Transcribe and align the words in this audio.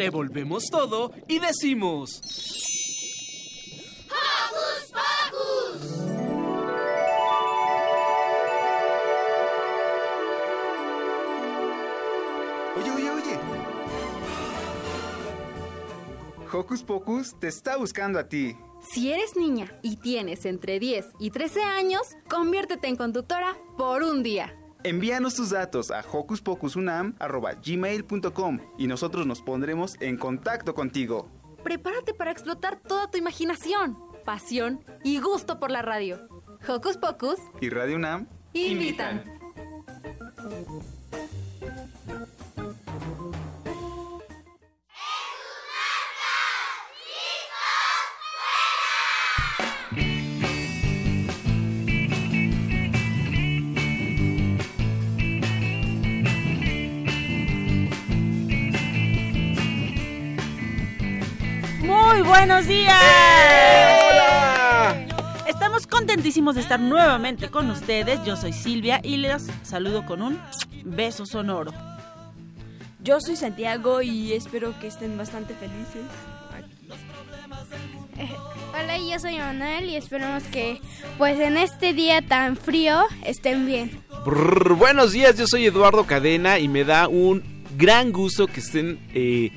Revolvemos 0.00 0.64
todo 0.70 1.12
y 1.28 1.40
decimos... 1.40 2.22
¡Hocus 4.08 4.92
Pocus! 4.96 6.00
Oye, 12.78 12.90
oye, 12.92 13.10
oye. 13.10 13.38
Hocus 16.50 16.82
Pocus 16.82 17.38
te 17.38 17.48
está 17.48 17.76
buscando 17.76 18.18
a 18.18 18.26
ti. 18.26 18.56
Si 18.80 19.12
eres 19.12 19.36
niña 19.36 19.78
y 19.82 19.96
tienes 19.96 20.46
entre 20.46 20.80
10 20.80 21.10
y 21.18 21.30
13 21.30 21.62
años, 21.62 22.00
conviértete 22.26 22.88
en 22.88 22.96
conductora 22.96 23.54
por 23.76 24.02
un 24.02 24.22
día. 24.22 24.59
Envíanos 24.82 25.34
tus 25.34 25.50
datos 25.50 25.90
a 25.90 26.00
hocuspocusunam.gmail.com 26.00 28.60
y 28.78 28.86
nosotros 28.86 29.26
nos 29.26 29.42
pondremos 29.42 29.96
en 30.00 30.16
contacto 30.16 30.74
contigo. 30.74 31.28
Prepárate 31.62 32.14
para 32.14 32.30
explotar 32.30 32.80
toda 32.80 33.10
tu 33.10 33.18
imaginación, 33.18 33.98
pasión 34.24 34.82
y 35.04 35.20
gusto 35.20 35.60
por 35.60 35.70
la 35.70 35.82
radio. 35.82 36.26
Hocus 36.66 36.96
Pocus 36.96 37.38
y 37.60 37.68
Radio 37.68 37.96
UNAM 37.96 38.26
invitan. 38.54 39.22
Buenos 62.30 62.66
días. 62.66 62.94
¡Hola! 64.08 65.06
Estamos 65.48 65.88
contentísimos 65.88 66.54
de 66.54 66.60
estar 66.60 66.78
nuevamente 66.78 67.50
con 67.50 67.68
ustedes. 67.70 68.24
Yo 68.24 68.36
soy 68.36 68.52
Silvia 68.52 69.00
y 69.02 69.16
les 69.16 69.48
saludo 69.64 70.06
con 70.06 70.22
un 70.22 70.40
beso 70.84 71.26
sonoro. 71.26 71.72
Yo 73.02 73.20
soy 73.20 73.34
Santiago 73.34 74.00
y 74.00 74.32
espero 74.32 74.78
que 74.80 74.86
estén 74.86 75.18
bastante 75.18 75.54
felices. 75.54 76.04
Hola, 78.80 78.98
yo 78.98 79.18
soy 79.18 79.38
Manuel 79.38 79.88
y 79.88 79.96
esperamos 79.96 80.44
que 80.44 80.80
pues 81.18 81.40
en 81.40 81.56
este 81.56 81.94
día 81.94 82.22
tan 82.22 82.56
frío 82.56 83.02
estén 83.24 83.66
bien. 83.66 84.02
Brr, 84.24 84.74
buenos 84.74 85.12
días, 85.12 85.36
yo 85.36 85.48
soy 85.48 85.66
Eduardo 85.66 86.04
Cadena 86.04 86.60
y 86.60 86.68
me 86.68 86.84
da 86.84 87.08
un 87.08 87.42
gran 87.76 88.12
gusto 88.12 88.46
que 88.46 88.60
estén 88.60 89.00
eh, 89.14 89.50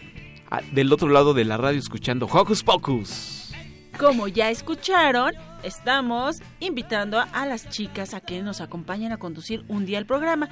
del 0.71 0.93
otro 0.93 1.09
lado 1.09 1.33
de 1.33 1.45
la 1.45 1.57
radio 1.57 1.79
escuchando 1.79 2.27
Hocus 2.27 2.61
Pocus. 2.63 3.51
Como 3.99 4.27
ya 4.27 4.49
escucharon, 4.49 5.33
estamos 5.63 6.41
invitando 6.59 7.23
a 7.31 7.45
las 7.45 7.69
chicas 7.69 8.13
a 8.13 8.19
que 8.21 8.41
nos 8.41 8.61
acompañen 8.61 9.11
a 9.11 9.17
conducir 9.17 9.65
un 9.67 9.85
día 9.85 9.99
el 9.99 10.05
programa. 10.05 10.49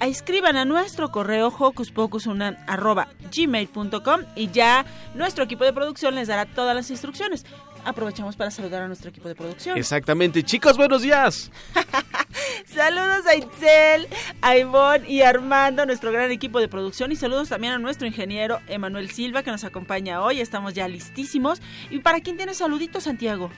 Escriban 0.00 0.56
a 0.56 0.64
nuestro 0.64 1.10
correo 1.10 1.50
hocuspocusunan@gmail.com 1.50 4.20
y 4.36 4.50
ya 4.50 4.86
nuestro 5.14 5.44
equipo 5.44 5.64
de 5.64 5.72
producción 5.72 6.14
les 6.14 6.28
dará 6.28 6.46
todas 6.46 6.76
las 6.76 6.90
instrucciones. 6.90 7.44
Aprovechamos 7.86 8.34
para 8.34 8.50
saludar 8.50 8.82
a 8.82 8.88
nuestro 8.88 9.10
equipo 9.10 9.28
de 9.28 9.36
producción. 9.36 9.78
Exactamente, 9.78 10.42
chicos, 10.42 10.76
buenos 10.76 11.02
días. 11.02 11.52
Saludos 12.66 13.24
a 13.28 13.36
Itzel, 13.36 14.08
a 14.42 14.56
Ivonne 14.56 15.08
y 15.08 15.22
a 15.22 15.28
Armando, 15.28 15.86
nuestro 15.86 16.10
gran 16.10 16.32
equipo 16.32 16.58
de 16.58 16.66
producción. 16.66 17.12
Y 17.12 17.16
saludos 17.16 17.48
también 17.48 17.74
a 17.74 17.78
nuestro 17.78 18.08
ingeniero 18.08 18.58
Emanuel 18.66 19.10
Silva, 19.10 19.44
que 19.44 19.52
nos 19.52 19.62
acompaña 19.62 20.20
hoy. 20.20 20.40
Estamos 20.40 20.74
ya 20.74 20.88
listísimos. 20.88 21.62
¿Y 21.88 22.00
para 22.00 22.18
quién 22.18 22.36
tiene 22.36 22.54
saluditos, 22.54 23.04
Santiago? 23.04 23.52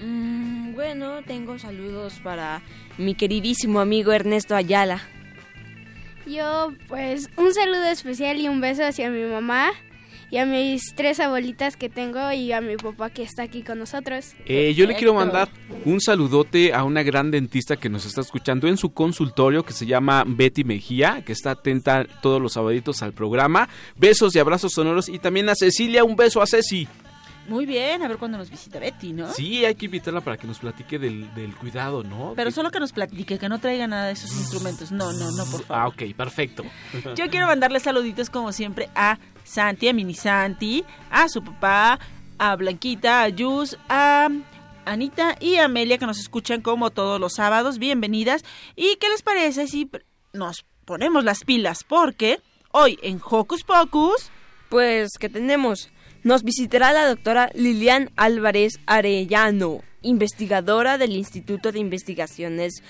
Mm, 0.00 0.74
bueno, 0.74 1.22
tengo 1.22 1.56
saludos 1.60 2.14
para 2.20 2.62
mi 2.98 3.14
queridísimo 3.14 3.78
amigo 3.78 4.10
Ernesto 4.10 4.56
Ayala. 4.56 5.02
Yo 6.26 6.72
pues 6.88 7.28
un 7.36 7.54
saludo 7.54 7.84
especial 7.84 8.40
y 8.40 8.48
un 8.48 8.60
beso 8.60 8.84
hacia 8.84 9.08
mi 9.08 9.22
mamá 9.22 9.70
y 10.34 10.38
a 10.38 10.46
mis 10.46 10.96
tres 10.96 11.20
abuelitas 11.20 11.76
que 11.76 11.88
tengo 11.88 12.32
y 12.32 12.50
a 12.50 12.60
mi 12.60 12.76
papá 12.76 13.08
que 13.08 13.22
está 13.22 13.44
aquí 13.44 13.62
con 13.62 13.78
nosotros. 13.78 14.32
Eh, 14.46 14.74
yo 14.74 14.84
le 14.84 14.96
quiero 14.96 15.14
mandar 15.14 15.48
un 15.84 16.00
saludote 16.00 16.74
a 16.74 16.82
una 16.82 17.04
gran 17.04 17.30
dentista 17.30 17.76
que 17.76 17.88
nos 17.88 18.04
está 18.04 18.22
escuchando 18.22 18.66
en 18.66 18.76
su 18.76 18.92
consultorio 18.92 19.64
que 19.64 19.72
se 19.72 19.86
llama 19.86 20.24
Betty 20.26 20.64
Mejía, 20.64 21.22
que 21.24 21.30
está 21.30 21.52
atenta 21.52 22.04
todos 22.20 22.42
los 22.42 22.54
sabaditos 22.54 23.00
al 23.04 23.12
programa. 23.12 23.68
Besos 23.94 24.34
y 24.34 24.40
abrazos 24.40 24.72
sonoros 24.72 25.08
y 25.08 25.20
también 25.20 25.48
a 25.50 25.54
Cecilia, 25.54 26.02
un 26.02 26.16
beso 26.16 26.42
a 26.42 26.48
Ceci. 26.48 26.88
Muy 27.48 27.66
bien, 27.66 28.02
a 28.02 28.08
ver 28.08 28.16
cuándo 28.16 28.38
nos 28.38 28.48
visita 28.50 28.78
Betty, 28.78 29.12
¿no? 29.12 29.30
Sí, 29.32 29.64
hay 29.66 29.74
que 29.74 29.84
invitarla 29.84 30.22
para 30.22 30.36
que 30.38 30.46
nos 30.46 30.58
platique 30.58 30.98
del, 30.98 31.32
del 31.34 31.54
cuidado, 31.54 32.02
¿no? 32.02 32.32
Pero 32.36 32.50
solo 32.50 32.70
que 32.70 32.80
nos 32.80 32.92
platique, 32.92 33.38
que 33.38 33.48
no 33.50 33.58
traiga 33.58 33.86
nada 33.86 34.06
de 34.06 34.12
esos 34.12 34.30
instrumentos. 34.32 34.90
No, 34.92 35.12
no, 35.12 35.30
no, 35.32 35.44
por 35.46 35.60
Ah, 35.62 35.64
favor. 35.66 35.94
ok, 35.94 36.14
perfecto. 36.16 36.64
Yo 37.16 37.28
quiero 37.28 37.46
mandarle 37.46 37.80
saluditos 37.80 38.30
como 38.30 38.50
siempre 38.52 38.88
a 38.94 39.18
Santi, 39.44 39.88
a 39.88 39.92
Mini 39.92 40.14
Santi, 40.14 40.84
a 41.10 41.28
su 41.28 41.44
papá, 41.44 41.98
a 42.38 42.56
Blanquita, 42.56 43.22
a 43.22 43.28
Yus, 43.28 43.76
a 43.90 44.28
Anita 44.86 45.36
y 45.38 45.56
a 45.56 45.66
Amelia 45.66 45.98
que 45.98 46.06
nos 46.06 46.18
escuchan 46.18 46.62
como 46.62 46.90
todos 46.90 47.20
los 47.20 47.34
sábados. 47.34 47.78
Bienvenidas. 47.78 48.42
¿Y 48.74 48.96
qué 48.96 49.08
les 49.10 49.22
parece 49.22 49.66
si 49.66 49.90
nos 50.32 50.64
ponemos 50.86 51.24
las 51.24 51.44
pilas? 51.44 51.84
Porque 51.84 52.40
hoy 52.72 52.98
en 53.02 53.20
Hocus 53.22 53.64
Pocus 53.64 54.30
Pues 54.70 55.10
que 55.20 55.28
tenemos. 55.28 55.90
Nos 56.24 56.42
visitará 56.42 56.94
la 56.94 57.06
doctora 57.06 57.50
Lilian 57.54 58.10
Álvarez 58.16 58.80
Arellano, 58.86 59.82
investigadora 60.00 60.96
del 60.96 61.12
Instituto 61.12 61.70
de 61.70 61.80
Investigaciones 61.80 62.82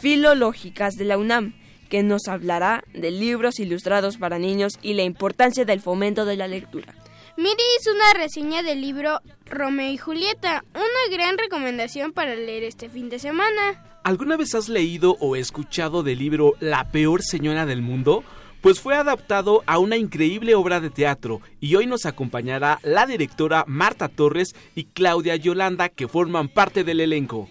Filológicas 0.00 0.94
de 0.94 1.04
la 1.04 1.18
UNAM, 1.18 1.52
que 1.90 2.02
nos 2.02 2.28
hablará 2.28 2.84
de 2.94 3.10
libros 3.10 3.60
ilustrados 3.60 4.16
para 4.16 4.38
niños 4.38 4.78
y 4.80 4.94
la 4.94 5.02
importancia 5.02 5.66
del 5.66 5.82
fomento 5.82 6.24
de 6.24 6.36
la 6.36 6.48
lectura. 6.48 6.94
Miri 7.36 7.62
hizo 7.78 7.92
una 7.92 8.14
reseña 8.14 8.62
del 8.62 8.80
libro 8.80 9.20
Romeo 9.44 9.92
y 9.92 9.98
Julieta, 9.98 10.64
una 10.74 11.14
gran 11.14 11.36
recomendación 11.36 12.14
para 12.14 12.34
leer 12.36 12.64
este 12.64 12.88
fin 12.88 13.10
de 13.10 13.18
semana. 13.18 13.84
¿Alguna 14.02 14.38
vez 14.38 14.54
has 14.54 14.70
leído 14.70 15.18
o 15.20 15.36
escuchado 15.36 16.02
del 16.02 16.20
libro 16.20 16.54
La 16.58 16.90
peor 16.90 17.22
señora 17.22 17.66
del 17.66 17.82
mundo? 17.82 18.24
Pues 18.68 18.80
fue 18.80 18.96
adaptado 18.96 19.62
a 19.64 19.78
una 19.78 19.96
increíble 19.96 20.54
obra 20.54 20.78
de 20.78 20.90
teatro 20.90 21.40
y 21.58 21.74
hoy 21.76 21.86
nos 21.86 22.04
acompañará 22.04 22.80
la 22.82 23.06
directora 23.06 23.64
Marta 23.66 24.08
Torres 24.08 24.54
y 24.74 24.84
Claudia 24.84 25.36
Yolanda 25.36 25.88
que 25.88 26.06
forman 26.06 26.50
parte 26.50 26.84
del 26.84 27.00
elenco. 27.00 27.48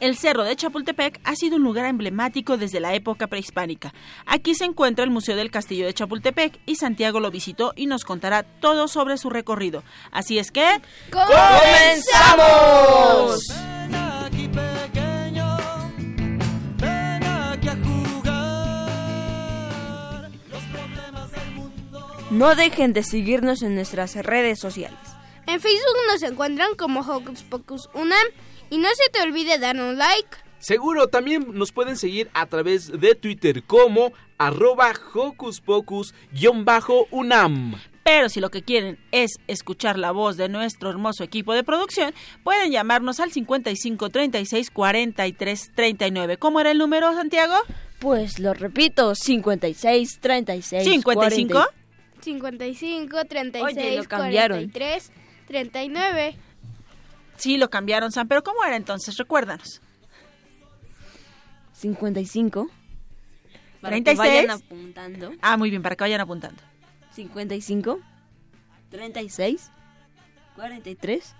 El 0.00 0.18
cerro 0.18 0.44
de 0.44 0.54
Chapultepec 0.54 1.18
ha 1.24 1.34
sido 1.34 1.56
un 1.56 1.62
lugar 1.62 1.86
emblemático 1.86 2.58
desde 2.58 2.78
la 2.78 2.92
época 2.92 3.26
prehispánica. 3.26 3.94
Aquí 4.26 4.54
se 4.54 4.66
encuentra 4.66 5.02
el 5.02 5.10
Museo 5.10 5.34
del 5.34 5.50
Castillo 5.50 5.86
de 5.86 5.94
Chapultepec 5.94 6.60
y 6.66 6.74
Santiago 6.74 7.20
lo 7.20 7.30
visitó 7.30 7.72
y 7.74 7.86
nos 7.86 8.04
contará 8.04 8.42
todo 8.42 8.86
sobre 8.86 9.16
su 9.16 9.30
recorrido. 9.30 9.82
Así 10.12 10.38
es 10.38 10.50
que... 10.50 10.82
¡Comenzamos! 11.10 11.40
No 22.30 22.54
dejen 22.54 22.92
de 22.92 23.02
seguirnos 23.02 23.60
en 23.62 23.74
nuestras 23.74 24.14
redes 24.14 24.60
sociales. 24.60 25.00
En 25.48 25.60
Facebook 25.60 25.96
nos 26.12 26.22
encuentran 26.22 26.76
como 26.76 27.00
Hocus 27.00 27.42
Pocus 27.42 27.90
Unam 27.92 28.24
y 28.70 28.78
no 28.78 28.88
se 28.94 29.10
te 29.10 29.20
olvide 29.20 29.58
dar 29.58 29.74
un 29.74 29.98
like. 29.98 30.36
Seguro 30.60 31.08
también 31.08 31.44
nos 31.54 31.72
pueden 31.72 31.96
seguir 31.96 32.30
a 32.32 32.46
través 32.46 33.00
de 33.00 33.16
Twitter 33.16 33.64
como 33.64 34.12
arroba 34.38 34.92
hocus 35.12 35.60
pocus-unam. 35.60 37.74
Pero 38.04 38.28
si 38.28 38.40
lo 38.40 38.50
que 38.50 38.62
quieren 38.62 38.96
es 39.10 39.32
escuchar 39.48 39.98
la 39.98 40.12
voz 40.12 40.36
de 40.36 40.48
nuestro 40.48 40.88
hermoso 40.88 41.24
equipo 41.24 41.52
de 41.52 41.64
producción, 41.64 42.14
pueden 42.44 42.70
llamarnos 42.70 43.18
al 43.18 43.32
55 43.32 44.08
36 44.08 44.70
43 44.70 45.72
39. 45.74 46.36
¿Cómo 46.36 46.60
era 46.60 46.70
el 46.70 46.78
número, 46.78 47.12
Santiago? 47.12 47.56
Pues 47.98 48.38
lo 48.38 48.54
repito, 48.54 49.16
56 49.16 50.20
36 50.20 50.84
55 50.84 51.52
40 51.52 51.79
55, 52.20 53.24
36, 53.24 53.76
Oye, 53.76 53.96
lo 53.96 54.04
cambiaron. 54.04 54.58
43, 54.58 55.12
39. 55.46 56.36
Sí, 57.36 57.56
lo 57.56 57.70
cambiaron, 57.70 58.12
Sam, 58.12 58.28
pero 58.28 58.42
¿cómo 58.42 58.64
era 58.64 58.76
entonces? 58.76 59.16
Recuérdanos. 59.16 59.80
55. 61.72 62.70
Para 63.80 63.92
36. 63.94 64.04
que 64.04 64.28
vayan 64.28 64.50
apuntando. 64.50 65.32
Ah, 65.40 65.56
muy 65.56 65.70
bien, 65.70 65.82
para 65.82 65.96
que 65.96 66.04
vayan 66.04 66.20
apuntando. 66.20 66.62
55, 67.14 68.00
36, 68.90 69.70
43 70.54 71.34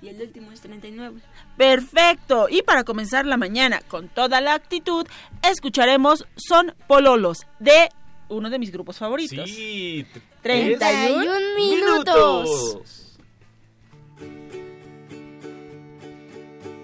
y 0.00 0.08
el 0.08 0.20
último 0.20 0.52
es 0.52 0.60
39. 0.60 1.20
Perfecto. 1.56 2.48
Y 2.48 2.62
para 2.62 2.84
comenzar 2.84 3.26
la 3.26 3.36
mañana 3.36 3.80
con 3.88 4.08
toda 4.08 4.40
la 4.40 4.54
actitud, 4.54 5.06
escucharemos 5.42 6.26
Son 6.36 6.74
Pololos 6.86 7.46
de 7.58 7.90
uno 8.28 8.50
de 8.50 8.58
mis 8.58 8.70
grupos 8.70 8.98
favoritos. 8.98 9.48
Sí. 9.48 10.06
31 10.42 11.54
minutos. 11.56 13.16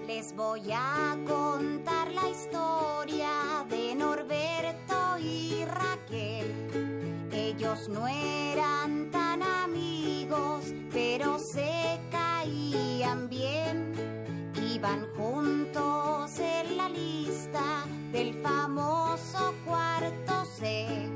Les 0.07 0.35
voy 0.35 0.71
a 0.71 1.17
contar 1.25 2.11
la 2.11 2.29
historia 2.29 3.29
de 3.69 3.95
Norberto 3.95 5.17
y 5.19 5.65
Raquel. 5.65 7.29
Ellos 7.31 7.89
no 7.89 8.07
eran 8.07 9.11
tan 9.11 9.43
amigos, 9.43 10.65
pero 10.91 11.37
se 11.39 11.99
caían 12.11 13.29
bien. 13.29 13.93
Iban 14.73 15.07
juntos 15.15 16.39
en 16.39 16.77
la 16.77 16.89
lista 16.89 17.85
del 18.11 18.33
famoso 18.41 19.53
cuarto 19.65 20.45
C. 20.57 21.14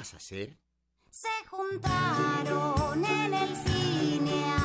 vas 0.00 0.14
a 0.14 0.16
hacer? 0.16 0.56
Se 1.10 1.28
juntaron 1.50 3.04
en 3.04 3.34
el 3.34 3.54
cine 3.54 4.59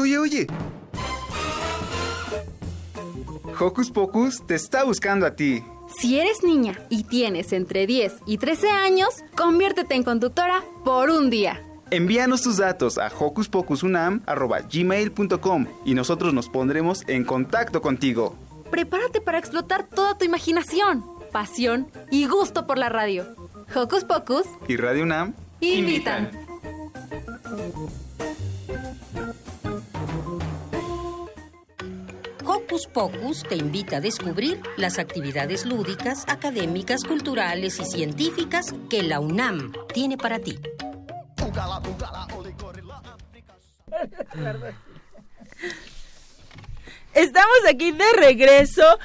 Oye, 0.00 0.18
oye. 0.18 0.46
Hocus 3.58 3.90
Pocus 3.90 4.46
te 4.46 4.54
está 4.54 4.84
buscando 4.84 5.26
a 5.26 5.34
ti. 5.36 5.62
Si 6.00 6.18
eres 6.18 6.42
niña 6.42 6.78
y 6.88 7.04
tienes 7.04 7.52
entre 7.52 7.86
10 7.86 8.20
y 8.24 8.38
13 8.38 8.70
años, 8.70 9.10
conviértete 9.36 9.94
en 9.94 10.02
conductora 10.02 10.64
por 10.84 11.10
un 11.10 11.28
día. 11.28 11.62
Envíanos 11.90 12.40
tus 12.40 12.56
datos 12.56 12.96
a 12.96 13.08
hocuspocusunam.gmail.com 13.08 15.66
y 15.84 15.94
nosotros 15.94 16.32
nos 16.32 16.48
pondremos 16.48 17.04
en 17.06 17.24
contacto 17.24 17.82
contigo. 17.82 18.34
Prepárate 18.70 19.20
para 19.20 19.38
explotar 19.38 19.86
toda 19.86 20.16
tu 20.16 20.24
imaginación, 20.24 21.04
pasión 21.30 21.90
y 22.10 22.26
gusto 22.26 22.66
por 22.66 22.78
la 22.78 22.88
radio. 22.88 23.26
Hocus 23.74 24.04
Pocus 24.04 24.46
Y 24.66 24.78
Radio 24.78 25.02
UNAM 25.02 25.34
invitan. 25.60 26.30
Hocus 32.80 32.86
Pocus 32.86 33.42
te 33.42 33.56
invita 33.56 33.96
a 33.96 34.00
descubrir 34.00 34.60
las 34.76 34.98
actividades 34.98 35.66
lúdicas, 35.66 36.24
académicas, 36.28 37.02
culturales 37.04 37.78
y 37.78 37.84
científicas 37.84 38.74
que 38.88 39.02
la 39.02 39.20
UNAM 39.20 39.72
tiene 39.92 40.16
para 40.16 40.38
ti. 40.38 40.58
Estamos 47.12 47.58
aquí 47.68 47.92
de 47.92 48.12
regreso 48.18 48.98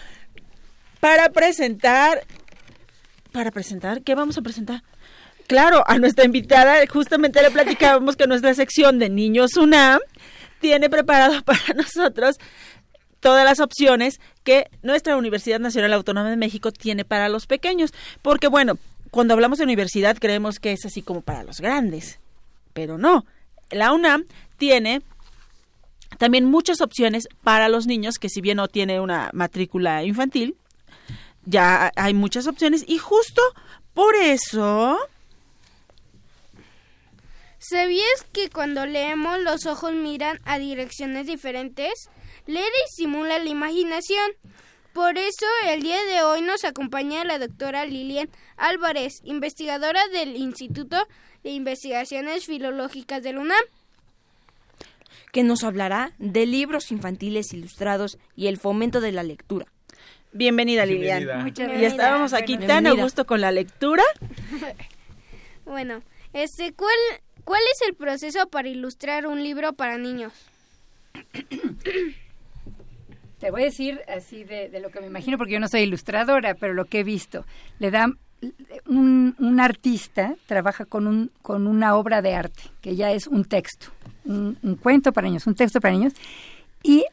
para 0.99 1.29
presentar. 1.29 2.25
¿Para 3.31 3.51
presentar? 3.51 4.03
¿Qué 4.03 4.15
vamos 4.15 4.37
a 4.37 4.41
presentar? 4.41 4.83
Claro, 5.47 5.83
a 5.87 5.97
nuestra 5.97 6.23
invitada, 6.23 6.75
justamente 6.87 7.41
le 7.41 7.51
platicábamos 7.51 8.15
que 8.15 8.27
nuestra 8.27 8.53
sección 8.53 8.99
de 8.99 9.09
Niños 9.09 9.57
UNAM 9.57 9.99
tiene 10.59 10.89
preparado 10.89 11.41
para 11.45 11.73
nosotros 11.75 12.37
todas 13.25 13.43
las 13.43 13.59
opciones 13.59 14.21
que 14.43 14.69
nuestra 14.83 15.17
Universidad 15.17 15.59
Nacional 15.59 15.93
Autónoma 15.93 16.29
de 16.29 16.37
México 16.37 16.71
tiene 16.71 17.05
para 17.05 17.27
los 17.27 17.47
pequeños. 17.47 17.91
Porque, 18.21 18.47
bueno, 18.47 18.77
cuando 19.09 19.33
hablamos 19.33 19.57
de 19.57 19.63
universidad 19.63 20.15
creemos 20.19 20.59
que 20.59 20.73
es 20.73 20.85
así 20.85 21.01
como 21.01 21.21
para 21.21 21.41
los 21.41 21.59
grandes, 21.59 22.19
pero 22.73 22.99
no. 22.99 23.25
la 23.71 23.93
UNAM 23.93 24.25
tiene 24.59 25.01
también 26.19 26.45
muchas 26.45 26.81
opciones 26.81 27.27
para 27.43 27.67
los 27.67 27.87
niños 27.87 28.19
que 28.19 28.29
si 28.29 28.41
bien 28.41 28.57
no 28.57 28.67
tiene 28.67 28.99
una 28.99 29.31
matrícula 29.33 30.03
infantil, 30.03 30.55
ya 31.45 31.91
hay 31.95 32.13
muchas 32.13 32.45
opciones 32.45 32.85
y 32.87 32.99
justo 32.99 33.41
por 33.95 34.13
eso... 34.13 34.99
¿Sabías 37.57 38.23
que 38.31 38.51
cuando 38.51 38.85
leemos 38.85 39.39
los 39.39 39.65
ojos 39.65 39.93
miran 39.93 40.39
a 40.45 40.59
direcciones 40.59 41.25
diferentes? 41.25 42.07
Leer 42.47 42.71
estimula 42.87 43.39
la 43.39 43.49
imaginación. 43.49 44.31
Por 44.93 45.17
eso 45.17 45.45
el 45.67 45.81
día 45.81 46.01
de 46.05 46.21
hoy 46.21 46.41
nos 46.41 46.63
acompaña 46.63 47.23
la 47.25 47.39
doctora 47.39 47.85
Lilian 47.85 48.29
Álvarez, 48.55 49.19
investigadora 49.23 50.07
del 50.09 50.37
Instituto 50.37 50.95
de 51.43 51.49
Investigaciones 51.51 52.45
Filológicas 52.45 53.21
del 53.23 53.37
UNAM. 53.37 53.63
que 55.31 55.43
nos 55.43 55.65
hablará 55.65 56.13
de 56.17 56.45
libros 56.45 56.91
infantiles 56.91 57.51
ilustrados 57.51 58.17
y 58.37 58.47
el 58.47 58.57
fomento 58.57 59.01
de 59.01 59.11
la 59.11 59.21
lectura. 59.21 59.65
Bienvenida, 60.31 60.85
Lilian. 60.85 61.25
Bienvenida. 61.25 61.43
Muchas 61.43 61.81
Y 61.81 61.83
estábamos 61.85 62.31
aquí 62.31 62.57
tan 62.57 62.87
a 62.87 62.93
gusto 62.93 63.25
con 63.25 63.41
la 63.41 63.51
lectura. 63.51 64.03
Bueno, 65.65 66.03
este, 66.31 66.73
¿cuál, 66.73 66.95
¿cuál 67.43 67.61
es 67.73 67.87
el 67.87 67.95
proceso 67.95 68.47
para 68.49 68.69
ilustrar 68.69 69.25
un 69.25 69.43
libro 69.43 69.73
para 69.73 69.97
niños? 69.97 70.31
Te 73.39 73.51
voy 73.51 73.63
a 73.63 73.65
decir 73.65 74.01
así 74.07 74.43
de, 74.43 74.69
de 74.69 74.79
lo 74.79 74.89
que 74.89 75.01
me 75.01 75.07
imagino, 75.07 75.37
porque 75.37 75.53
yo 75.53 75.59
no 75.59 75.67
soy 75.67 75.81
ilustradora, 75.81 76.55
pero 76.55 76.73
lo 76.73 76.85
que 76.85 76.99
he 76.99 77.03
visto. 77.03 77.45
Le 77.79 77.91
dan 77.91 78.17
un, 78.87 79.35
un 79.39 79.59
artista 79.59 80.35
trabaja 80.45 80.85
con 80.85 81.07
un 81.07 81.31
con 81.41 81.67
una 81.67 81.95
obra 81.95 82.21
de 82.21 82.35
arte 82.35 82.63
que 82.81 82.95
ya 82.95 83.11
es 83.11 83.27
un 83.27 83.45
texto, 83.45 83.87
un, 84.25 84.57
un 84.61 84.75
cuento 84.75 85.11
para 85.11 85.27
niños, 85.27 85.47
un 85.47 85.55
texto 85.55 85.79
para 85.79 85.93
niños 85.93 86.13
y 86.83 87.05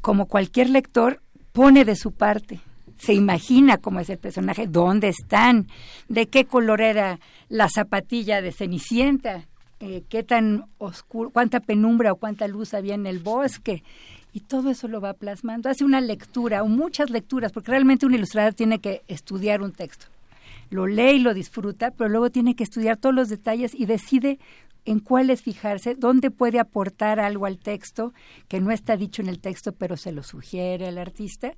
como 0.00 0.26
cualquier 0.26 0.70
lector 0.70 1.20
pone 1.52 1.84
de 1.84 1.96
su 1.96 2.12
parte, 2.12 2.60
se 2.98 3.14
imagina 3.14 3.78
cómo 3.78 4.00
es 4.00 4.10
el 4.10 4.18
personaje, 4.18 4.66
dónde 4.66 5.08
están, 5.08 5.66
de 6.08 6.26
qué 6.26 6.44
color 6.44 6.80
era 6.80 7.18
la 7.48 7.68
zapatilla 7.68 8.42
de 8.42 8.52
Cenicienta, 8.52 9.46
eh, 9.80 10.02
qué 10.08 10.22
tan 10.22 10.66
oscuro, 10.78 11.30
cuánta 11.30 11.60
penumbra 11.60 12.12
o 12.12 12.16
cuánta 12.16 12.48
luz 12.48 12.74
había 12.74 12.94
en 12.94 13.06
el 13.06 13.20
bosque. 13.20 13.82
Y 14.32 14.40
todo 14.40 14.70
eso 14.70 14.88
lo 14.88 15.00
va 15.00 15.14
plasmando. 15.14 15.68
Hace 15.68 15.84
una 15.84 16.00
lectura, 16.00 16.62
o 16.62 16.68
muchas 16.68 17.10
lecturas, 17.10 17.52
porque 17.52 17.70
realmente 17.70 18.06
un 18.06 18.14
ilustrador 18.14 18.54
tiene 18.54 18.78
que 18.78 19.02
estudiar 19.08 19.62
un 19.62 19.72
texto. 19.72 20.06
Lo 20.70 20.86
lee 20.86 21.12
y 21.12 21.18
lo 21.20 21.32
disfruta, 21.34 21.90
pero 21.90 22.10
luego 22.10 22.30
tiene 22.30 22.54
que 22.54 22.64
estudiar 22.64 22.98
todos 22.98 23.14
los 23.14 23.28
detalles 23.28 23.74
y 23.74 23.86
decide 23.86 24.38
en 24.84 25.00
cuáles 25.00 25.42
fijarse, 25.42 25.94
dónde 25.94 26.30
puede 26.30 26.58
aportar 26.58 27.20
algo 27.20 27.46
al 27.46 27.58
texto 27.58 28.12
que 28.48 28.60
no 28.60 28.70
está 28.70 28.96
dicho 28.96 29.22
en 29.22 29.28
el 29.28 29.38
texto, 29.38 29.72
pero 29.72 29.96
se 29.96 30.12
lo 30.12 30.22
sugiere 30.22 30.86
al 30.86 30.98
artista 30.98 31.52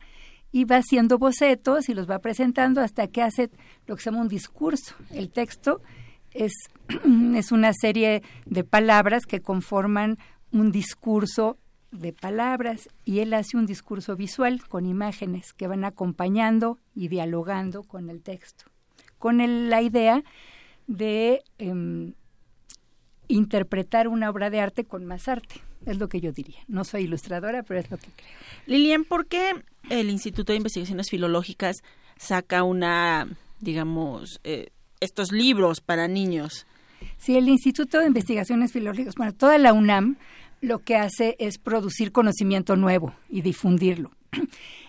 y 0.53 0.65
va 0.65 0.77
haciendo 0.77 1.19
bocetos 1.19 1.89
y 1.89 1.95
los 1.95 2.11
va 2.11 2.19
presentando 2.19 2.81
hasta 2.81 3.07
que 3.07 3.23
hace 3.23 3.51
lo 3.87 3.97
que 3.97 4.03
se 4.03 4.11
llama 4.11 4.23
un 4.23 4.29
discurso. 4.29 4.95
El 5.11 5.31
texto 5.31 5.81
es, 6.33 6.53
es 7.35 7.53
una 7.53 7.73
serie 7.73 8.23
de 8.47 8.65
palabras 8.65 9.27
que 9.27 9.41
conforman 9.41 10.19
un 10.53 10.73
discurso 10.73 11.59
de 11.91 12.13
palabras 12.13 12.89
y 13.05 13.19
él 13.19 13.35
hace 13.35 13.57
un 13.57 13.67
discurso 13.67 14.15
visual 14.17 14.63
con 14.69 14.87
imágenes 14.87 15.53
que 15.53 15.67
van 15.67 15.85
acompañando 15.85 16.79
y 16.95 17.09
dialogando 17.09 17.83
con 17.83 18.11
el 18.11 18.21
texto, 18.23 18.65
con 19.19 19.41
el- 19.41 19.69
la 19.71 19.83
idea 19.83 20.23
de 20.87 21.43
em, 21.59 22.13
interpretar 23.29 24.09
una 24.09 24.31
obra 24.31 24.51
de 24.51 24.61
arte 24.61 24.85
con 24.85 25.05
más 25.07 25.29
arte. 25.29 25.57
Es 25.87 25.99
lo 25.99 26.09
que 26.09 26.21
yo 26.21 26.33
diría. 26.33 26.59
No 26.69 26.85
soy 26.85 27.05
ilustradora, 27.05 27.63
pero 27.63 27.81
es 27.81 27.91
lo 27.91 27.97
que 27.97 28.09
creo. 28.15 28.29
Lilian, 28.67 29.05
¿por 29.05 29.27
qué 29.27 29.53
el 29.89 30.11
Instituto 30.11 30.53
de 30.53 30.59
Investigaciones 30.59 31.09
Filológicas 31.11 31.83
saca 32.19 32.65
una, 32.65 33.29
digamos, 33.61 34.41
eh, 34.45 34.71
estos 35.01 35.33
libros 35.33 35.81
para 35.81 36.07
niños? 36.07 36.67
Sí, 37.17 37.37
el 37.37 37.49
Instituto 37.49 37.99
de 37.99 38.07
Investigaciones 38.07 38.73
Filológicas, 38.73 39.15
bueno, 39.15 39.33
toda 39.33 39.57
la 39.59 39.73
UNAM 39.73 40.17
lo 40.61 40.81
que 40.81 40.97
hace 40.97 41.37
es 41.39 41.59
producir 41.59 42.13
conocimiento 42.13 42.77
nuevo 42.77 43.15
y 43.29 43.43
difundirlo. 43.43 44.11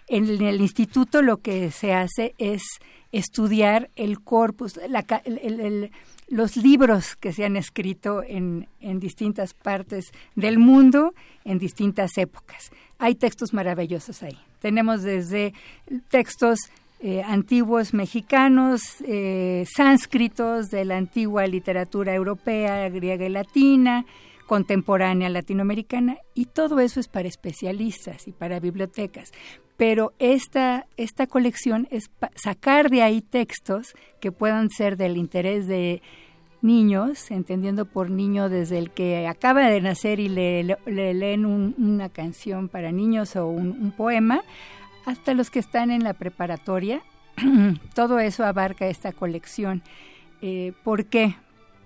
En 0.08 0.28
el 0.42 0.60
instituto 0.60 1.22
lo 1.22 1.38
que 1.38 1.72
se 1.72 1.94
hace 1.94 2.36
es 2.38 2.64
estudiar 3.14 3.90
el 3.96 4.20
corpus, 4.20 4.78
los 6.28 6.58
libros 6.58 7.16
que 7.16 7.32
se 7.32 7.46
han 7.46 7.56
escrito 7.56 8.22
en, 8.22 8.68
en 8.82 9.00
distintas 9.00 9.54
partes 9.54 10.12
del 10.36 10.60
mundo, 10.60 11.14
en 11.46 11.60
distintas 11.60 12.18
épocas. 12.18 12.72
Hay 13.00 13.16
textos 13.16 13.54
maravillosos 13.54 14.22
ahí. 14.22 14.38
Tenemos 14.60 15.02
desde 15.04 15.54
textos 16.10 16.60
eh, 17.04 17.24
antiguos 17.24 17.96
mexicanos, 17.96 18.98
eh, 19.08 19.66
sánscritos 19.76 20.70
de 20.70 20.86
la 20.86 20.98
antigua 20.98 21.48
literatura 21.48 22.14
europea, 22.14 22.88
griega 22.90 23.26
y 23.26 23.30
latina, 23.30 24.06
contemporánea 24.56 25.30
latinoamericana, 25.30 26.18
y 26.34 26.44
todo 26.44 26.82
eso 26.82 27.00
es 27.00 27.08
para 27.08 27.30
especialistas 27.30 28.28
y 28.28 28.34
para 28.34 28.60
bibliotecas. 28.60 29.32
Pero 29.78 30.12
esta, 30.20 30.88
esta 30.98 31.26
colección 31.26 31.88
es 31.90 32.12
sacar 32.36 32.90
de 32.90 33.02
ahí 33.02 33.22
textos 33.22 33.94
que 34.20 34.34
puedan 34.34 34.70
ser 34.70 34.98
del 34.98 35.16
interés 35.16 35.68
de 35.68 36.02
niños, 36.62 37.32
entendiendo 37.32 37.86
por 37.86 38.10
niño 38.10 38.50
desde 38.50 38.78
el 38.78 38.92
que 38.92 39.26
acaba 39.26 39.70
de 39.70 39.80
nacer 39.80 40.20
y 40.20 40.28
le, 40.28 40.64
le- 40.66 40.78
le 40.86 41.14
leen 41.14 41.46
un- 41.46 41.74
una 41.78 42.10
canción 42.10 42.68
para 42.68 42.92
niños 42.92 43.38
o 43.38 43.48
un, 43.48 43.70
un 43.72 43.92
poema, 43.94 44.42
hasta 45.06 45.34
los 45.34 45.50
que 45.50 45.60
están 45.60 45.92
en 45.92 46.04
la 46.04 46.14
preparatoria. 46.14 47.02
Todo 47.96 48.20
eso 48.20 48.44
abarca 48.44 48.88
esta 48.88 49.14
colección. 49.14 49.82
Eh, 50.42 50.74
¿Por 50.84 51.06
qué? 51.06 51.36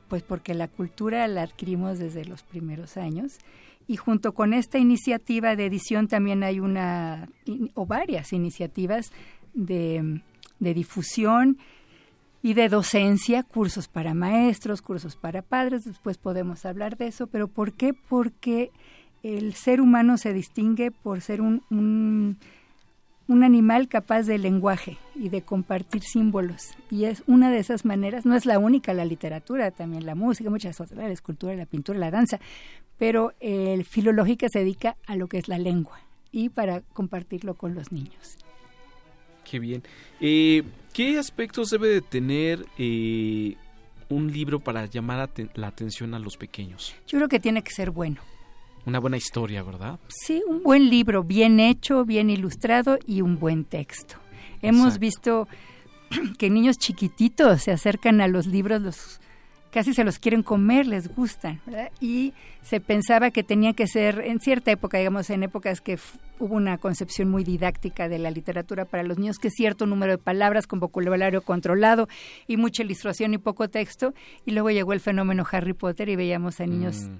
Pues 0.08 0.24
porque 0.24 0.54
la 0.54 0.68
cultura 0.68 1.28
la 1.28 1.44
adquirimos 1.44 2.00
desde 2.00 2.26
los 2.26 2.44
primeros 2.44 2.98
años 2.98 3.40
y 3.88 3.98
junto 3.98 4.34
con 4.34 4.54
esta 4.54 4.78
iniciativa 4.78 5.56
de 5.56 5.66
edición 5.66 6.08
también 6.08 6.44
hay 6.44 6.60
una 6.60 7.30
o 7.74 7.86
varias 7.86 8.34
iniciativas 8.34 9.12
de, 9.54 10.22
de 10.60 10.74
difusión 10.74 11.58
y 12.42 12.54
de 12.54 12.70
docencia, 12.70 13.42
cursos 13.42 13.88
para 13.88 14.14
maestros, 14.14 14.84
cursos 14.84 15.16
para 15.16 15.42
padres, 15.42 15.86
después 15.86 16.18
podemos 16.18 16.66
hablar 16.66 16.96
de 16.96 17.08
eso, 17.08 17.26
pero 17.26 17.48
¿por 17.48 17.74
qué? 17.74 17.94
Porque 17.94 18.72
el 19.24 19.56
ser 19.56 19.82
humano 19.82 20.20
se 20.20 20.32
distingue 20.32 20.92
por 20.92 21.22
ser 21.22 21.42
un, 21.42 22.38
un 23.28 23.44
animal 23.44 23.88
capaz 23.88 24.24
de 24.24 24.38
lenguaje 24.38 24.98
y 25.16 25.30
de 25.30 25.42
compartir 25.42 26.04
símbolos. 26.04 26.76
Y 26.92 27.06
es 27.06 27.24
una 27.28 27.52
de 27.52 27.60
esas 27.60 27.86
maneras, 27.86 28.26
no 28.26 28.36
es 28.36 28.46
la 28.46 28.60
única 28.60 28.94
la 28.94 29.06
literatura, 29.06 29.72
también 29.72 30.06
la 30.06 30.16
música, 30.16 30.50
muchas 30.50 30.80
otras, 30.80 30.98
la 30.98 31.12
escultura, 31.12 31.56
la 31.56 31.66
pintura, 31.66 31.98
la 31.98 32.12
danza, 32.12 32.40
pero 32.98 33.34
el 33.40 33.86
filológica 33.86 34.48
se 34.50 34.60
dedica 34.60 34.98
a 35.08 35.16
lo 35.16 35.28
que 35.28 35.38
es 35.38 35.48
la 35.48 35.58
lengua 35.58 36.00
y 36.32 36.50
para 36.50 36.82
compartirlo 36.82 37.56
con 37.56 37.74
los 37.74 37.92
niños. 37.92 38.38
Qué 39.50 39.60
bien. 39.60 39.84
Eh, 40.20 40.64
¿Qué 40.94 41.20
aspectos 41.20 41.70
debe 41.70 41.88
de 41.90 42.02
tener 42.02 42.66
eh, 42.78 43.56
un 44.10 44.32
libro 44.32 44.60
para 44.60 44.86
llamar 44.86 45.30
la 45.56 45.68
atención 45.68 46.14
a 46.14 46.20
los 46.20 46.38
pequeños? 46.38 46.96
Yo 47.08 47.18
creo 47.20 47.30
que 47.30 47.40
tiene 47.40 47.64
que 47.64 47.72
ser 47.72 47.92
bueno. 47.92 48.22
Una 48.86 49.00
buena 49.00 49.18
historia, 49.18 49.64
¿verdad? 49.64 50.00
Sí, 50.08 50.44
un 50.48 50.62
buen 50.62 50.90
libro, 50.90 51.24
bien 51.24 51.60
hecho, 51.60 52.06
bien 52.06 52.30
ilustrado 52.30 53.00
y 53.06 53.22
un 53.22 53.40
buen 53.40 53.66
texto. 53.66 54.16
Hemos 54.62 54.96
Exacto. 54.96 55.00
visto 55.00 55.48
que 56.38 56.50
niños 56.50 56.78
chiquititos 56.78 57.64
se 57.64 57.72
acercan 57.72 58.22
a 58.22 58.28
los 58.28 58.46
libros, 58.46 58.82
los 58.82 59.20
casi 59.72 59.94
se 59.94 60.06
los 60.06 60.20
quieren 60.20 60.42
comer, 60.42 60.88
les 60.88 61.14
gustan, 61.14 61.60
¿verdad? 61.66 61.92
Y 62.00 62.34
se 62.62 62.80
pensaba 62.80 63.30
que 63.32 63.44
tenía 63.44 63.74
que 63.74 63.88
ser 63.88 64.22
en 64.22 64.40
cierta 64.40 64.72
época, 64.72 65.00
digamos, 65.00 65.30
en 65.30 65.44
épocas 65.44 65.82
que 65.82 66.00
hubo 66.40 66.56
una 66.56 66.78
concepción 66.78 67.30
muy 67.30 67.44
didáctica 67.44 68.08
de 68.08 68.18
la 68.18 68.32
literatura 68.32 68.86
para 68.86 69.04
los 69.04 69.18
niños, 69.18 69.38
que 69.38 69.50
cierto 69.50 69.86
número 69.86 70.14
de 70.14 70.18
palabras 70.18 70.66
con 70.66 70.80
vocabulario 70.80 71.42
controlado 71.42 72.08
y 72.48 72.56
mucha 72.56 72.84
ilustración 72.84 73.34
y 73.34 73.38
poco 73.38 73.68
texto, 73.68 74.14
y 74.46 74.52
luego 74.52 74.70
llegó 74.70 74.94
el 74.94 75.02
fenómeno 75.02 75.44
Harry 75.52 75.74
Potter 75.74 76.08
y 76.08 76.16
veíamos 76.16 76.62
a 76.62 76.68
niños 76.68 77.10
Mm, 77.10 77.18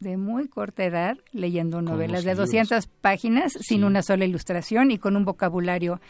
de 0.00 0.16
muy 0.16 0.48
corta 0.48 0.82
edad 0.84 1.18
leyendo 1.32 1.82
novelas 1.82 2.24
de 2.24 2.30
libros. 2.32 2.48
200 2.48 2.86
páginas 2.86 3.52
sin 3.52 3.80
Sí. 3.80 3.84
una 3.84 4.02
sola 4.02 4.24
ilustración 4.24 4.90
y 4.90 4.98
con 4.98 5.14
un 5.14 5.24
vocabulario 5.26 6.00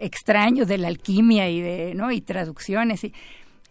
extraño 0.00 0.66
de 0.66 0.78
la 0.78 0.88
alquimia 0.88 1.48
y 1.48 1.60
de 1.60 1.94
no 1.94 2.10
y 2.10 2.20
traducciones 2.20 3.04
y 3.04 3.14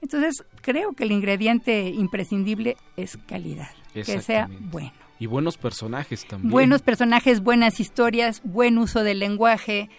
entonces 0.01 0.44
creo 0.62 0.94
que 0.94 1.03
el 1.03 1.12
ingrediente 1.12 1.89
imprescindible 1.89 2.77
es 2.96 3.17
calidad 3.27 3.70
que 3.94 4.03
sea 4.22 4.50
bueno 4.72 4.91
Y 5.20 5.27
buenos 5.27 5.58
personajes 5.58 6.25
también. 6.25 6.51
buenos 6.51 6.82
personajes 6.82 7.41
buenas 7.41 7.79
historias 7.79 8.41
buen 8.44 8.77
uso 8.77 9.03
del 9.03 9.20
lenguaje 9.20 9.89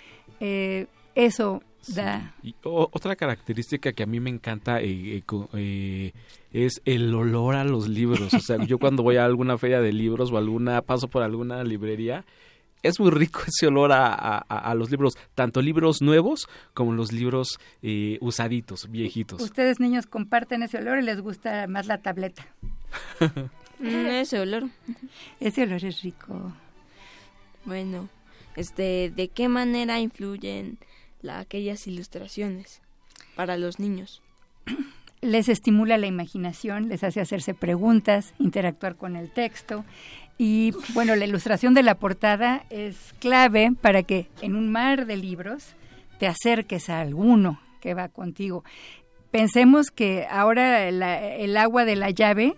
eh, 0.40 0.87
eso 1.14 1.62
da... 1.94 2.34
Y 2.42 2.54
o- 2.64 2.88
otra 2.92 3.16
característica 3.16 3.92
que 3.92 4.02
a 4.02 4.06
mí 4.06 4.20
me 4.20 4.30
encanta 4.30 4.80
eh, 4.80 5.18
eh, 5.18 5.22
eh, 5.54 6.12
es 6.52 6.80
el 6.84 7.14
olor 7.14 7.54
a 7.54 7.64
los 7.64 7.88
libros. 7.88 8.32
O 8.34 8.40
sea, 8.40 8.56
yo 8.64 8.78
cuando 8.78 9.02
voy 9.02 9.16
a 9.16 9.24
alguna 9.24 9.58
feria 9.58 9.80
de 9.80 9.92
libros 9.92 10.30
o 10.32 10.38
alguna 10.38 10.82
paso 10.82 11.08
por 11.08 11.22
alguna 11.22 11.62
librería, 11.64 12.24
es 12.82 13.00
muy 13.00 13.10
rico 13.10 13.40
ese 13.46 13.66
olor 13.66 13.92
a, 13.92 14.06
a- 14.06 14.44
a- 14.48 14.70
a 14.70 14.74
los 14.74 14.90
libros, 14.90 15.14
tanto 15.34 15.60
libros 15.62 16.02
nuevos 16.02 16.48
como 16.74 16.92
los 16.92 17.12
libros 17.12 17.58
eh, 17.82 18.18
usaditos, 18.20 18.90
viejitos. 18.90 19.40
Ustedes 19.42 19.80
niños 19.80 20.06
comparten 20.06 20.62
ese 20.62 20.78
olor 20.78 20.98
y 20.98 21.02
les 21.02 21.20
gusta 21.20 21.66
más 21.66 21.86
la 21.86 21.98
tableta. 21.98 22.46
Mm, 23.78 24.06
ese 24.06 24.40
olor. 24.40 24.70
Ese 25.38 25.64
olor 25.64 25.84
es 25.84 26.00
rico. 26.00 26.50
Bueno, 27.66 28.08
este, 28.56 29.12
¿de 29.14 29.28
qué 29.28 29.50
manera 29.50 30.00
influyen 30.00 30.78
la- 31.23 31.38
aquellas 31.38 31.87
ilustraciones 31.87 32.80
para 33.35 33.56
los 33.56 33.78
niños? 33.78 34.23
les 35.23 35.49
estimula 35.49 35.99
la 35.99 36.06
imaginación, 36.06 36.88
les 36.88 37.02
hace 37.02 37.20
hacerse 37.20 37.54
preguntas, 37.54 38.35
interactuar 38.38 38.96
con 38.96 39.16
el 39.16 39.30
texto. 39.30 39.85
Y 40.38 40.73
bueno, 40.92 41.16
la 41.16 41.25
ilustración 41.25 41.73
de 41.75 41.82
la 41.82 41.94
portada 41.96 42.64
es 42.70 43.14
clave 43.18 43.73
para 43.80 44.02
que 44.02 44.28
en 44.42 44.54
un 44.54 44.70
mar 44.70 45.06
de 45.06 45.16
libros 45.16 45.75
te 46.18 46.26
acerques 46.26 46.90
a 46.90 47.00
alguno 47.00 47.58
que 47.80 47.94
va 47.94 48.08
contigo. 48.08 48.62
Pensemos 49.30 49.90
que 49.90 50.26
ahora 50.30 50.87
el 50.88 51.56
agua 51.56 51.85
de 51.85 51.96
la 51.96 52.11
llave 52.11 52.54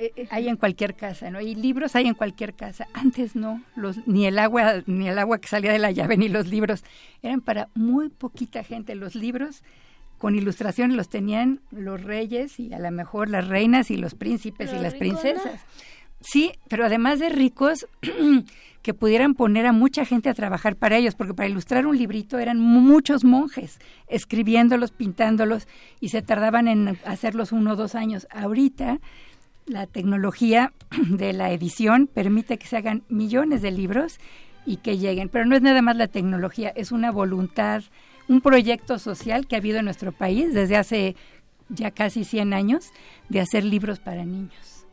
eh, 0.00 0.12
eh, 0.16 0.28
hay 0.30 0.48
en 0.48 0.56
cualquier 0.56 0.94
casa, 0.94 1.28
¿no? 1.28 1.42
Y 1.42 1.54
libros 1.54 1.94
hay 1.94 2.06
en 2.06 2.14
cualquier 2.14 2.54
casa. 2.54 2.88
Antes 2.94 3.36
no, 3.36 3.62
los, 3.76 4.06
ni 4.06 4.24
el 4.26 4.38
agua, 4.38 4.82
ni 4.86 5.06
el 5.06 5.18
agua 5.18 5.36
que 5.36 5.46
salía 5.46 5.72
de 5.72 5.78
la 5.78 5.90
llave, 5.90 6.16
ni 6.16 6.30
los 6.30 6.46
libros. 6.46 6.84
Eran 7.22 7.42
para 7.42 7.68
muy 7.74 8.08
poquita 8.08 8.64
gente. 8.64 8.94
Los 8.94 9.14
libros 9.14 9.62
con 10.16 10.34
ilustraciones 10.36 10.96
los 10.96 11.10
tenían 11.10 11.60
los 11.70 12.02
reyes 12.02 12.58
y 12.58 12.72
a 12.72 12.78
lo 12.78 12.90
mejor 12.90 13.28
las 13.28 13.46
reinas 13.48 13.90
y 13.90 13.98
los 13.98 14.14
príncipes 14.14 14.72
y 14.72 14.78
las 14.78 14.94
princesas. 14.94 15.60
Sí, 16.22 16.52
pero 16.68 16.86
además 16.86 17.18
de 17.18 17.28
ricos 17.28 17.86
que 18.82 18.94
pudieran 18.94 19.34
poner 19.34 19.66
a 19.66 19.72
mucha 19.72 20.06
gente 20.06 20.30
a 20.30 20.34
trabajar 20.34 20.76
para 20.76 20.96
ellos, 20.96 21.14
porque 21.14 21.34
para 21.34 21.48
ilustrar 21.48 21.86
un 21.86 21.98
librito 21.98 22.38
eran 22.38 22.58
muchos 22.58 23.22
monjes 23.22 23.78
escribiéndolos, 24.08 24.92
pintándolos 24.92 25.68
y 26.00 26.08
se 26.08 26.22
tardaban 26.22 26.68
en 26.68 26.98
hacerlos 27.04 27.52
uno 27.52 27.72
o 27.72 27.76
dos 27.76 27.94
años. 27.94 28.26
Ahorita 28.30 28.98
la 29.70 29.86
tecnología 29.86 30.72
de 31.08 31.32
la 31.32 31.52
edición 31.52 32.06
permite 32.06 32.58
que 32.58 32.66
se 32.66 32.76
hagan 32.76 33.02
millones 33.08 33.62
de 33.62 33.70
libros 33.70 34.18
y 34.66 34.76
que 34.76 34.98
lleguen, 34.98 35.28
pero 35.28 35.46
no 35.46 35.56
es 35.56 35.62
nada 35.62 35.80
más 35.82 35.96
la 35.96 36.08
tecnología, 36.08 36.68
es 36.70 36.92
una 36.92 37.10
voluntad, 37.10 37.82
un 38.28 38.40
proyecto 38.40 38.98
social 38.98 39.46
que 39.46 39.56
ha 39.56 39.58
habido 39.58 39.78
en 39.78 39.86
nuestro 39.86 40.12
país 40.12 40.52
desde 40.52 40.76
hace 40.76 41.16
ya 41.68 41.90
casi 41.90 42.24
100 42.24 42.52
años 42.52 42.90
de 43.28 43.40
hacer 43.40 43.64
libros 43.64 44.00
para 44.00 44.24
niños. 44.24 44.86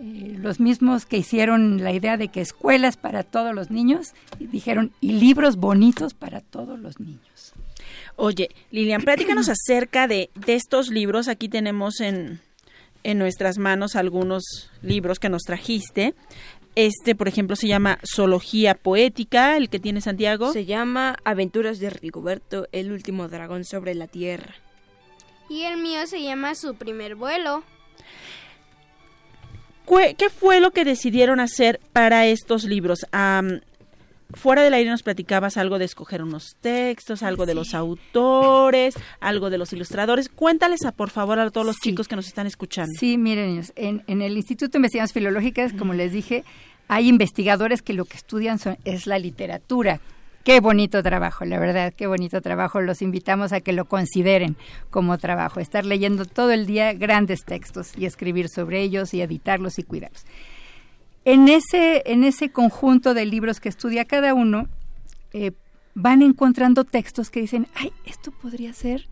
Eh, 0.00 0.36
los 0.38 0.60
mismos 0.60 1.06
que 1.06 1.18
hicieron 1.18 1.82
la 1.82 1.92
idea 1.92 2.16
de 2.16 2.28
que 2.28 2.40
escuelas 2.40 2.96
para 2.96 3.24
todos 3.24 3.54
los 3.54 3.70
niños, 3.70 4.14
y 4.38 4.46
dijeron, 4.46 4.92
y 5.00 5.12
libros 5.12 5.56
bonitos 5.56 6.14
para 6.14 6.40
todos 6.40 6.78
los 6.78 7.00
niños. 7.00 7.54
Oye, 8.14 8.50
Lilian, 8.70 9.02
platícanos 9.02 9.48
acerca 9.50 10.06
de, 10.06 10.30
de 10.34 10.54
estos 10.54 10.90
libros. 10.90 11.26
Aquí 11.26 11.48
tenemos 11.48 12.00
en, 12.00 12.40
en 13.04 13.18
nuestras 13.18 13.58
manos 13.58 13.96
algunos 13.96 14.70
libros 14.82 15.18
que 15.18 15.28
nos 15.28 15.42
trajiste. 15.42 16.14
Este, 16.74 17.14
por 17.14 17.26
ejemplo, 17.28 17.56
se 17.56 17.66
llama 17.66 17.98
Zoología 18.14 18.74
Poética, 18.74 19.56
el 19.56 19.68
que 19.68 19.80
tiene 19.80 20.00
Santiago. 20.00 20.52
Se 20.52 20.64
llama 20.64 21.16
Aventuras 21.24 21.80
de 21.80 21.90
Rigoberto, 21.90 22.68
el 22.72 22.92
último 22.92 23.28
dragón 23.28 23.64
sobre 23.64 23.94
la 23.94 24.06
tierra. 24.06 24.54
Y 25.48 25.62
el 25.62 25.78
mío 25.78 26.06
se 26.06 26.22
llama 26.22 26.54
Su 26.54 26.74
primer 26.76 27.14
vuelo. 27.16 27.64
¿Cué- 29.84 30.14
¿Qué 30.14 30.28
fue 30.28 30.60
lo 30.60 30.70
que 30.72 30.84
decidieron 30.84 31.40
hacer 31.40 31.80
para 31.92 32.26
estos 32.26 32.64
libros? 32.64 33.06
Fuera 34.34 34.62
del 34.62 34.74
aire 34.74 34.90
nos 34.90 35.02
platicabas 35.02 35.56
algo 35.56 35.78
de 35.78 35.84
escoger 35.84 36.22
unos 36.22 36.56
textos, 36.60 37.22
algo 37.22 37.46
de 37.46 37.54
los 37.54 37.74
autores, 37.74 38.94
algo 39.20 39.50
de 39.50 39.58
los 39.58 39.72
ilustradores. 39.72 40.28
Cuéntales, 40.28 40.84
a, 40.84 40.92
por 40.92 41.10
favor, 41.10 41.38
a 41.38 41.50
todos 41.50 41.66
los 41.66 41.76
chicos 41.76 42.08
que 42.08 42.16
nos 42.16 42.26
están 42.26 42.46
escuchando. 42.46 42.92
Sí, 42.98 43.18
miren, 43.18 43.62
en, 43.76 44.04
en 44.06 44.22
el 44.22 44.36
Instituto 44.36 44.72
de 44.72 44.78
Investigaciones 44.78 45.12
Filológicas, 45.12 45.72
como 45.72 45.94
les 45.94 46.12
dije, 46.12 46.44
hay 46.88 47.08
investigadores 47.08 47.82
que 47.82 47.92
lo 47.92 48.04
que 48.04 48.16
estudian 48.16 48.58
son, 48.58 48.78
es 48.84 49.06
la 49.06 49.18
literatura. 49.18 50.00
Qué 50.44 50.60
bonito 50.60 51.02
trabajo, 51.02 51.44
la 51.44 51.58
verdad, 51.58 51.92
qué 51.94 52.06
bonito 52.06 52.40
trabajo. 52.40 52.80
Los 52.80 53.02
invitamos 53.02 53.52
a 53.52 53.60
que 53.60 53.74
lo 53.74 53.84
consideren 53.84 54.56
como 54.88 55.18
trabajo, 55.18 55.60
estar 55.60 55.84
leyendo 55.84 56.24
todo 56.24 56.52
el 56.52 56.64
día 56.64 56.94
grandes 56.94 57.44
textos 57.44 57.92
y 57.98 58.06
escribir 58.06 58.48
sobre 58.48 58.80
ellos 58.80 59.12
y 59.12 59.20
editarlos 59.20 59.78
y 59.78 59.82
cuidarlos. 59.82 60.24
En 61.30 61.46
ese, 61.48 62.02
en 62.06 62.24
ese 62.24 62.48
conjunto 62.50 63.12
de 63.12 63.26
libros 63.26 63.60
que 63.60 63.68
estudia 63.68 64.06
cada 64.06 64.32
uno, 64.32 64.66
eh, 65.34 65.52
van 65.94 66.22
encontrando 66.22 66.84
textos 66.84 67.28
que 67.28 67.40
dicen, 67.40 67.66
ay, 67.74 67.92
esto 68.06 68.30
podría 68.30 68.72
ser 68.72 69.08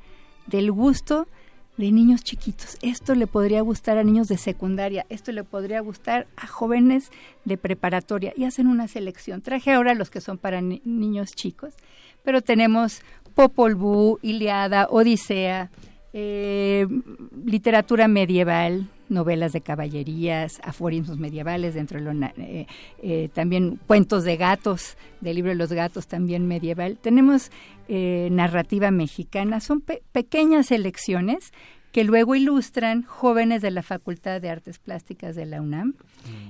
del 0.46 0.72
gusto 0.72 1.29
de 1.76 1.92
niños 1.92 2.24
chiquitos, 2.24 2.79
esto 2.81 3.14
le 3.14 3.26
podría 3.26 3.61
gustar 3.61 3.98
a 3.98 4.02
niños 4.02 4.29
de 4.29 4.38
secundaria, 4.38 5.05
esto 5.11 5.31
le 5.31 5.44
podría 5.44 5.81
gustar 5.81 6.26
a 6.38 6.46
jóvenes 6.46 7.11
de 7.44 7.59
preparatoria 7.59 8.33
y 8.35 8.44
hacen 8.44 8.66
una 8.66 8.88
selección. 8.88 9.42
Traje 9.42 9.72
ahora 9.72 9.92
los 9.92 10.09
que 10.09 10.22
son 10.22 10.38
para 10.38 10.62
ni- 10.62 10.81
niños 10.87 11.33
chicos, 11.35 11.74
pero 12.24 12.40
tenemos 12.40 13.02
Popol 13.35 13.74
Vuh, 13.74 14.18
Iliada, 14.22 14.87
Odisea, 14.88 15.70
eh, 16.14 16.87
literatura 17.44 18.09
medieval, 18.09 18.88
novelas 19.08 19.52
de 19.52 19.60
caballerías, 19.60 20.60
aforismos 20.64 21.18
medievales 21.18 21.74
dentro 21.74 21.98
de 21.98 22.04
lo 22.04 22.26
eh, 22.38 22.66
eh, 23.02 23.28
también 23.32 23.78
cuentos 23.86 24.24
de 24.24 24.36
gatos, 24.36 24.96
del 25.20 25.36
libro 25.36 25.50
de 25.50 25.56
los 25.56 25.72
gatos 25.72 26.06
también 26.06 26.46
medieval. 26.46 26.98
Tenemos 27.00 27.50
eh, 27.88 28.28
narrativa 28.32 28.90
mexicana, 28.90 29.60
son 29.60 29.80
pe- 29.80 30.02
pequeñas 30.12 30.66
selecciones 30.66 31.52
que 31.92 32.04
luego 32.04 32.34
ilustran 32.34 33.04
jóvenes 33.04 33.62
de 33.62 33.70
la 33.70 33.82
Facultad 33.82 34.40
de 34.40 34.50
Artes 34.50 34.78
Plásticas 34.78 35.34
de 35.34 35.46
la 35.46 35.62
UNAM 35.62 35.94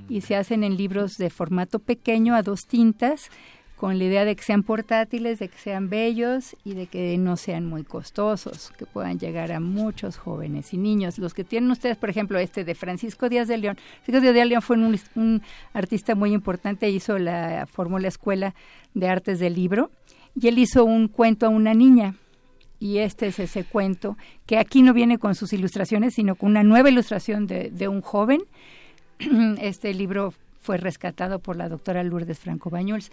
y 0.08 0.22
se 0.22 0.34
hacen 0.34 0.64
en 0.64 0.76
libros 0.76 1.18
de 1.18 1.30
formato 1.30 1.78
pequeño 1.78 2.34
a 2.34 2.42
dos 2.42 2.66
tintas 2.66 3.28
con 3.76 3.98
la 3.98 4.04
idea 4.04 4.24
de 4.24 4.34
que 4.34 4.42
sean 4.42 4.62
portátiles, 4.62 5.38
de 5.38 5.48
que 5.48 5.58
sean 5.58 5.90
bellos 5.90 6.56
y 6.64 6.74
de 6.74 6.86
que 6.86 7.16
no 7.18 7.36
sean 7.36 7.66
muy 7.66 7.84
costosos, 7.84 8.72
que 8.78 8.86
puedan 8.86 9.18
llegar 9.18 9.52
a 9.52 9.60
muchos 9.60 10.16
jóvenes 10.16 10.72
y 10.72 10.78
niños. 10.78 11.18
Los 11.18 11.34
que 11.34 11.44
tienen 11.44 11.70
ustedes, 11.70 11.96
por 11.96 12.08
ejemplo, 12.08 12.38
este 12.38 12.64
de 12.64 12.74
Francisco 12.74 13.28
Díaz 13.28 13.48
de 13.48 13.58
León. 13.58 13.76
Francisco 14.02 14.20
Díaz 14.22 14.34
de 14.34 14.44
León 14.46 14.62
fue 14.62 14.76
un, 14.76 14.98
un 15.14 15.42
artista 15.74 16.14
muy 16.14 16.32
importante, 16.32 16.88
hizo 16.88 17.18
la, 17.18 17.66
formó 17.70 17.98
la 17.98 18.08
Escuela 18.08 18.54
de 18.94 19.08
Artes 19.08 19.38
del 19.38 19.54
Libro 19.54 19.90
y 20.40 20.48
él 20.48 20.58
hizo 20.58 20.84
un 20.84 21.08
cuento 21.08 21.46
a 21.46 21.50
una 21.50 21.74
niña. 21.74 22.14
Y 22.78 22.98
este 22.98 23.28
es 23.28 23.38
ese 23.38 23.64
cuento, 23.64 24.18
que 24.44 24.58
aquí 24.58 24.82
no 24.82 24.92
viene 24.92 25.18
con 25.18 25.34
sus 25.34 25.52
ilustraciones, 25.54 26.14
sino 26.14 26.34
con 26.34 26.50
una 26.50 26.62
nueva 26.62 26.90
ilustración 26.90 27.46
de, 27.46 27.88
un 27.88 28.02
joven. 28.02 28.42
Este 29.60 29.94
libro 29.94 30.34
fue 30.60 30.76
rescatado 30.76 31.38
por 31.38 31.56
la 31.56 31.70
doctora 31.70 32.02
Lourdes 32.02 32.38
Franco 32.38 32.68
Bañuls. 32.68 33.10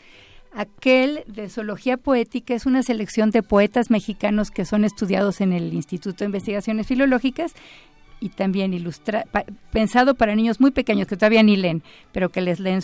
Aquel 0.56 1.24
de 1.28 1.50
Zoología 1.50 1.98
Poética 1.98 2.54
es 2.54 2.66
una 2.66 2.84
selección 2.84 3.32
de 3.32 3.42
poetas 3.44 3.90
mexicanos 3.90 4.52
que 4.52 4.66
son 4.66 4.86
estudiados 4.86 5.42
en 5.42 5.52
el 5.52 5.74
Instituto 5.74 6.20
de 6.20 6.26
Investigaciones 6.26 6.86
Filológicas 6.88 7.54
y 8.20 8.30
también 8.30 8.74
ilustra, 8.74 9.26
pa- 9.32 9.46
pensado 9.72 10.16
para 10.16 10.36
niños 10.36 10.60
muy 10.62 10.72
pequeños 10.72 11.08
que 11.08 11.18
todavía 11.18 11.44
ni 11.44 11.58
leen, 11.58 11.82
pero 12.12 12.30
que 12.30 12.42
les 12.42 12.60
leen 12.60 12.82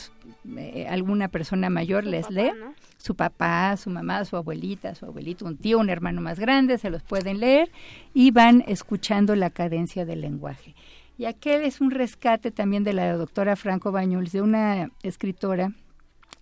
eh, 0.58 0.88
alguna 0.90 1.28
persona 1.28 1.70
mayor 1.70 2.06
les 2.06 2.30
lee, 2.30 2.52
su 2.98 3.16
papá, 3.16 3.78
su 3.78 3.90
mamá, 3.90 4.26
su 4.26 4.36
abuelita, 4.36 4.96
su 4.96 5.06
abuelito, 5.06 5.46
un 5.46 5.56
tío, 5.56 5.78
un 5.80 5.90
hermano 5.90 6.22
más 6.22 6.40
grande, 6.40 6.78
se 6.78 6.90
los 6.90 7.04
pueden 7.04 7.40
leer 7.40 7.70
y 8.14 8.32
van 8.32 8.64
escuchando 8.68 9.36
la 9.36 9.50
cadencia 9.52 10.06
del 10.06 10.22
lenguaje. 10.22 10.76
Y 11.18 11.26
aquel 11.26 11.62
es 11.62 11.82
un 11.82 11.92
rescate 11.92 12.50
también 12.52 12.84
de 12.84 12.94
la 12.94 13.14
doctora 13.14 13.56
Franco 13.56 13.92
Bañuls, 13.92 14.32
de 14.32 14.42
una 14.42 14.90
escritora, 15.04 15.72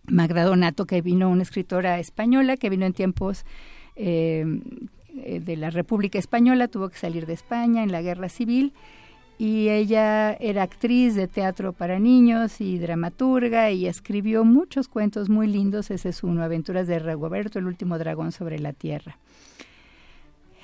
Magda 0.08 0.44
Donato, 0.44 0.86
que 0.86 1.02
vino, 1.02 1.30
una 1.30 1.44
escritora 1.44 2.00
española, 2.00 2.58
que 2.58 2.70
vino 2.70 2.86
en 2.86 2.94
tiempos 2.94 3.46
eh, 3.96 4.46
eh, 5.18 5.40
de 5.40 5.58
la 5.58 5.70
República 5.70 6.18
Española, 6.18 6.68
tuvo 6.68 6.90
que 6.90 6.98
salir 6.98 7.26
de 7.26 7.34
España 7.34 7.84
en 7.84 7.92
la 7.92 8.02
Guerra 8.02 8.30
Civil, 8.30 8.74
y 9.38 9.70
ella 9.70 10.34
era 10.34 10.64
actriz 10.64 11.14
de 11.14 11.28
teatro 11.28 11.72
para 11.74 12.00
niños 12.00 12.60
y 12.62 12.80
dramaturga, 12.80 13.72
y 13.72 13.86
escribió 13.86 14.44
muchos 14.46 14.88
cuentos 14.88 15.30
muy 15.30 15.48
lindos, 15.48 15.92
ese 15.92 16.10
es 16.10 16.24
uno, 16.24 16.42
Aventuras 16.44 16.88
de 16.88 17.00
Rigoberto, 17.00 17.60
el 17.60 17.68
último 17.68 18.00
dragón 18.00 18.32
sobre 18.32 18.60
la 18.60 18.74
tierra. 18.74 19.18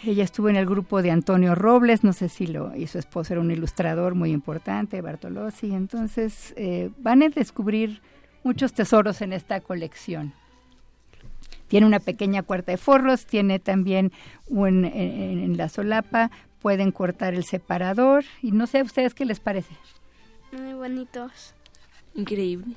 Ella 0.06 0.26
estuvo 0.26 0.50
en 0.50 0.58
el 0.58 0.66
grupo 0.66 1.02
de 1.02 1.12
Antonio 1.12 1.56
Robles, 1.56 2.04
no 2.04 2.12
sé 2.12 2.28
si 2.28 2.46
lo, 2.46 2.76
y 2.76 2.88
su 2.88 3.00
esposo 3.00 3.34
era 3.34 3.42
un 3.42 3.52
ilustrador 3.52 4.16
muy 4.16 4.32
importante, 4.32 5.02
Bartolozzi. 5.02 5.74
Entonces, 5.74 6.54
eh, 6.58 6.90
van 6.98 7.24
a 7.24 7.30
descubrir 7.30 8.02
muchos 8.44 8.74
tesoros 8.74 9.22
en 9.22 9.34
esta 9.34 9.60
colección. 9.62 10.34
Tiene 11.68 11.88
una 11.88 12.00
pequeña 12.00 12.44
cuarta 12.44 12.72
de 12.72 12.78
forros, 12.78 13.26
tiene 13.26 13.60
también 13.60 14.12
un, 14.48 14.86
en, 14.86 15.40
en 15.40 15.58
la 15.58 15.70
solapa, 15.70 16.30
pueden 16.62 16.92
cortar 16.92 17.34
el 17.34 17.44
separador 17.44 18.24
y 18.42 18.52
no 18.52 18.68
sé 18.68 18.80
a 18.80 18.84
ustedes 18.84 19.14
qué 19.14 19.26
les 19.26 19.40
parece. 19.40 19.76
Muy 20.52 20.74
bonitos. 20.74 21.54
Increíble. 22.16 22.76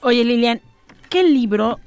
Oye, 0.00 0.24
Lilian, 0.24 0.60
¿qué 1.08 1.22
libro 1.22 1.78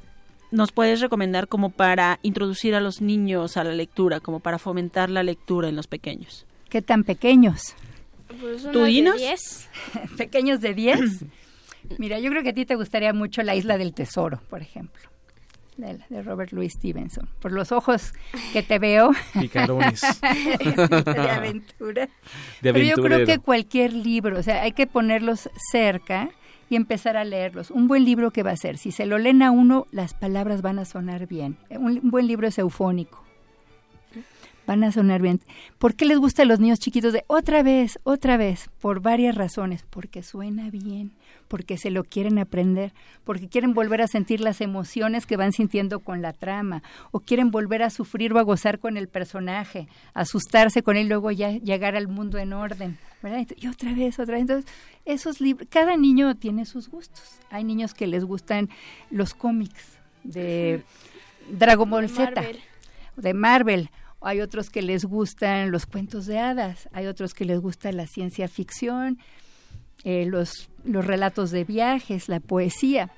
nos 0.51 0.71
puedes 0.71 1.01
recomendar 1.01 1.47
como 1.47 1.71
para 1.71 2.19
introducir 2.21 2.75
a 2.75 2.79
los 2.79 3.01
niños 3.01 3.57
a 3.57 3.63
la 3.63 3.73
lectura, 3.73 4.19
como 4.19 4.39
para 4.39 4.59
fomentar 4.59 5.09
la 5.09 5.23
lectura 5.23 5.67
en 5.67 5.75
los 5.75 5.87
pequeños? 5.87 6.45
¿Qué 6.69 6.81
tan 6.81 7.03
pequeños? 7.03 7.75
Pues 8.39 8.63
¿Tú 8.71 8.79
unos 8.79 9.15
de? 9.15 9.27
10. 9.27 9.69
¿Pequeños 10.17 10.61
de 10.61 10.73
10? 10.73 10.99
Mira, 11.97 12.19
yo 12.19 12.29
creo 12.29 12.43
que 12.43 12.49
a 12.49 12.53
ti 12.53 12.65
te 12.65 12.75
gustaría 12.75 13.13
mucho 13.13 13.43
La 13.43 13.55
Isla 13.55 13.77
del 13.77 13.93
Tesoro, 13.93 14.41
por 14.49 14.61
ejemplo, 14.61 15.01
de, 15.77 15.99
de 16.09 16.21
Robert 16.21 16.51
Louis 16.51 16.73
Stevenson. 16.73 17.27
Por 17.39 17.51
los 17.51 17.71
ojos 17.71 18.13
que 18.51 18.63
te 18.63 18.79
veo. 18.79 19.11
Picarones. 19.39 20.01
de 20.21 21.29
aventura. 21.29 22.09
De 22.61 22.73
Pero 22.73 22.79
yo 22.79 22.95
creo 22.95 23.25
que 23.25 23.39
cualquier 23.39 23.93
libro, 23.93 24.39
o 24.39 24.43
sea, 24.43 24.63
hay 24.63 24.71
que 24.71 24.87
ponerlos 24.87 25.49
cerca 25.71 26.29
y 26.69 26.75
empezar 26.75 27.17
a 27.17 27.23
leerlos. 27.23 27.71
Un 27.71 27.87
buen 27.87 28.05
libro 28.05 28.31
que 28.31 28.43
va 28.43 28.51
a 28.51 28.57
ser, 28.57 28.77
si 28.77 28.91
se 28.91 29.05
lo 29.05 29.17
leen 29.17 29.43
a 29.43 29.51
uno, 29.51 29.85
las 29.91 30.13
palabras 30.13 30.61
van 30.61 30.79
a 30.79 30.85
sonar 30.85 31.27
bien. 31.27 31.57
Un, 31.69 31.99
un 32.03 32.11
buen 32.11 32.27
libro 32.27 32.47
es 32.47 32.57
eufónico. 32.57 33.23
Van 34.65 34.83
a 34.83 34.91
sonar 34.91 35.21
bien. 35.21 35.41
¿Por 35.77 35.95
qué 35.95 36.05
les 36.05 36.17
gusta 36.17 36.43
a 36.43 36.45
los 36.45 36.59
niños 36.59 36.79
chiquitos 36.79 37.11
de 37.11 37.25
otra 37.27 37.63
vez, 37.63 37.99
otra 38.03 38.37
vez? 38.37 38.69
Por 38.79 39.01
varias 39.01 39.35
razones. 39.35 39.85
Porque 39.89 40.23
suena 40.23 40.69
bien, 40.69 41.11
porque 41.53 41.77
se 41.77 41.91
lo 41.91 42.03
quieren 42.03 42.39
aprender, 42.39 42.93
porque 43.23 43.47
quieren 43.47 43.75
volver 43.75 44.01
a 44.01 44.07
sentir 44.07 44.39
las 44.39 44.59
emociones 44.59 45.27
que 45.27 45.37
van 45.37 45.51
sintiendo 45.51 45.99
con 45.99 46.23
la 46.23 46.33
trama, 46.33 46.81
o 47.11 47.19
quieren 47.19 47.51
volver 47.51 47.83
a 47.83 47.91
sufrir 47.91 48.33
o 48.33 48.39
a 48.39 48.41
gozar 48.41 48.79
con 48.79 48.97
el 48.97 49.07
personaje, 49.07 49.87
asustarse 50.15 50.81
con 50.81 50.97
él 50.97 51.05
y 51.05 51.09
luego 51.09 51.29
ya 51.29 51.51
llegar 51.51 51.95
al 51.95 52.07
mundo 52.07 52.39
en 52.39 52.53
orden. 52.53 52.97
¿verdad? 53.21 53.45
Y 53.55 53.67
otra 53.67 53.93
vez, 53.93 54.17
otra 54.17 54.33
vez. 54.33 54.41
Entonces, 54.41 54.71
esos 55.05 55.41
libros, 55.41 55.67
cada 55.69 55.95
niño 55.95 56.33
tiene 56.33 56.65
sus 56.65 56.89
gustos. 56.89 57.37
Hay 57.51 57.63
niños 57.63 57.93
que 57.93 58.07
les 58.07 58.25
gustan 58.25 58.69
los 59.11 59.35
cómics 59.35 59.99
de 60.23 60.83
Dragon 61.51 61.87
Ball 61.87 62.09
Z, 62.09 62.33
de 63.15 63.33
Marvel. 63.35 63.91
Hay 64.21 64.41
otros 64.41 64.71
que 64.71 64.81
les 64.81 65.05
gustan 65.05 65.69
los 65.69 65.85
cuentos 65.85 66.25
de 66.25 66.39
hadas, 66.39 66.89
hay 66.93 67.05
otros 67.05 67.35
que 67.35 67.45
les 67.45 67.59
gusta 67.59 67.91
la 67.91 68.07
ciencia 68.07 68.47
ficción, 68.47 69.19
eh, 70.03 70.25
los, 70.25 70.69
los 70.83 71.05
relatos 71.05 71.51
de 71.51 71.63
viajes, 71.63 72.29
la 72.29 72.39
poesía. 72.39 73.09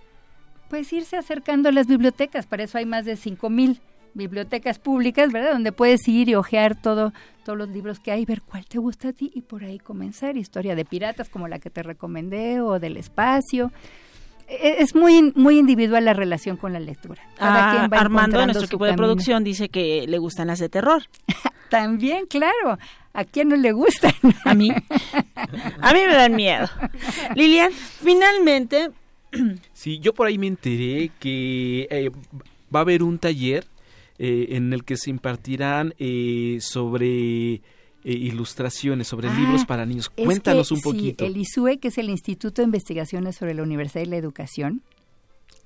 Pues 0.69 0.91
irse 0.93 1.17
acercando 1.17 1.69
a 1.69 1.71
las 1.71 1.87
bibliotecas, 1.87 2.45
para 2.45 2.63
eso 2.63 2.77
hay 2.77 2.85
más 2.85 3.05
de 3.05 3.13
5.000 3.13 3.79
bibliotecas 4.15 4.79
públicas, 4.79 5.31
¿verdad? 5.31 5.53
Donde 5.53 5.71
puedes 5.71 6.07
ir 6.07 6.29
y 6.29 6.35
hojear 6.35 6.81
todo, 6.81 7.13
todos 7.43 7.57
los 7.57 7.69
libros 7.69 7.99
que 7.99 8.11
hay, 8.11 8.25
ver 8.25 8.41
cuál 8.41 8.65
te 8.65 8.79
gusta 8.79 9.09
a 9.09 9.13
ti 9.13 9.31
y 9.35 9.41
por 9.41 9.63
ahí 9.63 9.77
comenzar. 9.77 10.37
Historia 10.37 10.73
de 10.73 10.85
piratas 10.85 11.29
como 11.29 11.47
la 11.47 11.59
que 11.59 11.69
te 11.69 11.83
recomendé 11.83 12.61
o 12.61 12.79
del 12.79 12.97
espacio. 12.97 13.71
E- 14.47 14.75
Es 14.79 14.93
muy, 14.95 15.31
muy 15.35 15.57
individual 15.59 16.05
la 16.05 16.13
relación 16.13 16.57
con 16.57 16.73
la 16.73 16.79
lectura. 16.79 17.21
Cada 17.37 17.69
Ah, 17.69 17.71
quien 17.77 17.91
va 17.91 18.01
Armando, 18.01 18.39
de 18.39 18.45
nuestro 18.45 18.65
equipo 18.65 18.85
de 18.85 18.91
camino. 18.91 19.07
producción, 19.07 19.43
dice 19.43 19.69
que 19.69 20.05
le 20.07 20.17
gustan 20.17 20.47
las 20.47 20.59
de 20.59 20.69
terror. 20.69 21.03
También, 21.69 22.25
claro. 22.27 22.77
¿A 23.13 23.23
quién 23.23 23.47
no 23.49 23.55
le 23.55 23.71
gustan? 23.71 24.11
A 24.43 24.53
mí. 24.53 24.69
A 25.81 25.93
mí 25.93 25.99
me 26.07 26.13
dan 26.13 26.35
miedo. 26.35 26.67
Lilian, 27.35 27.71
finalmente, 27.71 28.89
Sí, 29.73 29.99
yo 29.99 30.13
por 30.13 30.27
ahí 30.27 30.37
me 30.37 30.47
enteré 30.47 31.11
que 31.19 31.87
eh, 31.89 32.09
va 32.73 32.79
a 32.79 32.83
haber 32.83 33.03
un 33.03 33.19
taller 33.19 33.65
eh, 34.17 34.47
en 34.51 34.71
el 34.73 34.83
que 34.85 34.95
se 34.97 35.09
impartirán 35.09 35.93
eh, 35.99 36.57
sobre 36.61 37.61
eh, 38.05 38.11
ilustraciones, 38.13 39.07
sobre 39.07 39.29
Ah, 39.29 39.33
libros 39.33 39.65
para 39.65 39.85
niños. 39.85 40.11
Es 40.15 40.25
Cuéntanos 40.25 40.69
que, 40.69 40.75
un 40.75 40.81
poquito. 40.81 41.25
Sí, 41.25 41.31
el 41.31 41.37
ISUE, 41.37 41.79
que 41.79 41.87
es 41.87 41.97
el 41.97 42.09
Instituto 42.09 42.61
de 42.61 42.67
Investigaciones 42.67 43.35
sobre 43.35 43.55
la 43.55 43.63
Universidad 43.63 44.03
y 44.03 44.07
la 44.07 44.17
Educación, 44.17 44.83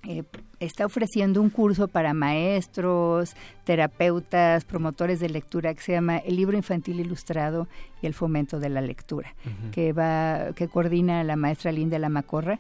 eh, 0.08 0.24
está 0.62 0.86
ofreciendo 0.86 1.42
un 1.42 1.50
curso 1.50 1.90
para 1.90 2.14
maestros, 2.14 3.36
terapeutas, 3.66 4.64
promotores 4.64 5.20
de 5.20 5.28
lectura 5.28 5.74
que 5.74 5.82
se 5.82 5.92
llama 5.92 6.20
El 6.20 6.38
libro 6.38 6.56
infantil 6.56 7.02
ilustrado 7.02 7.68
y 8.02 8.08
el 8.08 8.14
fomento 8.14 8.62
de 8.62 8.70
la 8.70 8.80
lectura, 8.80 9.36
que 9.74 9.92
va 9.92 10.54
que 10.56 10.70
coordina 10.70 11.22
la 11.26 11.36
maestra 11.36 11.74
Linda 11.74 12.00
Lamacorra 12.00 12.60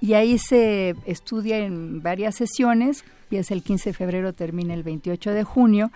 y 0.00 0.14
ahí 0.14 0.38
se 0.38 0.94
estudia 1.04 1.58
en 1.58 2.02
varias 2.02 2.36
sesiones, 2.36 3.04
empieza 3.24 3.52
el 3.52 3.62
15 3.62 3.90
de 3.90 3.94
febrero, 3.94 4.32
termina 4.32 4.72
el 4.72 4.82
28 4.82 5.32
de 5.32 5.44
junio, 5.44 5.90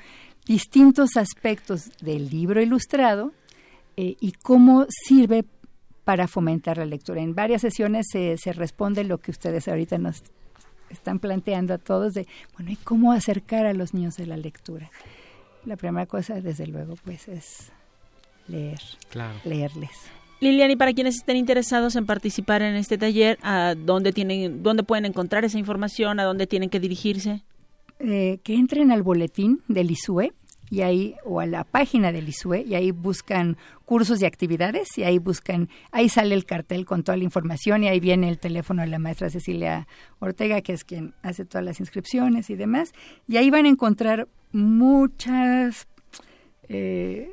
distintos 0.46 1.16
aspectos 1.16 1.90
del 2.00 2.28
libro 2.28 2.60
ilustrado 2.62 3.32
eh, 3.96 4.16
y 4.20 4.32
cómo 4.32 4.86
sirve 4.88 5.44
para 6.04 6.26
fomentar 6.26 6.78
la 6.78 6.86
lectura. 6.86 7.20
En 7.20 7.34
varias 7.34 7.62
sesiones 7.62 8.06
se, 8.10 8.36
se 8.36 8.52
responde 8.52 9.04
lo 9.04 9.18
que 9.18 9.30
ustedes 9.30 9.68
ahorita 9.68 9.98
nos 9.98 10.22
están 10.90 11.18
planteando 11.20 11.74
a 11.74 11.78
todos 11.78 12.12
de, 12.14 12.26
bueno, 12.54 12.70
¿y 12.72 12.76
cómo 12.76 13.12
acercar 13.12 13.66
a 13.66 13.72
los 13.72 13.94
niños 13.94 14.16
de 14.16 14.26
la 14.26 14.36
lectura? 14.36 14.90
La 15.64 15.76
primera 15.76 16.06
cosa, 16.06 16.40
desde 16.40 16.66
luego, 16.66 16.96
pues 17.04 17.28
es 17.28 17.70
leer, 18.48 18.80
Claro. 19.10 19.38
leerles. 19.44 19.90
Lilian, 20.40 20.72
y 20.72 20.76
para 20.76 20.92
quienes 20.92 21.14
estén 21.14 21.36
interesados 21.36 21.94
en 21.94 22.04
participar 22.04 22.62
en 22.62 22.74
este 22.74 22.98
taller, 22.98 23.38
¿a 23.42 23.76
dónde, 23.76 24.12
tienen, 24.12 24.64
dónde 24.64 24.82
pueden 24.82 25.04
encontrar 25.04 25.44
esa 25.44 25.56
información? 25.56 26.18
¿A 26.18 26.24
dónde 26.24 26.48
tienen 26.48 26.68
que 26.68 26.80
dirigirse? 26.80 27.42
Eh, 28.04 28.40
que 28.42 28.56
entren 28.56 28.90
al 28.90 29.04
boletín 29.04 29.60
del 29.68 29.92
ISUE 29.92 30.32
y 30.68 30.80
ahí 30.80 31.14
o 31.24 31.38
a 31.38 31.46
la 31.46 31.62
página 31.62 32.10
del 32.10 32.28
ISUE 32.28 32.64
y 32.66 32.74
ahí 32.74 32.90
buscan 32.90 33.56
cursos 33.84 34.20
y 34.20 34.24
actividades 34.24 34.98
y 34.98 35.04
ahí 35.04 35.20
buscan 35.20 35.68
ahí 35.92 36.08
sale 36.08 36.34
el 36.34 36.44
cartel 36.44 36.84
con 36.84 37.04
toda 37.04 37.16
la 37.16 37.22
información 37.22 37.84
y 37.84 37.88
ahí 37.88 38.00
viene 38.00 38.28
el 38.28 38.40
teléfono 38.40 38.82
de 38.82 38.88
la 38.88 38.98
maestra 38.98 39.30
Cecilia 39.30 39.86
Ortega 40.18 40.62
que 40.62 40.72
es 40.72 40.82
quien 40.82 41.14
hace 41.22 41.44
todas 41.44 41.64
las 41.64 41.78
inscripciones 41.78 42.50
y 42.50 42.56
demás 42.56 42.92
y 43.28 43.36
ahí 43.36 43.50
van 43.50 43.66
a 43.66 43.68
encontrar 43.68 44.26
muchas 44.50 45.86
eh, 46.68 47.30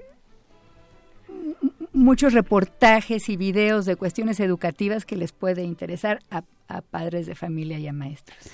muchos 1.94 2.34
reportajes 2.34 3.28
y 3.28 3.38
videos 3.38 3.88
de 3.88 3.96
cuestiones 3.96 4.40
educativas 4.40 5.04
que 5.04 5.16
les 5.16 5.32
puede 5.32 5.64
interesar 5.64 6.20
a, 6.30 6.44
a 6.68 6.82
padres 6.84 7.26
de 7.26 7.34
familia 7.34 7.80
y 7.80 7.88
a 7.88 7.94
maestros. 7.94 8.52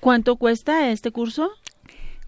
¿Cuánto 0.00 0.36
cuesta 0.36 0.90
este 0.90 1.10
curso? 1.10 1.50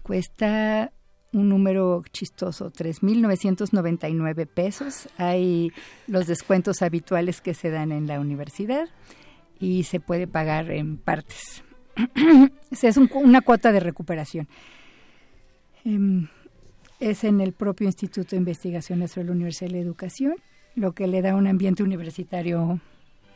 Cuesta 0.03 0.91
un 1.31 1.49
número 1.49 2.03
chistoso, 2.11 2.71
3.999 2.71 4.47
pesos. 4.47 5.07
Hay 5.17 5.71
los 6.07 6.25
descuentos 6.27 6.81
habituales 6.81 7.41
que 7.41 7.53
se 7.53 7.69
dan 7.69 7.91
en 7.91 8.07
la 8.07 8.19
universidad 8.19 8.87
y 9.59 9.83
se 9.83 9.99
puede 9.99 10.27
pagar 10.27 10.71
en 10.71 10.97
partes. 10.97 11.63
es 12.81 12.97
un- 12.97 13.09
una 13.13 13.41
cuota 13.41 13.71
de 13.71 13.79
recuperación. 13.79 14.47
Em, 15.85 16.27
es 16.99 17.23
en 17.23 17.39
el 17.41 17.53
propio 17.53 17.85
Instituto 17.87 18.31
de 18.31 18.37
Investigaciones 18.37 19.11
sobre 19.11 19.27
la 19.27 19.33
Universidad 19.33 19.69
de 19.69 19.75
la 19.77 19.81
Educación, 19.81 20.35
lo 20.75 20.93
que 20.93 21.07
le 21.07 21.21
da 21.21 21.35
un 21.35 21.47
ambiente 21.47 21.83
universitario 21.83 22.79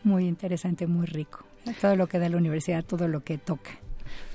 muy 0.04 0.28
interesante, 0.28 0.88
muy 0.88 1.06
rico. 1.06 1.46
Todo 1.80 1.96
lo 1.96 2.08
que 2.08 2.20
da 2.20 2.28
la 2.28 2.38
universidad, 2.38 2.84
todo 2.84 3.08
lo 3.08 3.24
que 3.24 3.38
toca. 3.38 3.72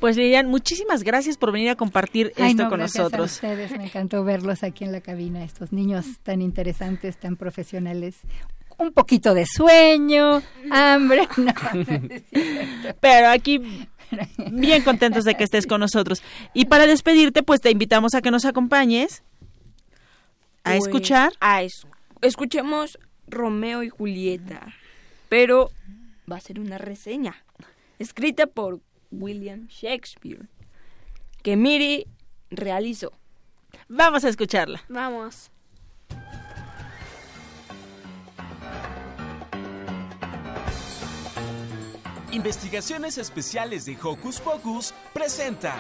Pues 0.01 0.17
Lilian, 0.17 0.49
muchísimas 0.49 1.03
gracias 1.03 1.37
por 1.37 1.53
venir 1.53 1.71
a 1.71 1.75
compartir 1.77 2.33
Ay, 2.37 2.51
esto 2.53 2.65
no, 2.65 2.69
con 2.69 2.79
gracias 2.79 3.01
a 3.01 3.03
nosotros. 3.05 3.33
ustedes, 3.33 3.71
me 3.73 3.85
encantó 3.85 4.23
verlos 4.25 4.63
aquí 4.63 4.85
en 4.85 4.93
la 4.93 5.01
cabina, 5.01 5.43
estos 5.45 5.73
niños 5.73 6.07
tan 6.23 6.41
interesantes, 6.43 7.17
tan 7.19 7.37
profesionales. 7.37 8.17
Un 8.79 8.93
poquito 8.93 9.35
de 9.35 9.45
sueño, 9.47 10.41
hambre. 10.71 11.27
no. 11.37 11.53
Pero 13.01 13.29
aquí 13.29 13.61
bien 14.53 14.83
contentos 14.83 15.25
de 15.25 15.35
que 15.35 15.45
estés 15.45 15.67
con 15.67 15.81
nosotros. 15.81 16.23
Y 16.55 16.67
para 16.67 16.87
despedirte, 16.87 17.43
pues 17.43 17.61
te 17.61 17.71
invitamos 17.71 18.15
a 18.15 18.23
que 18.23 18.31
nos 18.31 18.45
acompañes 18.45 19.23
a 20.65 20.71
Pues, 20.77 20.85
escuchar. 20.87 21.33
a 21.41 21.63
es- 21.63 21.87
escuchemos 22.23 22.99
Romeo 23.27 23.83
y 23.83 23.89
Julieta, 23.89 24.75
pero 25.29 25.71
va 26.31 26.37
a 26.37 26.41
ser 26.41 26.61
una 26.61 26.79
reseña 26.79 27.35
escrita 27.99 28.47
por 28.47 28.81
William 29.11 29.67
Shakespeare 29.69 30.49
que 31.43 31.57
Miri 31.57 32.07
realizó. 32.51 33.13
Vamos 33.89 34.25
a 34.25 34.29
escucharla. 34.29 34.83
Vamos. 34.89 35.51
Investigaciones 42.33 43.19
Especiales 43.19 43.87
de 43.87 43.97
Hocus 44.03 44.41
Pocus 44.41 44.95
presenta. 45.15 45.75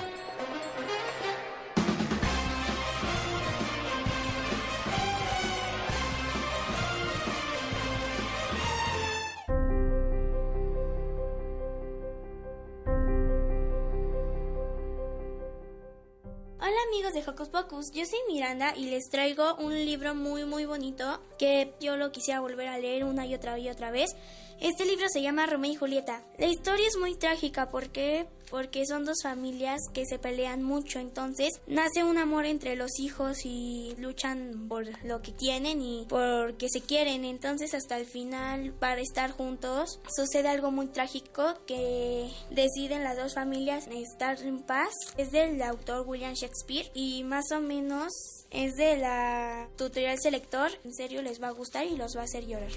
Amigos 16.98 17.14
de 17.14 17.30
Hocus 17.30 17.48
Pocus, 17.48 17.92
yo 17.92 18.04
soy 18.06 18.18
Miranda 18.26 18.74
y 18.76 18.86
les 18.86 19.08
traigo 19.08 19.54
un 19.60 19.72
libro 19.72 20.16
muy 20.16 20.44
muy 20.44 20.64
bonito 20.64 21.20
que 21.38 21.72
yo 21.80 21.96
lo 21.96 22.10
quisiera 22.10 22.40
volver 22.40 22.66
a 22.66 22.76
leer 22.76 23.04
una 23.04 23.24
y 23.24 23.34
otra 23.34 23.56
y 23.56 23.68
otra 23.68 23.92
vez. 23.92 24.16
Este 24.60 24.84
libro 24.84 25.08
se 25.08 25.22
llama 25.22 25.46
Romeo 25.46 25.70
y 25.70 25.76
Julieta. 25.76 26.20
La 26.36 26.46
historia 26.46 26.86
es 26.88 26.96
muy 26.96 27.14
trágica 27.14 27.70
porque 27.70 28.26
porque 28.50 28.86
son 28.86 29.04
dos 29.04 29.18
familias 29.22 29.80
que 29.92 30.06
se 30.06 30.18
pelean 30.18 30.62
mucho, 30.62 30.98
entonces 30.98 31.60
nace 31.66 32.02
un 32.02 32.16
amor 32.16 32.46
entre 32.46 32.76
los 32.76 32.98
hijos 32.98 33.44
y 33.44 33.94
luchan 33.98 34.68
por 34.68 34.86
lo 35.04 35.20
que 35.20 35.32
tienen 35.32 35.82
y 35.82 36.06
porque 36.08 36.68
se 36.70 36.80
quieren, 36.80 37.26
entonces 37.26 37.74
hasta 37.74 37.98
el 37.98 38.06
final 38.06 38.72
para 38.72 39.02
estar 39.02 39.32
juntos 39.32 40.00
sucede 40.16 40.48
algo 40.48 40.70
muy 40.70 40.86
trágico 40.86 41.54
que 41.66 42.30
deciden 42.50 43.04
las 43.04 43.18
dos 43.18 43.34
familias 43.34 43.86
estar 43.88 44.40
en 44.40 44.62
paz. 44.62 44.94
Es 45.16 45.30
del 45.30 45.60
autor 45.62 46.06
William 46.08 46.32
Shakespeare 46.32 46.90
y 46.94 47.24
más 47.24 47.52
o 47.52 47.60
menos 47.60 48.12
es 48.50 48.76
de 48.76 48.96
la 48.96 49.68
tutorial 49.76 50.18
selector, 50.18 50.70
en 50.84 50.94
serio 50.94 51.22
les 51.22 51.42
va 51.42 51.48
a 51.48 51.52
gustar 51.52 51.86
y 51.86 51.96
los 51.96 52.16
va 52.16 52.22
a 52.22 52.24
hacer 52.24 52.46
llorar. 52.46 52.70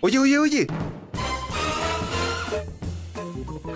Oye, 0.01 0.19
oye, 0.19 0.39
oye. 0.39 0.67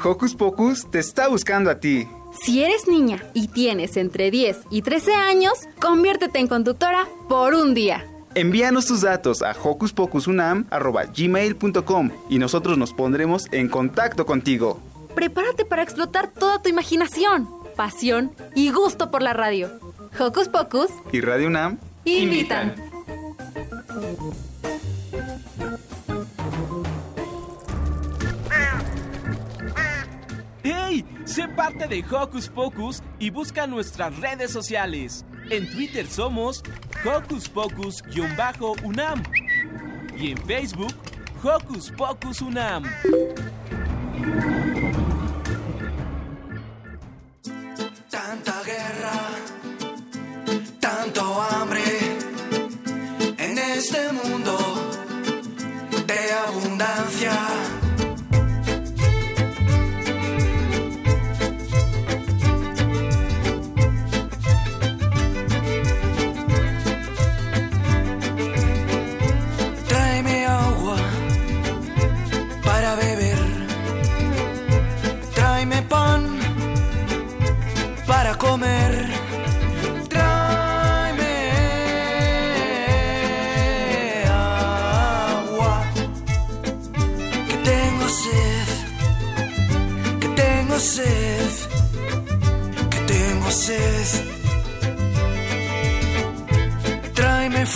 Hocus 0.02 0.34
Pocus 0.34 0.90
te 0.90 1.00
está 1.00 1.28
buscando 1.28 1.70
a 1.70 1.80
ti. 1.80 2.08
Si 2.40 2.64
eres 2.64 2.88
niña 2.88 3.22
y 3.34 3.48
tienes 3.48 3.98
entre 3.98 4.30
10 4.30 4.68
y 4.70 4.80
13 4.80 5.12
años, 5.12 5.52
conviértete 5.82 6.38
en 6.38 6.46
conductora 6.46 7.06
por 7.28 7.52
un 7.52 7.74
día. 7.74 8.10
Envíanos 8.36 8.84
tus 8.84 9.00
datos 9.00 9.40
a 9.40 9.52
hocuspocusunam.gmail.com 9.52 12.10
y 12.28 12.38
nosotros 12.38 12.76
nos 12.76 12.92
pondremos 12.92 13.46
en 13.50 13.70
contacto 13.70 14.26
contigo. 14.26 14.78
Prepárate 15.14 15.64
para 15.64 15.82
explotar 15.82 16.30
toda 16.30 16.60
tu 16.60 16.68
imaginación, 16.68 17.48
pasión 17.76 18.32
y 18.54 18.70
gusto 18.72 19.10
por 19.10 19.22
la 19.22 19.32
radio. 19.32 19.70
Hocus 20.20 20.50
Pocus 20.50 20.90
y 21.12 21.22
Radio 21.22 21.46
UNAM 21.46 21.78
invitan. 22.04 22.74
¡Hey! 30.62 31.06
Sé 31.24 31.48
parte 31.48 31.88
de 31.88 32.04
Hocus 32.04 32.50
Pocus 32.50 33.02
y 33.18 33.30
busca 33.30 33.66
nuestras 33.66 34.14
redes 34.20 34.50
sociales. 34.50 35.24
En 35.50 35.64
Twitter 35.70 36.04
somos 36.06 36.62
Hocus 37.04 37.48
Pocus-UNAM 37.48 39.22
y 40.18 40.32
en 40.32 40.38
Facebook 40.38 40.92
Hocus 41.42 41.92
Pocus 41.96 42.40
UNAM. 42.40 42.82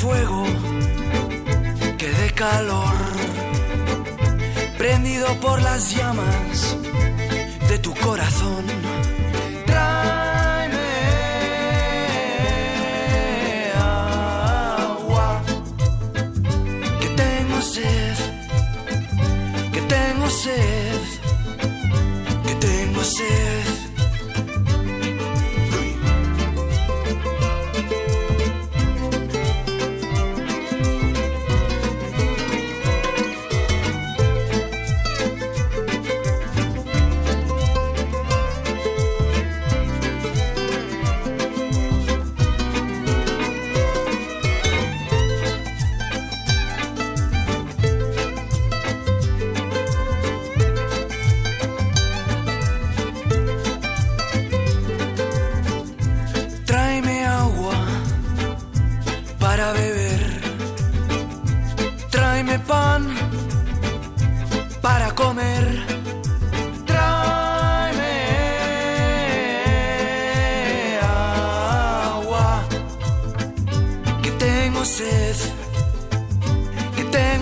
Fuego. 0.00 0.44
Que 1.98 2.08
dé 2.08 2.30
calor. 2.32 2.96
Prendido 4.78 5.28
por 5.40 5.60
las 5.60 5.94
llamas 5.94 6.76
de 7.68 7.78
tu 7.78 7.94
corazón. 8.06 8.64
Tráeme 9.66 10.88
agua, 13.76 15.42
que 17.00 17.08
tengo 17.22 17.60
sed, 17.60 18.16
que 19.74 19.80
tengo 19.82 20.30
sed, 20.30 21.00
que 22.46 22.54
tengo 22.54 23.04
sed. 23.04 23.59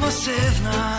Que 0.09 0.15
tengo 0.15 0.98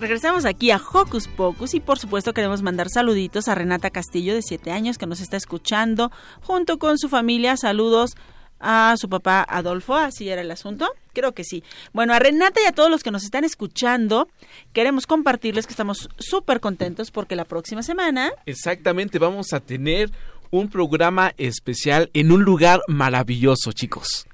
Regresamos 0.00 0.44
aquí 0.44 0.70
a 0.70 0.76
Hocus 0.76 1.26
Pocus 1.26 1.74
y 1.74 1.80
por 1.80 1.98
supuesto 1.98 2.32
queremos 2.32 2.62
mandar 2.62 2.88
saluditos 2.88 3.48
a 3.48 3.56
Renata 3.56 3.90
Castillo 3.90 4.32
de 4.32 4.42
7 4.42 4.70
años 4.70 4.96
que 4.96 5.06
nos 5.06 5.20
está 5.20 5.36
escuchando 5.36 6.12
junto 6.40 6.78
con 6.78 6.98
su 6.98 7.08
familia. 7.08 7.56
Saludos 7.56 8.14
a 8.60 8.94
su 8.96 9.08
papá 9.08 9.44
Adolfo, 9.48 9.96
así 9.96 10.28
era 10.28 10.42
el 10.42 10.52
asunto. 10.52 10.94
Creo 11.14 11.32
que 11.32 11.42
sí. 11.42 11.64
Bueno, 11.92 12.14
a 12.14 12.20
Renata 12.20 12.60
y 12.62 12.66
a 12.66 12.72
todos 12.72 12.92
los 12.92 13.02
que 13.02 13.10
nos 13.10 13.24
están 13.24 13.42
escuchando, 13.42 14.28
queremos 14.72 15.08
compartirles 15.08 15.66
que 15.66 15.72
estamos 15.72 16.08
súper 16.16 16.60
contentos 16.60 17.10
porque 17.10 17.34
la 17.34 17.44
próxima 17.44 17.82
semana 17.82 18.30
Exactamente, 18.46 19.18
vamos 19.18 19.52
a 19.52 19.58
tener 19.58 20.12
un 20.52 20.70
programa 20.70 21.34
especial 21.38 22.08
en 22.14 22.30
un 22.30 22.44
lugar 22.44 22.82
maravilloso, 22.86 23.72
chicos. 23.72 24.28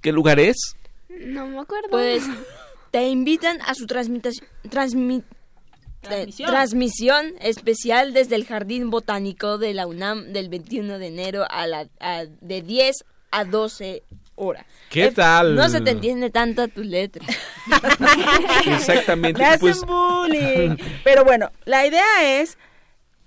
¿Qué 0.00 0.10
lugar 0.10 0.40
es? 0.40 0.56
No 1.08 1.46
me 1.46 1.60
acuerdo. 1.60 1.90
Pues 1.90 2.24
te 2.94 3.08
invitan 3.08 3.58
a 3.66 3.74
su 3.74 3.86
transmitación. 3.88 4.46
Transmisión. 4.70 6.48
transmisión 6.48 7.34
especial 7.40 8.12
desde 8.12 8.36
el 8.36 8.44
Jardín 8.46 8.88
Botánico 8.88 9.58
de 9.58 9.74
la 9.74 9.88
UNAM 9.88 10.32
del 10.32 10.48
21 10.48 10.98
de 11.00 11.06
enero 11.08 11.44
a 11.50 11.66
la, 11.66 11.88
a- 11.98 12.24
de 12.40 12.62
10 12.62 13.04
a 13.32 13.44
12 13.44 14.04
horas. 14.36 14.64
¿Qué 14.90 15.06
Eh, 15.06 15.10
tal? 15.10 15.56
No 15.56 15.68
se 15.68 15.80
te 15.80 15.90
entiende 15.90 16.30
tanto 16.30 16.68
tu 16.68 16.84
letra. 16.84 17.26
Exactamente. 18.66 19.40
Me 19.40 19.46
hacen 19.48 19.60
pues, 19.60 19.80
bullying. 19.84 20.76
Pero 21.04 21.24
bueno, 21.24 21.50
la 21.64 21.84
idea 21.86 22.40
es 22.40 22.58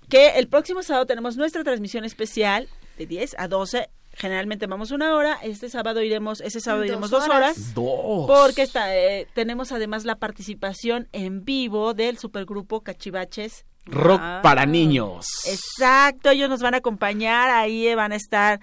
que 0.07 0.29
el 0.37 0.47
próximo 0.47 0.81
sábado 0.81 1.05
tenemos 1.05 1.35
nuestra 1.35 1.63
transmisión 1.65 2.05
especial 2.05 2.69
de 2.97 3.05
10 3.05 3.35
a 3.37 3.49
12. 3.49 3.89
Generalmente 4.17 4.65
vamos 4.65 4.89
una 4.91 5.15
hora. 5.15 5.37
Este 5.43 5.69
sábado 5.69 6.01
iremos, 6.01 6.41
ese 6.41 6.59
sábado 6.59 6.81
Dos 6.81 6.87
iremos 6.89 7.09
dos 7.11 7.23
horas. 7.25 7.37
horas. 7.55 7.73
Dos. 7.75 8.25
Porque 8.27 8.63
está, 8.63 8.95
eh, 8.95 9.27
tenemos 9.35 9.71
además 9.71 10.05
la 10.05 10.15
participación 10.15 11.07
en 11.11 11.45
vivo 11.45 11.93
del 11.93 12.17
supergrupo 12.17 12.81
Cachivaches. 12.81 13.65
Rock 13.85 14.19
Ah. 14.21 14.39
para 14.43 14.65
niños. 14.65 15.27
Exacto, 15.45 16.31
ellos 16.31 16.49
nos 16.49 16.61
van 16.61 16.73
a 16.73 16.77
acompañar, 16.77 17.49
ahí 17.51 17.93
van 17.95 18.11
a 18.11 18.15
estar 18.15 18.59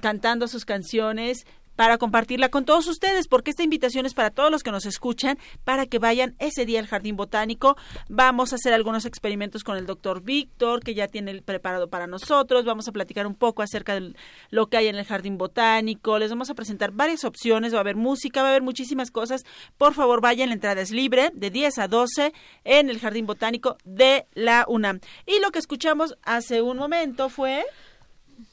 cantando 0.00 0.46
sus 0.48 0.64
canciones 0.64 1.46
para 1.76 1.98
compartirla 1.98 2.48
con 2.48 2.64
todos 2.64 2.86
ustedes, 2.86 3.28
porque 3.28 3.50
esta 3.50 3.62
invitación 3.62 4.06
es 4.06 4.14
para 4.14 4.30
todos 4.30 4.50
los 4.50 4.62
que 4.62 4.70
nos 4.70 4.86
escuchan, 4.86 5.38
para 5.64 5.86
que 5.86 5.98
vayan 5.98 6.34
ese 6.38 6.66
día 6.66 6.80
al 6.80 6.86
Jardín 6.86 7.16
Botánico. 7.16 7.76
Vamos 8.08 8.52
a 8.52 8.56
hacer 8.56 8.72
algunos 8.72 9.04
experimentos 9.04 9.64
con 9.64 9.76
el 9.76 9.86
doctor 9.86 10.22
Víctor, 10.22 10.82
que 10.82 10.94
ya 10.94 11.08
tiene 11.08 11.30
el 11.30 11.42
preparado 11.42 11.88
para 11.88 12.06
nosotros. 12.06 12.64
Vamos 12.64 12.88
a 12.88 12.92
platicar 12.92 13.26
un 13.26 13.34
poco 13.34 13.62
acerca 13.62 13.98
de 13.98 14.14
lo 14.50 14.66
que 14.66 14.76
hay 14.76 14.88
en 14.88 14.96
el 14.96 15.04
Jardín 15.04 15.38
Botánico. 15.38 16.18
Les 16.18 16.30
vamos 16.30 16.50
a 16.50 16.54
presentar 16.54 16.92
varias 16.92 17.24
opciones, 17.24 17.72
va 17.72 17.78
a 17.78 17.80
haber 17.80 17.96
música, 17.96 18.42
va 18.42 18.48
a 18.48 18.50
haber 18.50 18.62
muchísimas 18.62 19.10
cosas. 19.10 19.44
Por 19.78 19.94
favor, 19.94 20.20
vayan, 20.20 20.48
la 20.48 20.54
entrada 20.54 20.80
es 20.80 20.90
libre, 20.90 21.30
de 21.34 21.50
10 21.50 21.78
a 21.78 21.88
12, 21.88 22.32
en 22.64 22.90
el 22.90 22.98
Jardín 22.98 23.26
Botánico 23.26 23.76
de 23.84 24.26
la 24.34 24.64
UNAM. 24.68 25.00
Y 25.26 25.40
lo 25.40 25.50
que 25.50 25.58
escuchamos 25.58 26.16
hace 26.22 26.62
un 26.62 26.76
momento 26.76 27.28
fue... 27.28 27.64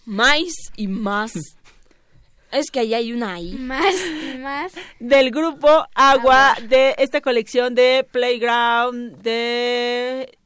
Más 0.06 0.72
y 0.76 0.88
más. 0.88 1.34
Es 2.52 2.72
que 2.72 2.80
ahí 2.80 2.94
hay 2.94 3.14
una 3.14 3.34
ahí. 3.34 3.54
Más 3.60 3.96
y 3.96 4.38
más. 4.38 4.74
del 5.00 5.32
grupo 5.32 5.86
Agua 5.94 6.56
de 6.68 6.96
esta 6.98 7.22
colección 7.22 7.76
de 7.76 8.08
Playground 8.12 9.18
de 9.22 10.38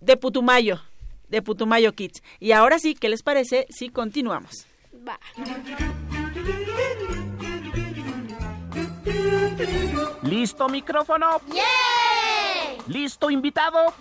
de 0.00 0.16
Putumayo, 0.16 0.80
de 1.28 1.42
Putumayo 1.42 1.92
Kids. 1.92 2.22
Y 2.38 2.52
ahora 2.52 2.78
sí, 2.78 2.94
¿qué 2.94 3.08
les 3.08 3.22
parece 3.22 3.66
si 3.70 3.88
continuamos? 3.88 4.66
Va. 5.06 5.18
¿Listo 10.22 10.68
micrófono? 10.68 11.40
¿Listo 12.88 13.30
invitado? 13.30 13.94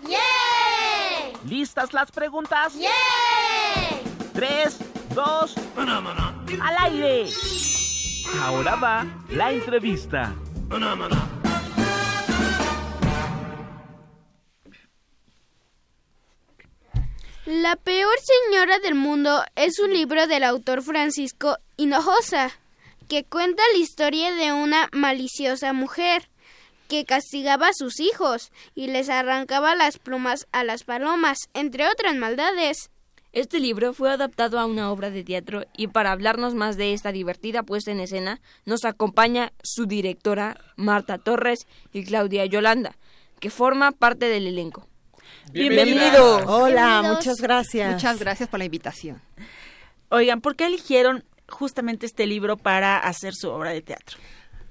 ¿Listas 1.48 1.94
las 1.94 2.12
preguntas? 2.12 2.74
Tres, 4.34 4.78
dos, 5.14 5.56
al 6.62 6.94
aire. 6.94 7.30
Ahora 8.42 8.76
va 8.76 9.06
la 9.30 9.52
entrevista. 9.52 10.36
La 17.46 17.76
peor 17.76 18.16
señora 18.24 18.80
del 18.80 18.96
mundo 18.96 19.44
es 19.56 19.80
un 19.80 19.94
libro 19.94 20.26
del 20.28 20.44
autor 20.44 20.82
Francisco 20.82 21.58
Hinojosa, 21.78 22.52
que 23.08 23.24
cuenta 23.24 23.62
la 23.72 23.78
historia 23.78 24.34
de 24.34 24.52
una 24.52 24.90
maliciosa 24.92 25.74
mujer 25.74 26.30
que 26.88 27.06
castigaba 27.06 27.68
a 27.68 27.74
sus 27.74 28.00
hijos 28.00 28.52
y 28.74 28.88
les 28.88 29.10
arrancaba 29.10 29.76
las 29.76 29.98
plumas 29.98 30.48
a 30.52 30.64
las 30.64 30.84
palomas, 30.84 31.38
entre 31.54 31.88
otras 31.88 32.16
maldades. 32.16 32.90
Este 33.36 33.60
libro 33.60 33.94
fue 33.94 34.10
adaptado 34.10 34.58
a 34.62 34.66
una 34.66 34.90
obra 34.90 35.12
de 35.12 35.22
teatro 35.26 35.66
y 35.76 35.88
para 35.88 36.14
hablarnos 36.14 36.56
más 36.56 36.78
de 36.78 36.94
esta 36.94 37.12
divertida 37.12 37.64
puesta 37.64 37.92
en 37.92 38.00
escena 38.00 38.40
nos 38.64 38.86
acompaña 38.86 39.52
su 39.62 39.88
directora 39.88 40.58
Marta 40.78 41.18
Torres 41.18 41.68
y 41.92 42.06
Claudia 42.06 42.46
Yolanda, 42.46 42.96
que 43.42 43.50
forma 43.50 43.92
parte 43.92 44.30
del 44.30 44.48
elenco. 44.48 44.88
Bienvenido. 45.52 46.38
Hola, 46.48 47.02
Bienvenidos. 47.02 47.18
muchas 47.18 47.42
gracias. 47.42 47.92
Muchas 47.92 48.20
gracias 48.20 48.48
por 48.48 48.60
la 48.60 48.66
invitación. 48.66 49.22
Oigan, 50.08 50.40
¿por 50.40 50.56
qué 50.56 50.68
eligieron 50.68 51.26
justamente 51.50 52.06
este 52.06 52.28
libro 52.28 52.56
para 52.56 52.98
hacer 53.00 53.34
su 53.36 53.50
obra 53.50 53.72
de 53.72 53.82
teatro? 53.82 54.18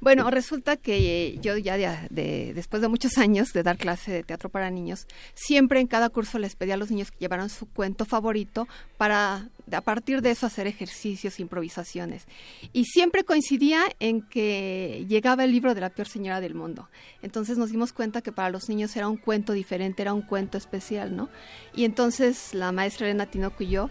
Bueno, 0.00 0.30
resulta 0.30 0.76
que 0.76 1.28
eh, 1.28 1.38
yo 1.40 1.57
ya 1.57 1.76
de, 1.76 1.88
de- 2.11 2.52
después 2.54 2.83
de 2.83 2.88
muchos 2.88 3.16
años 3.18 3.52
de 3.52 3.62
dar 3.62 3.78
clase 3.78 4.12
de 4.12 4.22
teatro 4.22 4.48
para 4.50 4.70
niños, 4.70 5.07
siempre 5.35 5.80
en 5.80 5.87
cada 5.87 6.11
curso 6.11 6.38
les 6.38 6.57
pedía 6.57 6.74
a 6.74 6.76
los 6.76 6.90
niños 6.90 7.11
que 7.11 7.18
llevaran 7.20 7.48
su 7.48 7.66
cuento 7.66 8.04
favorito 8.04 8.68
para 8.98 9.48
a 9.72 9.80
partir 9.80 10.20
de 10.20 10.30
eso 10.30 10.44
hacer 10.46 10.66
ejercicios, 10.66 11.40
improvisaciones. 11.40 12.26
Y 12.74 12.85
siempre 12.85 13.24
coincidía 13.24 13.83
en 13.98 14.20
que 14.20 15.07
llegaba 15.09 15.44
el 15.44 15.52
libro 15.52 15.74
de 15.74 15.80
la 15.80 15.88
peor 15.88 16.07
señora 16.07 16.40
del 16.42 16.54
mundo. 16.54 16.90
Entonces 17.23 17.56
nos 17.56 17.71
dimos 17.71 17.94
cuenta 17.94 18.21
que 18.21 18.31
para 18.31 18.50
los 18.50 18.69
niños 18.69 18.94
era 18.96 19.08
un 19.08 19.16
cuento 19.16 19.54
diferente, 19.54 20.02
era 20.02 20.12
un 20.12 20.21
cuento 20.23 20.58
especial, 20.58 21.16
¿no? 21.16 21.31
Y 21.75 21.85
entonces 21.87 22.52
la 22.52 22.73
maestra 22.73 23.06
Elena 23.06 23.25
Tinoco 23.27 23.62
y 23.64 23.69
yo 23.69 23.88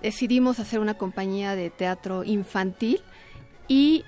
decidimos 0.00 0.60
hacer 0.60 0.78
una 0.78 0.94
compañía 0.94 1.56
de 1.56 1.70
teatro 1.70 2.22
infantil 2.22 3.00
y 3.66 4.04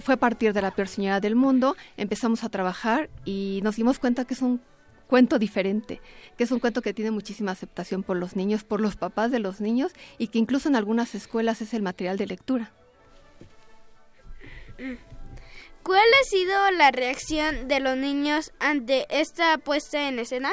fue 0.00 0.14
a 0.14 0.18
partir 0.18 0.52
de 0.52 0.62
la 0.62 0.70
peor 0.70 0.88
señora 0.88 1.20
del 1.20 1.36
mundo, 1.36 1.76
empezamos 1.96 2.44
a 2.44 2.48
trabajar 2.48 3.10
y 3.24 3.60
nos 3.62 3.76
dimos 3.76 3.98
cuenta 3.98 4.24
que 4.24 4.34
es 4.34 4.42
un 4.42 4.60
cuento 5.08 5.38
diferente, 5.38 6.00
que 6.36 6.44
es 6.44 6.50
un 6.50 6.60
cuento 6.60 6.82
que 6.82 6.94
tiene 6.94 7.10
muchísima 7.10 7.52
aceptación 7.52 8.02
por 8.02 8.16
los 8.16 8.36
niños, 8.36 8.62
por 8.62 8.80
los 8.80 8.96
papás 8.96 9.30
de 9.30 9.40
los 9.40 9.60
niños 9.60 9.92
y 10.18 10.28
que 10.28 10.38
incluso 10.38 10.68
en 10.68 10.76
algunas 10.76 11.14
escuelas 11.14 11.60
es 11.62 11.74
el 11.74 11.82
material 11.82 12.16
de 12.18 12.26
lectura. 12.26 12.72
¿Cuál 15.82 16.00
ha 16.00 16.24
sido 16.24 16.70
la 16.72 16.90
reacción 16.90 17.66
de 17.66 17.80
los 17.80 17.96
niños 17.96 18.52
ante 18.60 19.06
esta 19.10 19.56
puesta 19.58 20.08
en 20.08 20.18
escena? 20.18 20.52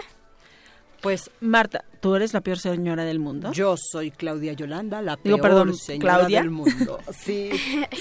Pues 1.05 1.29
Marta, 1.39 1.85
¿tú 2.01 2.15
eres 2.15 2.33
la 2.33 2.41
peor 2.41 2.57
señora 2.57 3.05
del 3.05 3.19
mundo? 3.19 3.51
Yo 3.51 3.75
soy 3.77 4.09
Claudia 4.09 4.53
Yolanda, 4.53 5.03
la 5.03 5.19
Digo, 5.23 5.37
peor 5.37 5.41
perdón, 5.51 5.75
señora 5.77 6.17
Claudia. 6.17 6.41
del 6.41 6.49
mundo. 6.49 6.99
Sí, 7.13 7.51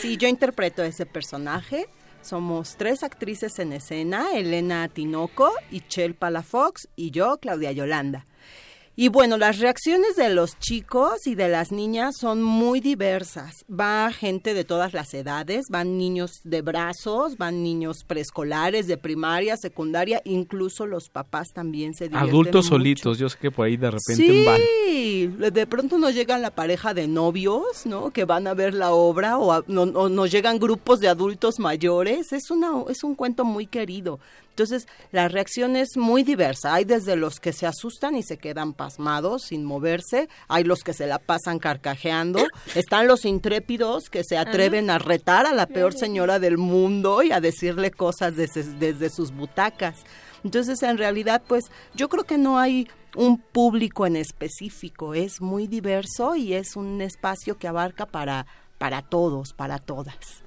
sí, 0.00 0.16
yo 0.16 0.26
interpreto 0.26 0.82
ese 0.82 1.04
personaje. 1.04 1.86
Somos 2.22 2.76
tres 2.78 3.02
actrices 3.02 3.58
en 3.58 3.74
escena, 3.74 4.28
Elena 4.32 4.88
Tinoco, 4.88 5.52
Ichel 5.70 6.14
Palafox 6.14 6.88
y 6.96 7.10
yo, 7.10 7.36
Claudia 7.42 7.72
Yolanda. 7.72 8.24
Y 8.96 9.08
bueno, 9.08 9.38
las 9.38 9.58
reacciones 9.58 10.14
de 10.14 10.28
los 10.32 10.56
chicos 10.60 11.26
y 11.26 11.34
de 11.34 11.48
las 11.48 11.72
niñas 11.72 12.14
son 12.16 12.42
muy 12.44 12.78
diversas. 12.78 13.64
Va 13.68 14.12
gente 14.12 14.54
de 14.54 14.62
todas 14.62 14.92
las 14.92 15.12
edades, 15.14 15.64
van 15.68 15.98
niños 15.98 16.30
de 16.44 16.62
brazos, 16.62 17.36
van 17.36 17.64
niños 17.64 18.04
preescolares, 18.06 18.86
de 18.86 18.96
primaria, 18.96 19.56
secundaria, 19.56 20.22
incluso 20.24 20.86
los 20.86 21.08
papás 21.08 21.48
también 21.52 21.94
se 21.94 22.04
divierten 22.04 22.28
Adultos 22.30 22.66
mucho. 22.66 22.76
solitos, 22.76 23.18
yo 23.18 23.28
sé 23.28 23.36
que 23.40 23.50
por 23.50 23.66
ahí 23.66 23.76
de 23.76 23.90
repente 23.90 24.44
van. 24.44 24.60
Sí, 24.86 25.26
de 25.26 25.66
pronto 25.66 25.98
nos 25.98 26.14
llegan 26.14 26.40
la 26.40 26.50
pareja 26.52 26.94
de 26.94 27.08
novios, 27.08 27.86
¿no? 27.86 28.12
Que 28.12 28.24
van 28.24 28.46
a 28.46 28.54
ver 28.54 28.74
la 28.74 28.92
obra 28.92 29.38
o, 29.38 29.50
a- 29.52 29.64
no- 29.66 29.82
o 29.82 30.08
nos 30.08 30.30
llegan 30.30 30.60
grupos 30.60 31.00
de 31.00 31.08
adultos 31.08 31.58
mayores. 31.58 32.32
Es 32.32 32.48
una 32.50 32.84
es 32.88 33.02
un 33.02 33.16
cuento 33.16 33.44
muy 33.44 33.66
querido. 33.66 34.20
Entonces, 34.54 34.86
la 35.10 35.26
reacción 35.26 35.74
es 35.74 35.96
muy 35.96 36.22
diversa. 36.22 36.74
Hay 36.74 36.84
desde 36.84 37.16
los 37.16 37.40
que 37.40 37.52
se 37.52 37.66
asustan 37.66 38.14
y 38.14 38.22
se 38.22 38.36
quedan 38.36 38.72
pasmados 38.72 39.42
sin 39.42 39.64
moverse, 39.64 40.28
hay 40.46 40.62
los 40.62 40.84
que 40.84 40.92
se 40.92 41.08
la 41.08 41.18
pasan 41.18 41.58
carcajeando, 41.58 42.46
están 42.76 43.08
los 43.08 43.24
intrépidos 43.24 44.10
que 44.10 44.22
se 44.22 44.38
atreven 44.38 44.90
a 44.90 44.98
retar 44.98 45.46
a 45.46 45.52
la 45.52 45.66
peor 45.66 45.92
señora 45.92 46.38
del 46.38 46.56
mundo 46.56 47.24
y 47.24 47.32
a 47.32 47.40
decirle 47.40 47.90
cosas 47.90 48.36
desde, 48.36 48.62
desde 48.62 49.10
sus 49.10 49.32
butacas. 49.32 50.04
Entonces, 50.44 50.80
en 50.84 50.98
realidad, 50.98 51.42
pues 51.48 51.64
yo 51.96 52.08
creo 52.08 52.22
que 52.22 52.38
no 52.38 52.60
hay 52.60 52.86
un 53.16 53.38
público 53.38 54.06
en 54.06 54.14
específico, 54.14 55.14
es 55.14 55.40
muy 55.40 55.66
diverso 55.66 56.36
y 56.36 56.54
es 56.54 56.76
un 56.76 57.00
espacio 57.00 57.58
que 57.58 57.66
abarca 57.66 58.06
para, 58.06 58.46
para 58.78 59.02
todos, 59.02 59.52
para 59.52 59.80
todas. 59.80 60.43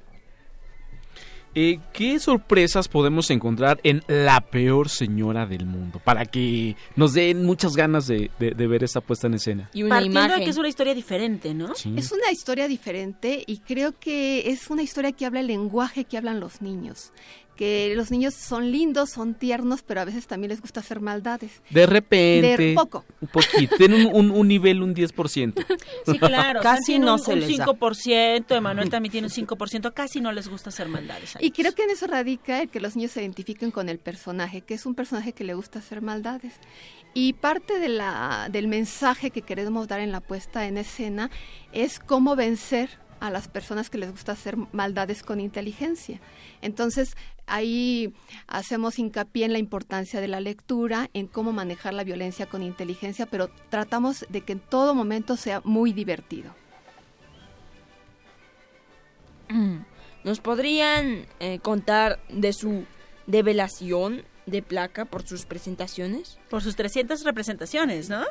Eh, 1.60 1.80
¿Qué 1.92 2.20
sorpresas 2.20 2.88
podemos 2.88 3.32
encontrar 3.32 3.80
en 3.82 4.04
La 4.08 4.42
Peor 4.42 4.90
Señora 4.90 5.48
del 5.48 5.66
Mundo? 5.66 6.00
Para 6.04 6.26
que 6.28 6.76
nos 6.96 7.14
den 7.16 7.44
muchas 7.46 7.76
ganas 7.76 8.06
de, 8.06 8.30
de- 8.38 8.52
de 8.52 8.68
ver 8.68 8.84
esta 8.84 9.02
puesta 9.02 9.26
en 9.26 9.34
escena. 9.34 9.68
Partiendo 9.90 10.36
de 10.38 10.44
que 10.44 10.50
es 10.52 10.58
una 10.58 10.68
historia 10.70 10.94
diferente, 10.94 11.56
¿no? 11.56 11.74
Sí. 11.74 11.96
Es 11.98 12.12
una 12.12 12.32
historia 12.32 12.68
diferente 12.68 13.44
y 13.48 13.58
creo 13.58 13.98
que 14.00 14.52
es 14.52 14.70
una 14.70 14.84
historia 14.84 15.12
que 15.14 15.26
habla 15.26 15.40
el 15.40 15.48
lenguaje 15.48 16.04
que 16.06 16.16
hablan 16.18 16.40
los 16.40 16.62
niños. 16.62 17.12
Que 17.58 17.94
los 17.96 18.12
niños 18.12 18.36
son 18.36 18.72
lindos, 18.72 19.10
son 19.10 19.34
tiernos, 19.34 19.82
pero 19.82 20.00
a 20.02 20.06
veces 20.06 20.28
también 20.28 20.50
les 20.52 20.62
gusta 20.62 20.80
hacer 20.80 21.02
maldades. 21.02 21.62
De 21.72 21.86
repente. 21.88 22.56
De 22.58 22.74
poco. 22.76 23.04
Un 23.20 23.28
poquito. 23.28 23.76
Tienen 23.78 24.06
un, 24.06 24.16
un- 24.16 24.32
un 24.32 24.48
nivel, 24.48 24.82
un 24.84 24.94
10%. 24.96 25.66
Sí, 26.06 26.20
claro. 26.20 26.62
Casi 26.62 27.00
no 27.00 27.14
un, 27.16 27.20
se 27.20 27.34
un 27.34 27.40
les 27.40 27.58
da. 27.58 27.66
5%, 27.66 28.56
Emanuel 28.56 28.90
también 28.90 29.12
tiene 29.12 29.28
un 29.28 29.34
5%, 29.34 29.92
casi 29.94 30.22
no 30.22 30.32
les 30.32 30.48
gusta 30.48 30.70
hacer 30.70 30.88
maldades. 30.88 31.36
a 31.36 31.40
Y 31.44 31.50
creo 31.52 31.74
que 31.74 31.84
en 31.84 31.90
eso 31.90 32.06
radica 32.08 32.62
el 32.62 32.70
que 32.70 32.80
los 32.80 32.96
niños 32.96 33.12
se 33.12 33.22
identifiquen 33.22 33.72
con 33.72 33.90
el 33.90 33.98
personaje, 33.98 34.62
que 34.62 34.76
es 34.76 34.86
un 34.86 34.94
personaje 34.94 35.34
que 35.34 35.44
le 35.44 35.56
gusta 35.56 35.80
hacer 35.80 36.02
maldades. 36.04 36.54
Y 37.16 37.34
parte 37.34 37.80
de 37.80 37.90
la, 37.90 38.50
del 38.52 38.68
mensaje 38.68 39.32
que 39.32 39.42
queremos 39.42 39.88
dar 39.88 40.00
en 40.00 40.12
la 40.12 40.20
puesta 40.22 40.68
en 40.68 40.78
escena 40.78 41.32
es 41.74 41.98
cómo 42.00 42.36
vencer 42.36 43.00
a 43.20 43.32
las 43.32 43.48
personas 43.48 43.90
que 43.90 43.98
les 43.98 44.12
gusta 44.12 44.34
hacer 44.34 44.58
maldades 44.74 45.24
con 45.24 45.40
inteligencia. 45.40 46.22
Entonces, 46.62 47.18
ahí 47.48 48.14
hacemos 48.48 49.00
hincapié 49.00 49.46
en 49.46 49.54
la 49.54 49.60
importancia 49.60 50.22
de 50.22 50.28
la 50.28 50.40
lectura, 50.40 51.10
en 51.14 51.28
cómo 51.28 51.52
manejar 51.52 51.94
la 51.94 52.04
violencia 52.04 52.46
con 52.46 52.62
inteligencia, 52.62 53.26
pero 53.26 53.50
tratamos 53.70 54.26
de 54.30 54.42
que 54.42 54.54
en 54.54 54.60
todo 54.60 54.94
momento 54.94 55.38
sea 55.38 55.62
muy 55.64 55.94
divertido. 55.94 56.54
Mm. 59.50 59.78
¿Nos 60.24 60.40
podrían 60.40 61.26
eh, 61.40 61.60
contar 61.60 62.20
de 62.30 62.52
su 62.52 62.86
develación 63.28 64.24
de 64.46 64.62
placa 64.62 65.06
por 65.06 65.26
sus 65.26 65.46
presentaciones? 65.46 66.38
Por 66.50 66.62
sus 66.62 66.76
300 66.76 67.24
representaciones, 67.24 68.10
¿no? 68.10 68.26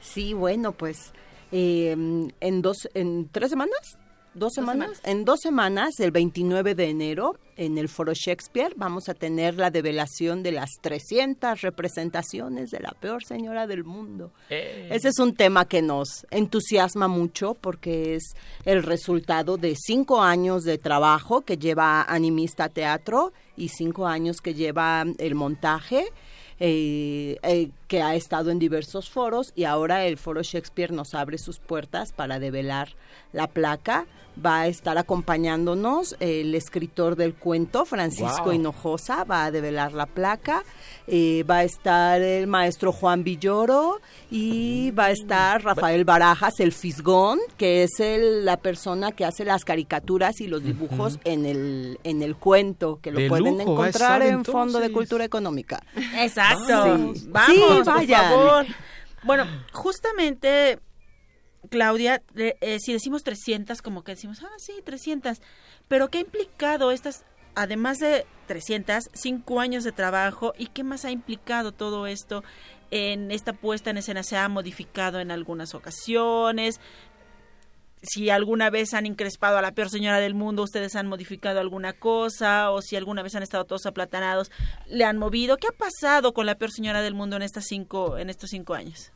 Sí, 0.00 0.34
bueno, 0.34 0.72
pues 0.72 1.12
eh, 1.52 1.96
en 2.40 2.62
dos, 2.62 2.88
en 2.94 3.28
tres 3.30 3.50
semanas, 3.50 3.98
dos 4.38 4.54
semanas, 4.54 5.00
en 5.04 5.24
dos 5.24 5.40
semanas, 5.40 5.98
el 6.00 6.10
29 6.10 6.74
de 6.74 6.90
enero, 6.90 7.36
en 7.56 7.76
el 7.78 7.88
Foro 7.88 8.12
Shakespeare, 8.14 8.72
vamos 8.76 9.08
a 9.08 9.14
tener 9.14 9.56
la 9.56 9.70
develación 9.70 10.42
de 10.42 10.52
las 10.52 10.70
300 10.80 11.60
representaciones 11.60 12.70
de 12.70 12.80
la 12.80 12.92
peor 12.92 13.24
señora 13.24 13.66
del 13.66 13.84
mundo. 13.84 14.32
Ese 14.48 15.08
es 15.08 15.18
un 15.18 15.34
tema 15.34 15.66
que 15.66 15.82
nos 15.82 16.26
entusiasma 16.30 17.08
mucho 17.08 17.54
porque 17.54 18.14
es 18.14 18.34
el 18.64 18.82
resultado 18.82 19.56
de 19.56 19.74
cinco 19.76 20.22
años 20.22 20.64
de 20.64 20.78
trabajo 20.78 21.40
que 21.40 21.58
lleva 21.58 22.02
Animista 22.02 22.68
Teatro 22.68 23.32
y 23.56 23.68
cinco 23.68 24.06
años 24.06 24.40
que 24.40 24.54
lleva 24.54 25.04
el 25.18 25.34
montaje. 25.34 26.06
eh, 26.60 27.36
eh, 27.42 27.70
que 27.88 28.02
ha 28.02 28.14
estado 28.14 28.50
en 28.50 28.58
diversos 28.58 29.10
foros 29.10 29.52
y 29.56 29.64
ahora 29.64 30.04
el 30.04 30.18
Foro 30.18 30.42
Shakespeare 30.42 30.92
nos 30.92 31.14
abre 31.14 31.38
sus 31.38 31.58
puertas 31.58 32.12
para 32.12 32.38
develar 32.38 32.90
la 33.32 33.46
placa. 33.48 34.06
Va 34.44 34.60
a 34.60 34.66
estar 34.68 34.96
acompañándonos 34.98 36.14
el 36.20 36.54
escritor 36.54 37.16
del 37.16 37.34
cuento, 37.34 37.84
Francisco 37.84 38.44
Wow. 38.44 38.52
Hinojosa, 38.52 39.24
va 39.24 39.46
a 39.46 39.50
develar 39.50 39.92
la 39.94 40.06
placa. 40.06 40.62
Eh, 41.08 41.44
va 41.50 41.56
a 41.58 41.64
estar 41.64 42.20
el 42.22 42.46
maestro 42.46 42.92
Juan 42.92 43.24
Villoro 43.24 44.00
y 44.30 44.92
va 44.92 45.06
a 45.06 45.10
estar 45.10 45.64
Rafael 45.64 46.04
Barajas, 46.04 46.60
el 46.60 46.72
Fisgón, 46.72 47.40
que 47.56 47.82
es 47.82 47.98
el- 47.98 48.44
la 48.44 48.58
persona 48.58 49.10
que 49.10 49.24
hace 49.24 49.44
las 49.44 49.64
caricaturas 49.64 50.40
y 50.40 50.46
los 50.46 50.62
dibujos 50.62 51.18
en, 51.24 51.44
el, 51.46 51.98
en 52.04 52.22
el 52.22 52.36
cuento, 52.36 53.00
que 53.02 53.10
lo 53.10 53.18
De 53.20 53.28
pueden 53.28 53.58
lujo 53.58 53.72
encontrar 53.72 54.22
en 54.22 54.44
Fondo 54.44 54.78
de. 54.78 54.92
Cultura 54.92 55.24
Económica. 55.24 55.82
Exacto. 56.16 57.12
Sí. 57.14 57.26
Vamos, 57.28 57.46
Sí, 57.56 57.77
por 57.84 57.94
vayan. 57.94 58.30
favor. 58.30 58.66
Bueno, 59.22 59.46
justamente, 59.72 60.78
Claudia, 61.70 62.22
eh, 62.36 62.56
eh, 62.60 62.78
si 62.80 62.92
decimos 62.92 63.24
300, 63.24 63.82
como 63.82 64.04
que 64.04 64.12
decimos, 64.12 64.42
ah, 64.42 64.54
sí, 64.58 64.74
300. 64.84 65.40
Pero 65.88 66.08
¿qué 66.08 66.18
ha 66.18 66.20
implicado 66.22 66.92
estas, 66.92 67.24
además 67.54 67.98
de 67.98 68.26
300, 68.46 69.10
cinco 69.12 69.60
años 69.60 69.84
de 69.84 69.92
trabajo? 69.92 70.52
¿Y 70.56 70.66
qué 70.68 70.84
más 70.84 71.04
ha 71.04 71.10
implicado 71.10 71.72
todo 71.72 72.06
esto 72.06 72.44
en 72.90 73.30
esta 73.30 73.52
puesta 73.52 73.90
en 73.90 73.98
escena? 73.98 74.22
¿Se 74.22 74.36
ha 74.36 74.48
modificado 74.48 75.20
en 75.20 75.30
algunas 75.30 75.74
ocasiones? 75.74 76.80
Si 78.02 78.30
alguna 78.30 78.70
vez 78.70 78.94
han 78.94 79.06
increspado 79.06 79.58
a 79.58 79.62
la 79.62 79.72
peor 79.72 79.90
señora 79.90 80.20
del 80.20 80.34
mundo, 80.34 80.62
ustedes 80.62 80.96
han 80.96 81.06
modificado 81.06 81.60
alguna 81.60 81.92
cosa, 81.92 82.70
o 82.70 82.82
si 82.82 82.96
alguna 82.96 83.22
vez 83.22 83.34
han 83.34 83.42
estado 83.42 83.64
todos 83.64 83.86
aplatanados, 83.86 84.50
le 84.86 85.04
han 85.04 85.18
movido. 85.18 85.56
¿Qué 85.56 85.68
ha 85.68 85.76
pasado 85.76 86.32
con 86.32 86.46
la 86.46 86.56
peor 86.56 86.72
señora 86.72 87.02
del 87.02 87.14
mundo 87.14 87.36
en 87.36 87.42
estas 87.42 87.66
cinco, 87.66 88.18
en 88.18 88.30
estos 88.30 88.50
cinco 88.50 88.74
años? 88.74 89.12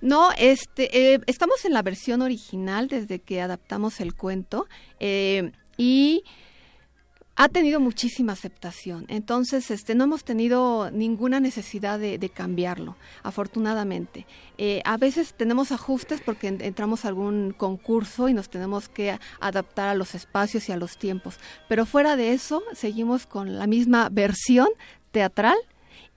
No, 0.00 0.30
este, 0.38 1.14
eh, 1.14 1.20
estamos 1.26 1.64
en 1.64 1.74
la 1.74 1.82
versión 1.82 2.22
original 2.22 2.88
desde 2.88 3.18
que 3.18 3.42
adaptamos 3.42 4.00
el 4.00 4.14
cuento 4.14 4.66
eh, 4.98 5.52
y 5.76 6.24
ha 7.36 7.48
tenido 7.48 7.80
muchísima 7.80 8.32
aceptación. 8.34 9.06
Entonces, 9.08 9.70
este, 9.70 9.94
no 9.94 10.04
hemos 10.04 10.24
tenido 10.24 10.90
ninguna 10.90 11.40
necesidad 11.40 11.98
de, 11.98 12.28
cambiarlo, 12.28 12.96
afortunadamente. 13.22 14.26
Eh, 14.58 14.82
a 14.84 14.96
veces 14.98 15.34
tenemos 15.34 15.72
ajustes 15.72 16.20
porque 16.20 16.48
en- 16.48 16.60
entramos 16.60 17.04
a 17.04 17.08
algún 17.08 17.54
concurso 17.56 18.28
y 18.28 18.34
nos 18.34 18.50
tenemos 18.50 18.88
que 18.88 19.18
adaptar 19.40 19.88
a 19.88 19.94
los 19.94 20.14
espacios 20.14 20.68
y 20.68 20.72
a 20.72 20.76
los 20.76 20.98
tiempos. 20.98 21.38
Pero 21.68 21.86
fuera 21.86 22.16
de 22.16 22.32
eso, 22.32 22.62
seguimos 22.74 23.26
con 23.26 23.58
la 23.58 23.66
misma 23.66 24.08
versión 24.10 24.68
teatral 25.10 25.56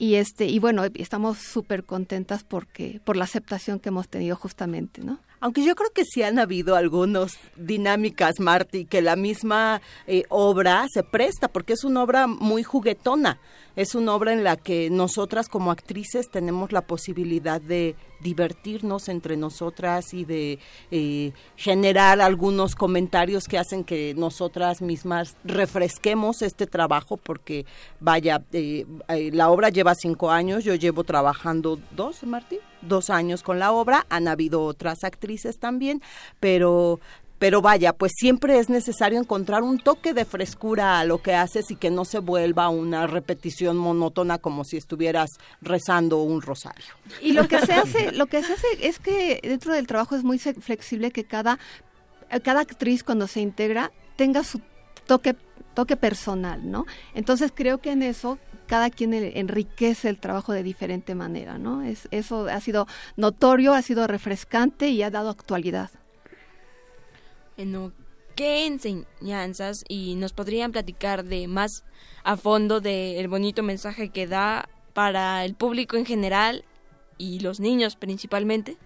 y 0.03 0.15
este 0.15 0.47
y 0.47 0.59
bueno 0.59 0.83
estamos 0.95 1.37
súper 1.37 1.85
contentas 1.85 2.43
porque 2.43 2.99
por 3.05 3.15
la 3.15 3.23
aceptación 3.23 3.79
que 3.79 3.87
hemos 3.87 4.09
tenido 4.09 4.35
justamente 4.35 5.01
no 5.01 5.19
Aunque 5.39 5.63
yo 5.63 5.75
creo 5.75 5.91
que 5.91 6.03
sí 6.05 6.23
han 6.23 6.39
habido 6.39 6.77
algunas 6.77 7.37
dinámicas, 7.57 8.39
Marty, 8.39 8.85
que 8.85 9.01
la 9.01 9.17
misma 9.17 9.81
eh, 10.07 10.23
obra 10.29 10.85
se 10.89 11.03
presta, 11.03 11.49
porque 11.49 11.73
es 11.73 11.83
una 11.83 12.01
obra 12.01 12.27
muy 12.27 12.63
juguetona. 12.63 13.39
Es 13.76 13.95
una 13.95 14.13
obra 14.13 14.34
en 14.34 14.43
la 14.43 14.55
que 14.55 14.89
nosotras 14.89 15.49
como 15.49 15.71
actrices 15.71 16.30
tenemos 16.30 16.71
la 16.71 16.82
posibilidad 16.82 17.59
de 17.59 17.95
divertirnos 18.24 19.09
entre 19.09 19.36
nosotras 19.36 20.13
y 20.13 20.26
de 20.26 20.59
eh, 20.91 21.34
generar 21.57 22.21
algunos 22.21 22.76
comentarios 22.76 23.45
que 23.47 23.57
hacen 23.57 23.84
que 23.84 24.13
nosotras 24.15 24.82
mismas 24.82 25.36
refresquemos 25.43 26.41
este 26.41 26.67
trabajo, 26.67 27.17
porque 27.17 27.65
vaya, 27.99 28.43
eh, 28.53 28.86
eh, 29.09 29.30
la 29.34 29.49
obra 29.49 29.69
lleva 29.69 29.95
cinco 29.95 30.32
años, 30.32 30.63
yo 30.63 30.76
llevo 30.76 31.03
trabajando 31.03 31.80
dos, 31.91 32.24
Marty, 32.24 32.59
dos 32.82 33.09
años 33.09 33.43
con 33.43 33.59
la 33.59 33.71
obra, 33.71 34.05
han 34.09 34.28
habido 34.28 34.63
otras 34.63 35.03
actrices 35.03 35.59
también, 35.59 36.01
pero 36.39 36.99
pero 37.43 37.61
vaya, 37.61 37.91
pues 37.91 38.13
siempre 38.15 38.57
es 38.57 38.69
necesario 38.69 39.19
encontrar 39.19 39.63
un 39.63 39.77
toque 39.77 40.13
de 40.13 40.23
frescura 40.23 40.99
a 40.99 41.03
lo 41.03 41.21
que 41.21 41.35
haces 41.35 41.71
y 41.71 41.75
que 41.75 41.91
no 41.91 42.05
se 42.05 42.19
vuelva 42.19 42.69
una 42.69 43.05
repetición 43.05 43.75
monótona 43.75 44.37
como 44.37 44.63
si 44.63 44.77
estuvieras 44.77 45.29
rezando 45.61 46.21
un 46.21 46.41
rosario. 46.41 46.85
y 47.21 47.33
lo 47.33 47.45
que 47.49 47.59
se 47.59 47.73
hace 47.73 48.13
lo 48.13 48.27
que 48.27 48.41
se 48.43 48.53
hace 48.53 48.67
es 48.79 48.97
que 48.97 49.41
dentro 49.43 49.73
del 49.73 49.87
trabajo 49.87 50.15
es 50.15 50.23
muy 50.23 50.39
flexible 50.39 51.11
que 51.11 51.25
cada 51.25 51.59
cada 52.43 52.61
actriz 52.61 53.03
cuando 53.03 53.27
se 53.27 53.41
integra 53.41 53.91
tenga 54.15 54.45
su 54.45 54.61
toque 55.05 55.35
toque 55.73 55.97
personal 55.97 56.71
no 56.71 56.85
entonces 57.13 57.51
creo 57.53 57.79
que 57.79 57.91
en 57.91 58.03
eso 58.03 58.39
cada 58.67 58.89
quien 58.89 59.13
enriquece 59.13 60.07
el 60.07 60.17
trabajo 60.17 60.53
de 60.53 60.63
diferente 60.63 61.15
manera, 61.15 61.57
¿no? 61.57 61.81
Es, 61.81 62.07
eso 62.11 62.47
ha 62.47 62.61
sido 62.61 62.87
notorio, 63.17 63.73
ha 63.73 63.81
sido 63.81 64.07
refrescante 64.07 64.87
y 64.87 65.03
ha 65.03 65.11
dado 65.11 65.29
actualidad. 65.29 65.91
Bueno, 67.55 67.91
¿qué 68.35 68.65
enseñanzas 68.65 69.83
y 69.87 70.15
nos 70.15 70.33
podrían 70.33 70.71
platicar 70.71 71.23
de 71.23 71.47
más 71.47 71.83
a 72.23 72.35
fondo 72.37 72.81
del 72.81 73.27
bonito 73.27 73.63
mensaje 73.63 74.09
que 74.09 74.27
da 74.27 74.69
para 74.93 75.45
el 75.45 75.55
público 75.55 75.97
en 75.97 76.05
general 76.05 76.65
y 77.17 77.39
los 77.39 77.59
niños 77.59 77.95
principalmente? 77.95 78.77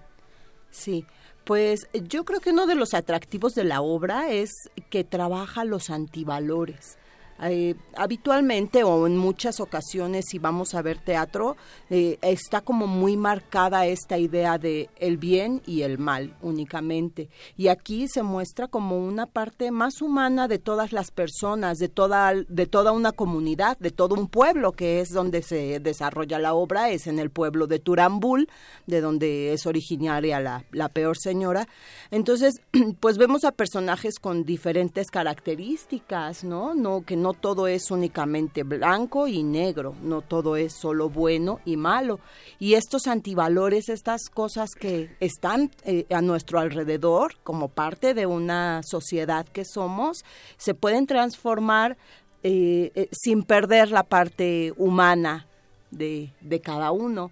Sí, 0.70 1.06
pues 1.46 1.88
yo 1.94 2.26
creo 2.26 2.42
que 2.42 2.52
uno 2.52 2.66
de 2.66 2.76
los 2.76 2.94
atractivos 2.94 3.54
de 3.54 3.64
la 3.64 3.82
obra 3.82 4.30
es 4.30 4.52
que 4.90 5.04
trabaja 5.06 5.64
los 5.64 5.90
antivalores. 5.90 6.98
Eh, 7.44 7.76
habitualmente 7.96 8.84
o 8.84 9.06
en 9.06 9.16
muchas 9.16 9.60
ocasiones 9.60 10.26
si 10.28 10.40
vamos 10.40 10.74
a 10.74 10.82
ver 10.82 10.98
teatro 10.98 11.56
eh, 11.92 12.18
está 12.22 12.62
como 12.62 12.88
muy 12.88 13.16
marcada 13.16 13.86
esta 13.86 14.18
idea 14.18 14.58
de 14.58 14.90
el 14.98 15.18
bien 15.18 15.62
y 15.66 15.84
el 15.84 16.00
mal 16.00 16.36
únicamente. 16.42 17.30
Y 17.56 17.68
aquí 17.68 18.08
se 18.08 18.24
muestra 18.24 18.68
como 18.68 18.98
una 18.98 19.28
parte 19.28 19.70
más 19.70 20.02
humana 20.02 20.48
de 20.48 20.58
todas 20.58 20.92
las 20.92 21.12
personas 21.12 21.78
de 21.78 21.90
toda 21.90 22.34
de 22.34 22.66
toda 22.66 22.92
una 22.92 23.12
comunidad 23.12 23.78
de 23.78 23.92
todo 23.92 24.16
un 24.16 24.28
pueblo 24.28 24.72
que 24.72 25.00
es 25.00 25.10
donde 25.10 25.44
se 25.44 25.80
desarrolla 25.80 26.40
la 26.40 26.56
obra 26.56 26.90
es 26.90 27.06
en 27.06 27.20
el 27.20 27.30
pueblo 27.30 27.68
de 27.68 27.80
Turambul 27.80 28.50
de 28.88 29.02
donde 29.02 29.54
es 29.54 29.66
originaria 29.68 30.40
la, 30.40 30.66
la 30.72 30.90
peor 30.90 31.18
señora. 31.18 31.68
Entonces 32.10 32.62
pues 33.00 33.20
vemos 33.20 33.44
a 33.44 33.52
personajes 33.52 34.20
con 34.20 34.44
diferentes 34.44 35.12
características 35.12 36.44
no 36.44 36.74
no 36.74 37.04
que 37.06 37.16
no 37.16 37.27
todo 37.34 37.68
es 37.68 37.92
únicamente 37.92 38.64
blanco 38.64 39.28
y 39.28 39.44
negro, 39.44 39.96
no 40.02 40.22
todo 40.22 40.56
es 40.56 40.74
solo 40.74 41.10
bueno 41.10 41.60
y 41.66 41.78
malo. 41.78 42.20
Y 42.60 42.74
estos 42.74 43.08
antivalores, 43.08 43.90
estas 43.90 44.30
cosas 44.30 44.72
que 44.72 45.16
están 45.20 45.72
eh, 45.84 46.06
a 46.10 46.22
nuestro 46.22 46.60
alrededor 46.60 47.36
como 47.44 47.70
parte 47.70 48.14
de 48.14 48.26
una 48.26 48.82
sociedad 48.84 49.46
que 49.48 49.66
somos, 49.66 50.24
se 50.58 50.74
pueden 50.74 51.08
transformar 51.08 51.98
eh, 52.44 52.92
eh, 52.96 53.10
sin 53.12 53.44
perder 53.44 53.92
la 53.92 54.04
parte 54.04 54.74
humana 54.78 55.48
de, 55.92 56.34
de 56.42 56.62
cada 56.62 56.92
uno. 56.92 57.32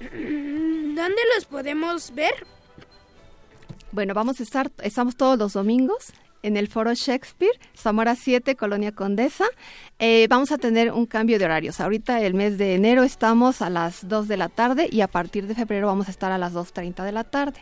¿Dónde 0.00 1.22
los 1.34 1.44
podemos 1.46 2.14
ver? 2.14 2.46
Bueno, 3.90 4.12
vamos 4.12 4.38
a 4.40 4.42
estar, 4.42 4.70
estamos 4.82 5.16
todos 5.16 5.38
los 5.38 5.54
domingos 5.54 6.12
en 6.48 6.56
el 6.56 6.66
Foro 6.66 6.92
Shakespeare, 6.92 7.52
Zamora 7.76 8.16
7, 8.16 8.56
Colonia 8.56 8.92
Condesa. 8.92 9.44
Eh, 9.98 10.26
vamos 10.28 10.50
a 10.50 10.58
tener 10.58 10.92
un 10.92 11.06
cambio 11.06 11.38
de 11.38 11.44
horarios. 11.44 11.80
Ahorita 11.80 12.20
el 12.22 12.34
mes 12.34 12.58
de 12.58 12.74
enero 12.74 13.04
estamos 13.04 13.62
a 13.62 13.70
las 13.70 14.08
2 14.08 14.26
de 14.26 14.36
la 14.36 14.48
tarde 14.48 14.88
y 14.90 15.02
a 15.02 15.08
partir 15.08 15.46
de 15.46 15.54
febrero 15.54 15.86
vamos 15.86 16.08
a 16.08 16.10
estar 16.10 16.32
a 16.32 16.38
las 16.38 16.54
2.30 16.54 17.04
de 17.04 17.12
la 17.12 17.24
tarde. 17.24 17.60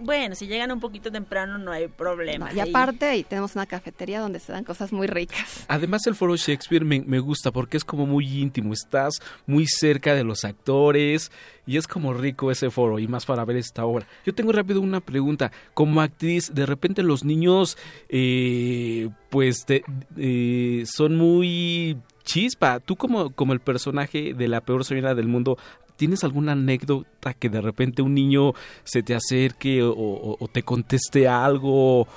Bueno, 0.00 0.34
si 0.34 0.46
llegan 0.46 0.72
un 0.72 0.80
poquito 0.80 1.10
temprano 1.10 1.58
no 1.58 1.72
hay 1.72 1.88
problema. 1.88 2.52
Y 2.52 2.60
aparte 2.60 3.06
ahí 3.06 3.22
tenemos 3.22 3.54
una 3.54 3.66
cafetería 3.66 4.20
donde 4.20 4.40
se 4.40 4.52
dan 4.52 4.64
cosas 4.64 4.92
muy 4.92 5.06
ricas. 5.06 5.64
Además 5.68 6.06
el 6.06 6.14
foro 6.14 6.36
Shakespeare 6.36 6.84
me, 6.84 7.00
me, 7.00 7.18
gusta 7.18 7.50
porque 7.50 7.76
es 7.76 7.84
como 7.84 8.06
muy 8.06 8.26
íntimo, 8.40 8.72
estás 8.72 9.20
muy 9.46 9.66
cerca 9.66 10.14
de 10.14 10.24
los 10.24 10.44
actores 10.44 11.30
y 11.66 11.76
es 11.76 11.86
como 11.86 12.14
rico 12.14 12.50
ese 12.50 12.70
foro 12.70 12.98
y 12.98 13.06
más 13.06 13.26
para 13.26 13.44
ver 13.44 13.56
esta 13.56 13.84
obra. 13.84 14.06
Yo 14.24 14.34
tengo 14.34 14.52
rápido 14.52 14.80
una 14.80 15.00
pregunta, 15.00 15.52
como 15.74 16.00
actriz, 16.00 16.52
de 16.54 16.66
repente 16.66 17.02
los 17.02 17.24
niños 17.24 17.76
eh, 18.08 19.10
pues 19.28 19.64
te, 19.66 19.84
eh, 20.16 20.84
son 20.86 21.16
muy 21.16 21.98
chispa, 22.24 22.80
tú 22.80 22.96
como, 22.96 23.30
como 23.30 23.52
el 23.52 23.60
personaje 23.60 24.34
de 24.34 24.48
la 24.48 24.60
peor 24.60 24.84
señora 24.84 25.14
del 25.14 25.28
mundo, 25.28 25.58
¿Tienes 26.00 26.24
alguna 26.24 26.52
anécdota 26.52 27.34
que 27.34 27.50
de 27.50 27.60
repente 27.60 28.00
un 28.00 28.14
niño 28.14 28.54
se 28.84 29.02
te 29.02 29.14
acerque 29.14 29.82
o, 29.82 29.90
o, 29.92 30.36
o 30.40 30.48
te 30.48 30.62
conteste 30.62 31.28
algo 31.28 32.08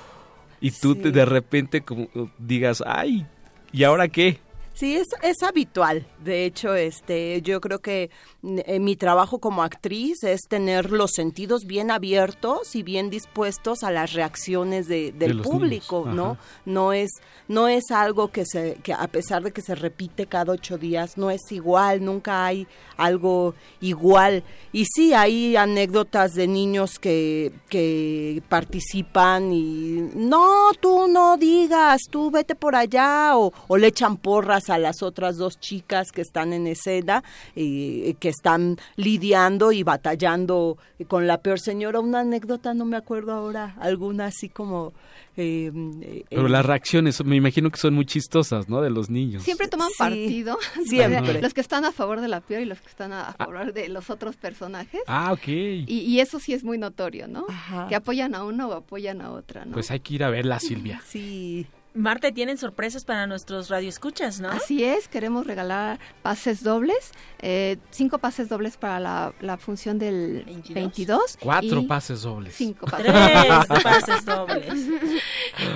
y 0.58 0.70
tú 0.70 0.94
Sí. 0.94 1.00
te, 1.02 1.10
de 1.10 1.26
repente 1.26 1.82
como 1.82 2.08
digas, 2.38 2.82
ay, 2.86 3.26
¿y 3.72 3.84
ahora 3.84 4.08
qué? 4.08 4.38
Sí, 4.72 4.96
es, 4.96 5.08
es 5.22 5.42
habitual. 5.42 6.06
De 6.24 6.46
hecho, 6.46 6.74
este, 6.74 7.42
yo 7.42 7.60
creo 7.60 7.80
que 7.80 8.08
mi 8.44 8.94
trabajo 8.94 9.38
como 9.38 9.62
actriz 9.62 10.22
es 10.22 10.42
tener 10.42 10.90
los 10.90 11.12
sentidos 11.12 11.64
bien 11.64 11.90
abiertos 11.90 12.76
y 12.76 12.82
bien 12.82 13.08
dispuestos 13.08 13.82
a 13.82 13.90
las 13.90 14.12
reacciones 14.12 14.86
de, 14.86 15.12
del 15.12 15.38
De 15.38 15.42
público, 15.42 16.04
¿no? 16.06 16.36
No 16.66 16.92
es, 16.92 17.10
no 17.48 17.68
es 17.68 17.90
algo 17.90 18.28
que 18.28 18.44
se, 18.44 18.74
que 18.82 18.92
a 18.92 19.08
pesar 19.08 19.42
de 19.42 19.52
que 19.52 19.62
se 19.62 19.74
repite 19.74 20.26
cada 20.26 20.52
ocho 20.52 20.76
días, 20.76 21.16
no 21.16 21.30
es 21.30 21.40
igual, 21.52 22.04
nunca 22.04 22.44
hay 22.44 22.66
algo 22.98 23.54
igual. 23.80 24.44
Y 24.72 24.84
sí, 24.84 25.14
hay 25.14 25.56
anécdotas 25.56 26.34
de 26.34 26.46
niños 26.46 26.98
que, 26.98 27.50
que 27.70 28.42
participan 28.50 29.54
y 29.54 30.10
no, 30.14 30.72
tú 30.80 31.08
no 31.08 31.38
digas, 31.38 32.02
tú 32.10 32.30
vete 32.30 32.54
por 32.54 32.76
allá, 32.76 33.38
o, 33.38 33.54
o 33.68 33.76
le 33.78 33.86
echan 33.86 34.18
porras 34.18 34.68
a 34.68 34.76
las 34.76 35.02
otras 35.02 35.38
dos 35.38 35.58
chicas 35.58 36.12
que 36.12 36.20
están 36.20 36.52
en 36.52 36.66
escena, 36.66 37.24
y 37.54 38.12
que 38.14 38.33
están 38.34 38.76
lidiando 38.96 39.72
y 39.72 39.82
batallando 39.82 40.76
con 41.08 41.26
la 41.26 41.38
peor 41.40 41.58
señora. 41.60 42.00
Una 42.00 42.20
anécdota, 42.20 42.74
no 42.74 42.84
me 42.84 42.96
acuerdo 42.96 43.32
ahora, 43.32 43.74
alguna 43.80 44.26
así 44.26 44.48
como... 44.48 44.92
eh, 45.36 45.70
eh, 46.02 46.24
Pero 46.30 46.48
las 46.48 46.64
reacciones 46.66 47.24
me 47.24 47.36
imagino 47.36 47.70
que 47.70 47.78
son 47.78 47.94
muy 47.94 48.06
chistosas, 48.06 48.68
¿no? 48.68 48.80
De 48.82 48.90
los 48.90 49.10
niños. 49.10 49.42
Siempre 49.42 49.68
toman 49.68 49.88
Sí, 49.88 49.94
partido. 49.98 50.58
siempre. 50.86 51.40
Los 51.42 51.54
que 51.54 51.60
están 51.60 51.84
a 51.84 51.92
favor 51.92 52.20
de 52.20 52.28
la 52.28 52.40
peor 52.40 52.62
y 52.62 52.64
los 52.66 52.80
que 52.80 52.88
están 52.88 53.12
a 53.12 53.32
favor 53.32 53.72
de 53.72 53.88
los 53.88 54.10
otros 54.10 54.36
personajes. 54.36 55.00
Ah, 55.06 55.32
ok. 55.32 55.46
Y, 55.48 55.84
y 55.86 56.20
eso 56.20 56.38
sí 56.38 56.52
es 56.52 56.64
muy 56.64 56.78
notorio, 56.78 57.26
¿no? 57.28 57.46
Ajá. 57.48 57.86
Que 57.88 57.94
apoyan 57.96 58.34
a 58.34 58.44
uno 58.44 58.68
o 58.68 58.72
apoyan 58.72 59.20
a 59.20 59.30
otra, 59.32 59.64
¿no? 59.64 59.72
Pues 59.72 59.90
hay 59.90 60.00
que 60.00 60.14
ir 60.14 60.24
a 60.24 60.30
verla, 60.30 60.60
Silvia. 60.60 61.00
Sí. 61.06 61.66
Marta, 61.94 62.32
tienen 62.32 62.58
sorpresas 62.58 63.04
para 63.04 63.28
nuestros 63.28 63.68
radioescuchas, 63.70 64.40
¿no? 64.40 64.50
Así 64.50 64.82
es, 64.82 65.06
queremos 65.06 65.46
regalar 65.46 66.00
pases 66.22 66.64
dobles, 66.64 67.12
eh, 67.40 67.78
cinco 67.90 68.18
pases 68.18 68.48
dobles 68.48 68.76
para 68.76 68.98
la, 68.98 69.32
la 69.40 69.58
función 69.58 70.00
del 70.00 70.42
22. 70.44 70.74
22. 70.74 71.38
Cuatro 71.40 71.80
y 71.80 71.86
pases 71.86 72.22
dobles. 72.22 72.54
Cinco 72.56 72.86
pases 72.90 73.06
Tres 73.06 73.82
pases 73.84 74.24
dobles. 74.24 74.74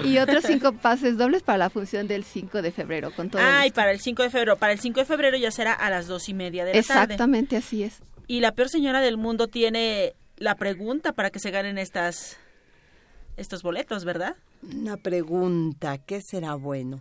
Y 0.04 0.18
otros 0.18 0.44
cinco 0.44 0.72
pases 0.72 1.16
dobles 1.16 1.42
para 1.44 1.58
la 1.58 1.70
función 1.70 2.08
del 2.08 2.24
5 2.24 2.62
de 2.62 2.72
febrero, 2.72 3.12
con 3.14 3.30
todo 3.30 3.40
Ah, 3.44 3.64
y 3.64 3.70
para 3.70 3.92
el 3.92 4.00
5 4.00 4.24
de 4.24 4.30
febrero. 4.30 4.56
Para 4.56 4.72
el 4.72 4.80
5 4.80 4.98
de 4.98 5.06
febrero 5.06 5.36
ya 5.36 5.52
será 5.52 5.72
a 5.72 5.88
las 5.88 6.08
dos 6.08 6.28
y 6.28 6.34
media 6.34 6.64
de 6.64 6.74
la 6.74 6.82
tarde. 6.82 7.02
Exactamente, 7.14 7.56
así 7.56 7.84
es. 7.84 8.02
Y 8.26 8.40
la 8.40 8.52
peor 8.52 8.70
señora 8.70 9.00
del 9.00 9.18
mundo 9.18 9.46
tiene 9.46 10.16
la 10.36 10.56
pregunta 10.56 11.12
para 11.12 11.30
que 11.30 11.38
se 11.38 11.50
ganen 11.52 11.78
estas 11.78 12.38
estos 13.38 13.62
boletos, 13.62 14.04
¿verdad? 14.04 14.36
Una 14.62 14.96
pregunta, 14.96 15.98
¿qué 15.98 16.20
será 16.20 16.54
bueno? 16.54 17.00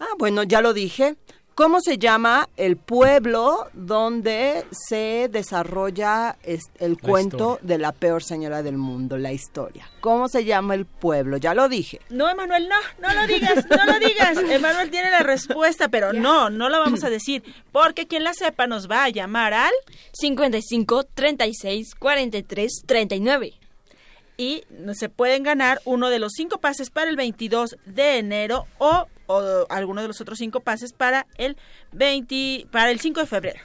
Ah, 0.00 0.14
bueno, 0.18 0.42
ya 0.42 0.60
lo 0.60 0.72
dije. 0.72 1.16
¿Cómo 1.54 1.80
se 1.80 1.96
llama 1.96 2.50
el 2.58 2.76
pueblo 2.76 3.68
donde 3.72 4.66
se 4.72 5.28
desarrolla 5.32 6.36
es- 6.42 6.64
el 6.78 6.98
cuento 7.00 7.36
historia. 7.54 7.66
de 7.66 7.78
la 7.78 7.92
peor 7.92 8.22
señora 8.22 8.62
del 8.62 8.76
mundo, 8.76 9.16
la 9.16 9.32
historia? 9.32 9.88
¿Cómo 10.02 10.28
se 10.28 10.44
llama 10.44 10.74
el 10.74 10.84
pueblo? 10.84 11.38
Ya 11.38 11.54
lo 11.54 11.70
dije. 11.70 12.02
No, 12.10 12.28
Emanuel, 12.28 12.68
no, 12.68 12.76
no 13.00 13.14
lo 13.18 13.26
digas, 13.26 13.64
no 13.70 13.86
lo 13.86 13.98
digas. 13.98 14.36
Emanuel 14.50 14.90
tiene 14.90 15.10
la 15.10 15.20
respuesta, 15.22 15.88
pero 15.88 16.12
no, 16.12 16.50
no 16.50 16.68
la 16.68 16.78
vamos 16.78 17.04
a 17.04 17.08
decir, 17.10 17.42
porque 17.72 18.06
quien 18.06 18.22
la 18.24 18.34
sepa 18.34 18.66
nos 18.66 18.86
va 18.90 19.04
a 19.04 19.08
llamar 19.08 19.54
al 19.54 19.72
55 20.12 21.04
36 21.14 21.94
43 21.94 22.82
39. 22.84 23.54
Y 24.36 24.64
se 24.94 25.08
pueden 25.08 25.42
ganar 25.42 25.80
uno 25.84 26.10
de 26.10 26.18
los 26.18 26.32
cinco 26.34 26.58
pases 26.58 26.90
para 26.90 27.10
el 27.10 27.16
22 27.16 27.76
de 27.86 28.18
enero 28.18 28.66
o, 28.78 29.06
o 29.26 29.66
alguno 29.68 30.02
de 30.02 30.08
los 30.08 30.20
otros 30.20 30.38
cinco 30.38 30.60
pases 30.60 30.92
para 30.92 31.26
el 31.36 31.56
20 31.92 32.66
para 32.70 32.90
el 32.90 33.00
5 33.00 33.20
de 33.20 33.26
febrero. 33.26 33.60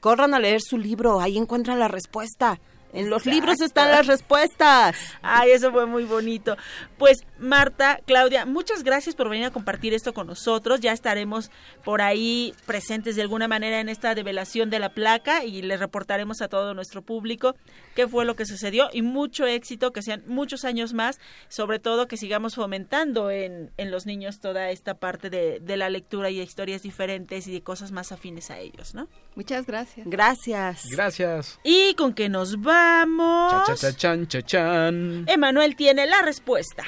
Corran 0.00 0.34
a 0.34 0.38
leer 0.38 0.60
su 0.60 0.78
libro, 0.78 1.20
ahí 1.20 1.38
encuentran 1.38 1.78
la 1.78 1.88
respuesta. 1.88 2.60
En 2.94 3.10
los 3.10 3.26
libros 3.26 3.60
están 3.60 3.90
las 3.90 4.06
respuestas. 4.06 4.96
Ay, 5.20 5.50
eso 5.50 5.72
fue 5.72 5.84
muy 5.84 6.04
bonito. 6.04 6.56
Pues 6.96 7.18
Marta, 7.44 8.00
Claudia, 8.06 8.46
muchas 8.46 8.82
gracias 8.82 9.14
por 9.14 9.28
venir 9.28 9.46
a 9.46 9.50
compartir 9.50 9.94
esto 9.94 10.12
con 10.12 10.26
nosotros. 10.26 10.80
Ya 10.80 10.92
estaremos 10.92 11.50
por 11.84 12.02
ahí 12.02 12.54
presentes 12.66 13.16
de 13.16 13.22
alguna 13.22 13.48
manera 13.48 13.80
en 13.80 13.88
esta 13.88 14.14
develación 14.14 14.70
de 14.70 14.78
la 14.78 14.88
placa 14.88 15.44
y 15.44 15.62
les 15.62 15.78
reportaremos 15.78 16.40
a 16.42 16.48
todo 16.48 16.74
nuestro 16.74 17.02
público 17.02 17.54
qué 17.94 18.08
fue 18.08 18.24
lo 18.24 18.34
que 18.34 18.46
sucedió 18.46 18.88
y 18.92 19.02
mucho 19.02 19.46
éxito, 19.46 19.92
que 19.92 20.02
sean 20.02 20.24
muchos 20.26 20.64
años 20.64 20.94
más, 20.94 21.20
sobre 21.48 21.78
todo 21.78 22.08
que 22.08 22.16
sigamos 22.16 22.54
fomentando 22.54 23.30
en, 23.30 23.70
en 23.76 23.90
los 23.90 24.06
niños 24.06 24.40
toda 24.40 24.70
esta 24.70 24.94
parte 24.94 25.30
de, 25.30 25.60
de 25.60 25.76
la 25.76 25.88
lectura 25.90 26.30
y 26.30 26.38
de 26.38 26.44
historias 26.44 26.82
diferentes 26.82 27.46
y 27.46 27.52
de 27.52 27.62
cosas 27.62 27.92
más 27.92 28.10
afines 28.10 28.50
a 28.50 28.58
ellos, 28.58 28.94
¿no? 28.94 29.08
Muchas 29.36 29.66
gracias. 29.66 30.06
Gracias. 30.08 30.86
Gracias. 30.90 31.60
Y 31.62 31.94
con 31.94 32.14
que 32.14 32.28
nos 32.28 32.60
vamos. 32.60 33.52
Cha, 33.52 33.74
cha, 33.74 33.76
cha, 33.76 33.96
chan, 33.96 34.26
cha, 34.26 34.42
chan. 34.42 35.24
Emanuel 35.28 35.76
tiene 35.76 36.06
la 36.06 36.22
respuesta. 36.22 36.84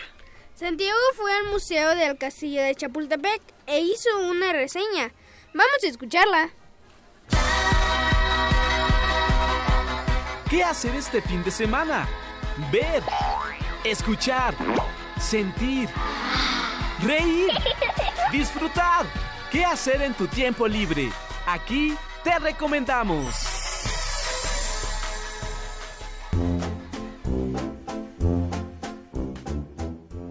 Santiago 0.56 0.98
fue 1.16 1.30
al 1.36 1.52
Museo 1.52 1.94
del 1.94 2.16
Castillo 2.16 2.62
de 2.62 2.74
Chapultepec 2.74 3.42
e 3.66 3.80
hizo 3.80 4.08
una 4.20 4.54
reseña. 4.54 5.12
Vamos 5.52 5.84
a 5.84 5.86
escucharla. 5.86 6.48
¿Qué 10.48 10.64
hacer 10.64 10.96
este 10.96 11.20
fin 11.20 11.44
de 11.44 11.50
semana? 11.50 12.08
Ver, 12.72 13.02
escuchar, 13.84 14.54
sentir, 15.20 15.90
reír, 17.02 17.50
disfrutar. 18.32 19.04
¿Qué 19.52 19.62
hacer 19.62 20.00
en 20.00 20.14
tu 20.14 20.26
tiempo 20.26 20.66
libre? 20.66 21.10
Aquí 21.46 21.94
te 22.24 22.38
recomendamos. 22.38 23.55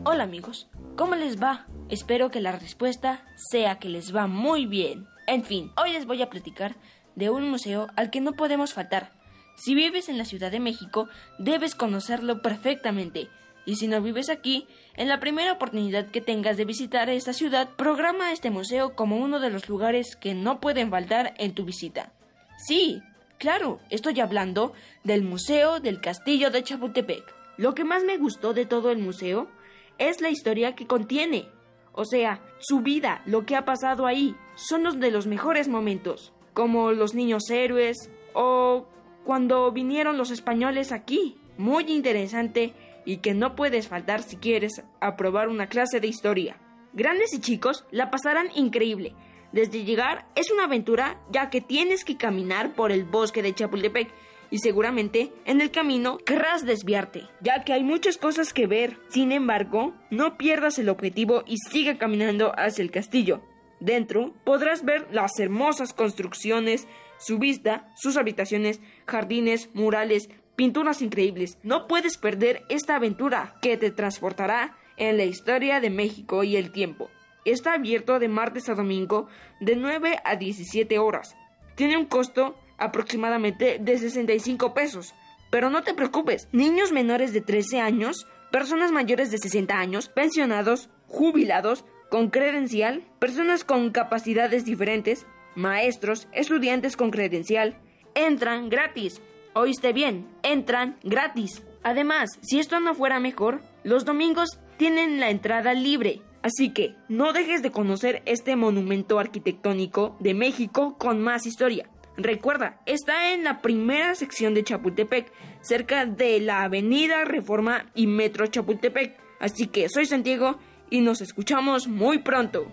Hola 0.07 0.25
amigos, 0.25 0.67
¿cómo 0.95 1.15
les 1.15 1.41
va? 1.41 1.65
Espero 1.89 2.29
que 2.29 2.39
la 2.39 2.51
respuesta 2.51 3.25
sea 3.37 3.79
que 3.79 3.89
les 3.89 4.15
va 4.15 4.27
muy 4.27 4.67
bien. 4.67 5.07
En 5.25 5.43
fin, 5.43 5.71
hoy 5.81 5.93
les 5.93 6.05
voy 6.05 6.21
a 6.21 6.29
platicar 6.29 6.75
de 7.15 7.31
un 7.31 7.49
museo 7.49 7.87
al 7.95 8.11
que 8.11 8.21
no 8.21 8.33
podemos 8.33 8.71
faltar. 8.71 9.13
Si 9.57 9.73
vives 9.73 10.07
en 10.07 10.19
la 10.19 10.25
Ciudad 10.25 10.51
de 10.51 10.59
México, 10.59 11.09
debes 11.39 11.73
conocerlo 11.73 12.43
perfectamente. 12.43 13.29
Y 13.65 13.77
si 13.77 13.87
no 13.87 13.99
vives 13.99 14.29
aquí, 14.29 14.67
en 14.95 15.07
la 15.07 15.19
primera 15.19 15.53
oportunidad 15.53 16.11
que 16.11 16.21
tengas 16.21 16.55
de 16.55 16.65
visitar 16.65 17.09
esta 17.09 17.33
ciudad, 17.33 17.69
programa 17.75 18.31
este 18.31 18.51
museo 18.51 18.95
como 18.95 19.17
uno 19.17 19.39
de 19.39 19.49
los 19.49 19.67
lugares 19.69 20.15
que 20.15 20.35
no 20.35 20.59
pueden 20.59 20.91
faltar 20.91 21.33
en 21.39 21.55
tu 21.55 21.65
visita. 21.65 22.11
Sí, 22.59 23.01
claro, 23.39 23.79
estoy 23.89 24.19
hablando 24.19 24.73
del 25.03 25.23
Museo 25.23 25.79
del 25.79 25.99
Castillo 25.99 26.51
de 26.51 26.61
Chapultepec. 26.61 27.23
Lo 27.57 27.73
que 27.73 27.85
más 27.85 28.03
me 28.03 28.17
gustó 28.17 28.53
de 28.53 28.67
todo 28.67 28.91
el 28.91 28.99
museo 28.99 29.49
es 29.97 30.21
la 30.21 30.29
historia 30.29 30.75
que 30.75 30.87
contiene. 30.87 31.49
O 31.91 32.05
sea, 32.05 32.41
su 32.59 32.81
vida, 32.81 33.21
lo 33.25 33.45
que 33.45 33.55
ha 33.55 33.65
pasado 33.65 34.05
ahí, 34.05 34.35
son 34.55 34.83
los 34.83 34.99
de 34.99 35.11
los 35.11 35.27
mejores 35.27 35.67
momentos, 35.67 36.33
como 36.53 36.91
los 36.91 37.13
niños 37.13 37.49
héroes 37.49 38.09
o 38.33 38.87
cuando 39.23 39.71
vinieron 39.71 40.17
los 40.17 40.31
españoles 40.31 40.91
aquí. 40.91 41.37
Muy 41.57 41.85
interesante 41.85 42.73
y 43.05 43.17
que 43.17 43.33
no 43.33 43.55
puedes 43.55 43.87
faltar 43.87 44.23
si 44.23 44.37
quieres 44.37 44.83
aprobar 44.99 45.47
una 45.47 45.67
clase 45.67 45.99
de 45.99 46.07
historia. 46.07 46.57
Grandes 46.93 47.33
y 47.33 47.39
chicos 47.39 47.85
la 47.91 48.11
pasarán 48.11 48.47
increíble. 48.55 49.15
Desde 49.51 49.85
llegar 49.85 50.27
es 50.35 50.51
una 50.51 50.65
aventura 50.65 51.21
ya 51.31 51.49
que 51.49 51.61
tienes 51.61 52.03
que 52.03 52.17
caminar 52.17 52.73
por 52.73 52.91
el 52.91 53.05
bosque 53.05 53.41
de 53.41 53.53
Chapultepec 53.53 54.11
y 54.55 54.59
seguramente 54.59 55.33
en 55.43 55.59
el 55.59 55.69
camino 55.69 56.17
querrás 56.17 56.65
desviarte, 56.65 57.27
ya 57.41 57.65
que 57.65 57.73
hay 57.73 57.83
muchas 57.83 58.17
cosas 58.17 58.53
que 58.53 58.67
ver. 58.67 58.97
Sin 59.09 59.33
embargo, 59.33 59.93
no 60.11 60.37
pierdas 60.37 60.79
el 60.79 60.87
objetivo 60.87 61.43
y 61.45 61.57
sigue 61.57 61.97
caminando 61.97 62.53
hacia 62.57 62.81
el 62.81 62.89
castillo. 62.89 63.41
Dentro 63.81 64.33
podrás 64.45 64.85
ver 64.85 65.09
las 65.11 65.37
hermosas 65.39 65.91
construcciones, 65.91 66.87
su 67.17 67.37
vista, 67.37 67.91
sus 67.97 68.15
habitaciones, 68.15 68.79
jardines, 69.05 69.69
murales, 69.73 70.29
pinturas 70.55 71.01
increíbles. 71.01 71.57
No 71.61 71.85
puedes 71.85 72.17
perder 72.17 72.63
esta 72.69 72.95
aventura 72.95 73.55
que 73.61 73.75
te 73.75 73.91
transportará 73.91 74.77
en 74.95 75.17
la 75.17 75.25
historia 75.25 75.81
de 75.81 75.89
México 75.89 76.45
y 76.45 76.55
el 76.55 76.71
tiempo. 76.71 77.09
Está 77.43 77.73
abierto 77.73 78.19
de 78.19 78.29
martes 78.29 78.69
a 78.69 78.75
domingo 78.75 79.27
de 79.59 79.75
9 79.75 80.19
a 80.23 80.37
17 80.37 80.97
horas. 80.97 81.35
Tiene 81.75 81.97
un 81.97 82.05
costo 82.05 82.55
aproximadamente 82.77 83.77
de 83.79 83.97
65 83.97 84.73
pesos. 84.73 85.13
Pero 85.49 85.69
no 85.69 85.83
te 85.83 85.93
preocupes, 85.93 86.47
niños 86.51 86.91
menores 86.91 87.33
de 87.33 87.41
13 87.41 87.79
años, 87.79 88.27
personas 88.51 88.91
mayores 88.91 89.31
de 89.31 89.37
60 89.37 89.77
años, 89.77 90.09
pensionados, 90.09 90.89
jubilados, 91.07 91.85
con 92.09 92.29
credencial, 92.29 93.03
personas 93.19 93.63
con 93.63 93.91
capacidades 93.91 94.65
diferentes, 94.65 95.25
maestros, 95.55 96.27
estudiantes 96.31 96.97
con 96.97 97.11
credencial, 97.11 97.77
entran 98.13 98.69
gratis. 98.69 99.21
Oíste 99.53 99.93
bien, 99.93 100.27
entran 100.43 100.97
gratis. 101.03 101.63
Además, 101.83 102.39
si 102.41 102.59
esto 102.59 102.79
no 102.79 102.95
fuera 102.95 103.19
mejor, 103.19 103.61
los 103.83 104.05
domingos 104.05 104.59
tienen 104.77 105.19
la 105.19 105.29
entrada 105.29 105.73
libre. 105.73 106.21
Así 106.41 106.69
que 106.69 106.95
no 107.09 107.33
dejes 107.33 107.63
de 107.63 107.71
conocer 107.71 108.21
este 108.25 108.55
monumento 108.55 109.17
arquitectónico 109.17 110.15
de 110.19 110.33
México 110.33 110.95
con 110.97 111.21
más 111.21 111.45
historia. 111.45 111.89
Recuerda, 112.17 112.79
está 112.85 113.33
en 113.33 113.43
la 113.43 113.61
primera 113.61 114.15
sección 114.15 114.53
de 114.53 114.63
Chapultepec, 114.63 115.31
cerca 115.61 116.05
de 116.05 116.39
la 116.39 116.63
Avenida 116.63 117.25
Reforma 117.25 117.85
y 117.93 118.07
Metro 118.07 118.47
Chapultepec. 118.47 119.17
Así 119.39 119.67
que 119.67 119.89
soy 119.89 120.05
Santiago 120.05 120.57
y 120.89 121.01
nos 121.01 121.19
escuchamos 121.19 121.87
muy 121.87 122.19
pronto. 122.19 122.71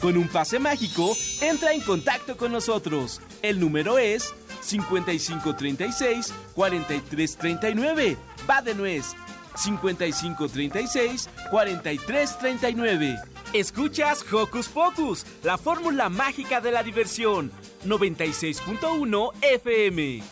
Con 0.00 0.18
un 0.18 0.28
pase 0.28 0.58
mágico, 0.58 1.16
entra 1.40 1.72
en 1.72 1.80
contacto 1.80 2.36
con 2.36 2.52
nosotros. 2.52 3.20
El 3.42 3.58
número 3.58 3.98
es 3.98 4.34
5536 4.66 6.32
4339. 6.54 8.16
Va 8.48 8.62
de 8.62 8.74
nuez. 8.74 9.14
5536 9.56 11.28
4339. 11.50 13.16
Escuchas 13.52 14.24
Hocus 14.32 14.68
Pocus, 14.68 15.24
la 15.42 15.56
fórmula 15.56 16.08
mágica 16.08 16.60
de 16.60 16.72
la 16.72 16.82
diversión. 16.82 17.50
96.1 17.86 19.32
FM. 19.40 20.22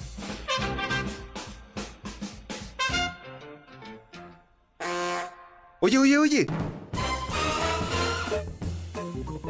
Oye, 5.81 5.99
oye, 5.99 6.19
oye. 6.19 6.47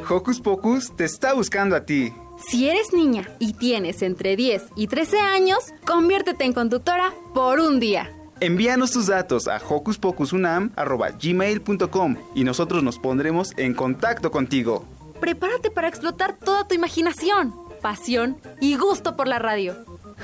Hocus 0.09 0.41
Pocus 0.41 0.95
te 0.97 1.05
está 1.05 1.33
buscando 1.33 1.75
a 1.77 1.87
ti. 1.87 2.13
Si 2.49 2.69
eres 2.69 2.93
niña 2.93 3.29
y 3.39 3.53
tienes 3.55 4.03
entre 4.03 4.37
10 4.37 4.65
y 4.77 4.87
13 4.87 5.19
años, 5.19 5.73
conviértete 5.87 6.45
en 6.45 6.53
conductora 6.53 7.15
por 7.33 7.59
un 7.61 7.81
día. 7.81 8.13
Envíanos 8.41 8.91
tus 8.91 9.07
datos 9.07 9.49
a 9.49 9.57
hocuspocusunam.gmail.com 9.59 12.17
y 12.35 12.45
nosotros 12.45 12.83
nos 12.83 12.99
pondremos 12.99 13.55
en 13.57 13.73
contacto 13.75 14.31
contigo. 14.31 14.85
Prepárate 15.21 15.71
para 15.71 15.89
explotar 15.89 16.37
toda 16.37 16.69
tu 16.69 16.75
imaginación, 16.75 17.55
pasión 17.81 18.37
y 18.61 18.77
gusto 18.77 19.17
por 19.17 19.27
la 19.29 19.39
radio. 19.39 19.75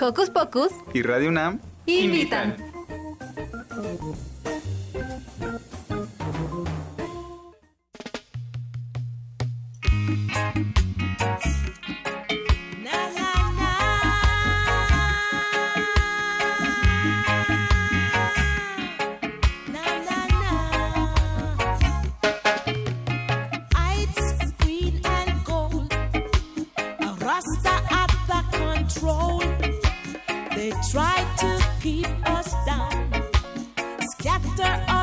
Hocus 0.01 0.29
Pocus 0.31 0.71
y 0.93 1.03
Radio 1.03 1.31
UNAM 1.31 1.61
invitan. 1.87 2.57
keep 31.81 32.07
us 32.29 32.55
down, 32.67 32.91
scatter 34.13 35.00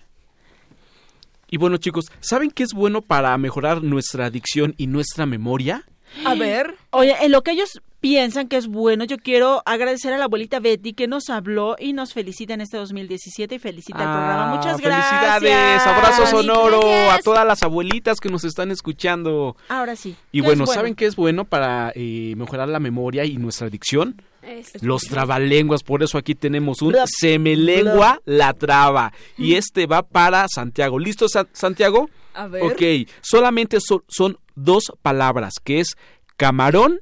Y 1.49 1.57
bueno, 1.57 1.77
chicos, 1.77 2.05
¿saben 2.19 2.51
qué 2.51 2.63
es 2.63 2.73
bueno 2.73 3.01
para 3.01 3.37
mejorar 3.37 3.83
nuestra 3.83 4.25
adicción 4.25 4.73
y 4.77 4.87
nuestra 4.87 5.25
memoria? 5.25 5.83
A 6.25 6.33
ver. 6.35 6.75
Oye, 6.91 7.15
en 7.21 7.31
lo 7.31 7.43
que 7.43 7.51
ellos 7.51 7.81
piensan 7.99 8.47
que 8.47 8.57
es 8.57 8.67
bueno, 8.67 9.03
yo 9.03 9.17
quiero 9.17 9.63
agradecer 9.65 10.13
a 10.13 10.17
la 10.17 10.25
abuelita 10.25 10.59
Betty 10.59 10.93
que 10.93 11.07
nos 11.07 11.29
habló 11.29 11.75
y 11.79 11.93
nos 11.93 12.13
felicita 12.13 12.53
en 12.53 12.61
este 12.61 12.77
2017 12.77 13.55
y 13.55 13.59
felicita 13.59 13.97
al 13.99 14.03
programa. 14.17 14.51
Ah, 14.51 14.55
Muchas 14.55 14.79
gracias. 14.79 15.39
Felicidades, 15.39 15.87
abrazo 15.87 16.27
sonoro 16.27 16.79
Gracias. 16.81 17.19
a 17.19 17.21
todas 17.23 17.45
las 17.47 17.63
abuelitas 17.63 18.19
que 18.19 18.29
nos 18.29 18.43
están 18.43 18.69
escuchando. 18.71 19.57
Ahora 19.69 19.95
sí. 19.95 20.15
Y 20.31 20.41
¿Qué 20.41 20.47
bueno, 20.47 20.65
es 20.65 20.71
¿saben 20.71 20.93
qué 20.95 21.05
es 21.05 21.15
bueno 21.15 21.45
para 21.45 21.91
eh, 21.95 22.33
mejorar 22.37 22.69
la 22.69 22.79
memoria 22.79 23.25
y 23.25 23.37
nuestra 23.37 23.67
adicción? 23.67 24.21
Es- 24.45 24.81
Los 24.83 25.03
trabalenguas, 25.03 25.83
por 25.83 26.03
eso 26.03 26.17
aquí 26.17 26.35
tenemos 26.35 26.81
un 26.81 26.89
Bla, 26.93 27.05
semelengua 27.07 28.21
la 28.25 28.53
traba. 28.53 29.11
Y 29.37 29.55
este 29.55 29.85
va 29.87 30.03
para 30.03 30.47
Santiago. 30.47 30.99
¿Listo, 30.99 31.27
Sa- 31.27 31.47
Santiago? 31.51 32.09
A 32.33 32.47
ver. 32.47 32.63
Ok, 32.63 33.09
solamente 33.21 33.79
so- 33.81 34.03
son 34.07 34.37
dos 34.55 34.91
palabras, 35.01 35.55
que 35.63 35.79
es 35.79 35.95
camarón, 36.37 36.99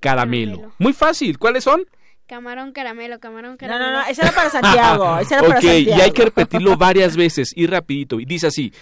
caramelo. 0.00 0.72
Muy 0.78 0.92
fácil, 0.92 1.38
¿cuáles 1.38 1.64
son? 1.64 1.84
Camarón 2.26 2.72
caramelo, 2.72 3.20
camarón 3.20 3.52
No, 3.52 3.56
caramelo. 3.56 3.90
no, 3.92 3.98
no, 4.02 4.06
ese 4.08 4.22
era 4.22 4.32
para 4.32 4.50
Santiago. 4.50 5.18
ese 5.20 5.34
era 5.34 5.42
para 5.44 5.58
ok, 5.58 5.64
y 5.64 5.68
Santiago. 5.68 6.02
hay 6.02 6.10
que 6.10 6.24
repetirlo 6.24 6.76
varias 6.76 7.16
veces 7.16 7.50
y 7.54 7.66
rapidito. 7.66 8.18
Y 8.18 8.24
dice 8.24 8.48
así, 8.48 8.72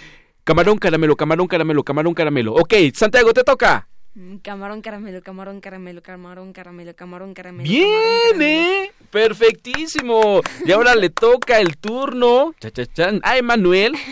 camarón, 0.44 0.78
caramelo, 0.78 1.14
camarón, 1.16 1.46
caramelo, 1.46 1.82
camarón, 1.84 2.14
caramelo. 2.14 2.54
Ok, 2.54 2.72
Santiago, 2.94 3.32
te 3.34 3.44
toca. 3.44 3.88
Mm, 4.14 4.36
Camarón 4.36 4.80
caramelo, 4.80 5.22
camarón 5.22 5.60
caramelo, 5.60 6.00
camarón 6.00 6.52
caramelo, 6.52 6.94
camarón 6.94 7.34
caramelo. 7.34 7.68
Bien, 7.68 8.40
¿eh? 8.40 8.92
Perfectísimo. 9.10 10.40
Y 10.64 10.70
ahora 10.70 10.94
le 10.94 11.10
toca 11.10 11.58
el 11.58 11.76
turno 11.76 12.54
cha, 12.60 13.10
a 13.22 13.38
Emanuel. 13.38 13.94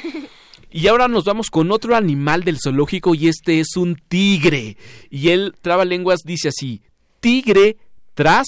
Y 0.74 0.86
ahora 0.86 1.06
nos 1.06 1.26
vamos 1.26 1.50
con 1.50 1.70
otro 1.70 1.94
animal 1.94 2.44
del 2.44 2.56
zoológico 2.58 3.14
y 3.14 3.28
este 3.28 3.60
es 3.60 3.76
un 3.76 3.94
tigre. 4.08 4.78
Y 5.10 5.28
él, 5.28 5.54
trabalenguas, 5.60 6.20
dice 6.24 6.48
así, 6.48 6.80
tigre 7.20 7.76
tras 8.14 8.46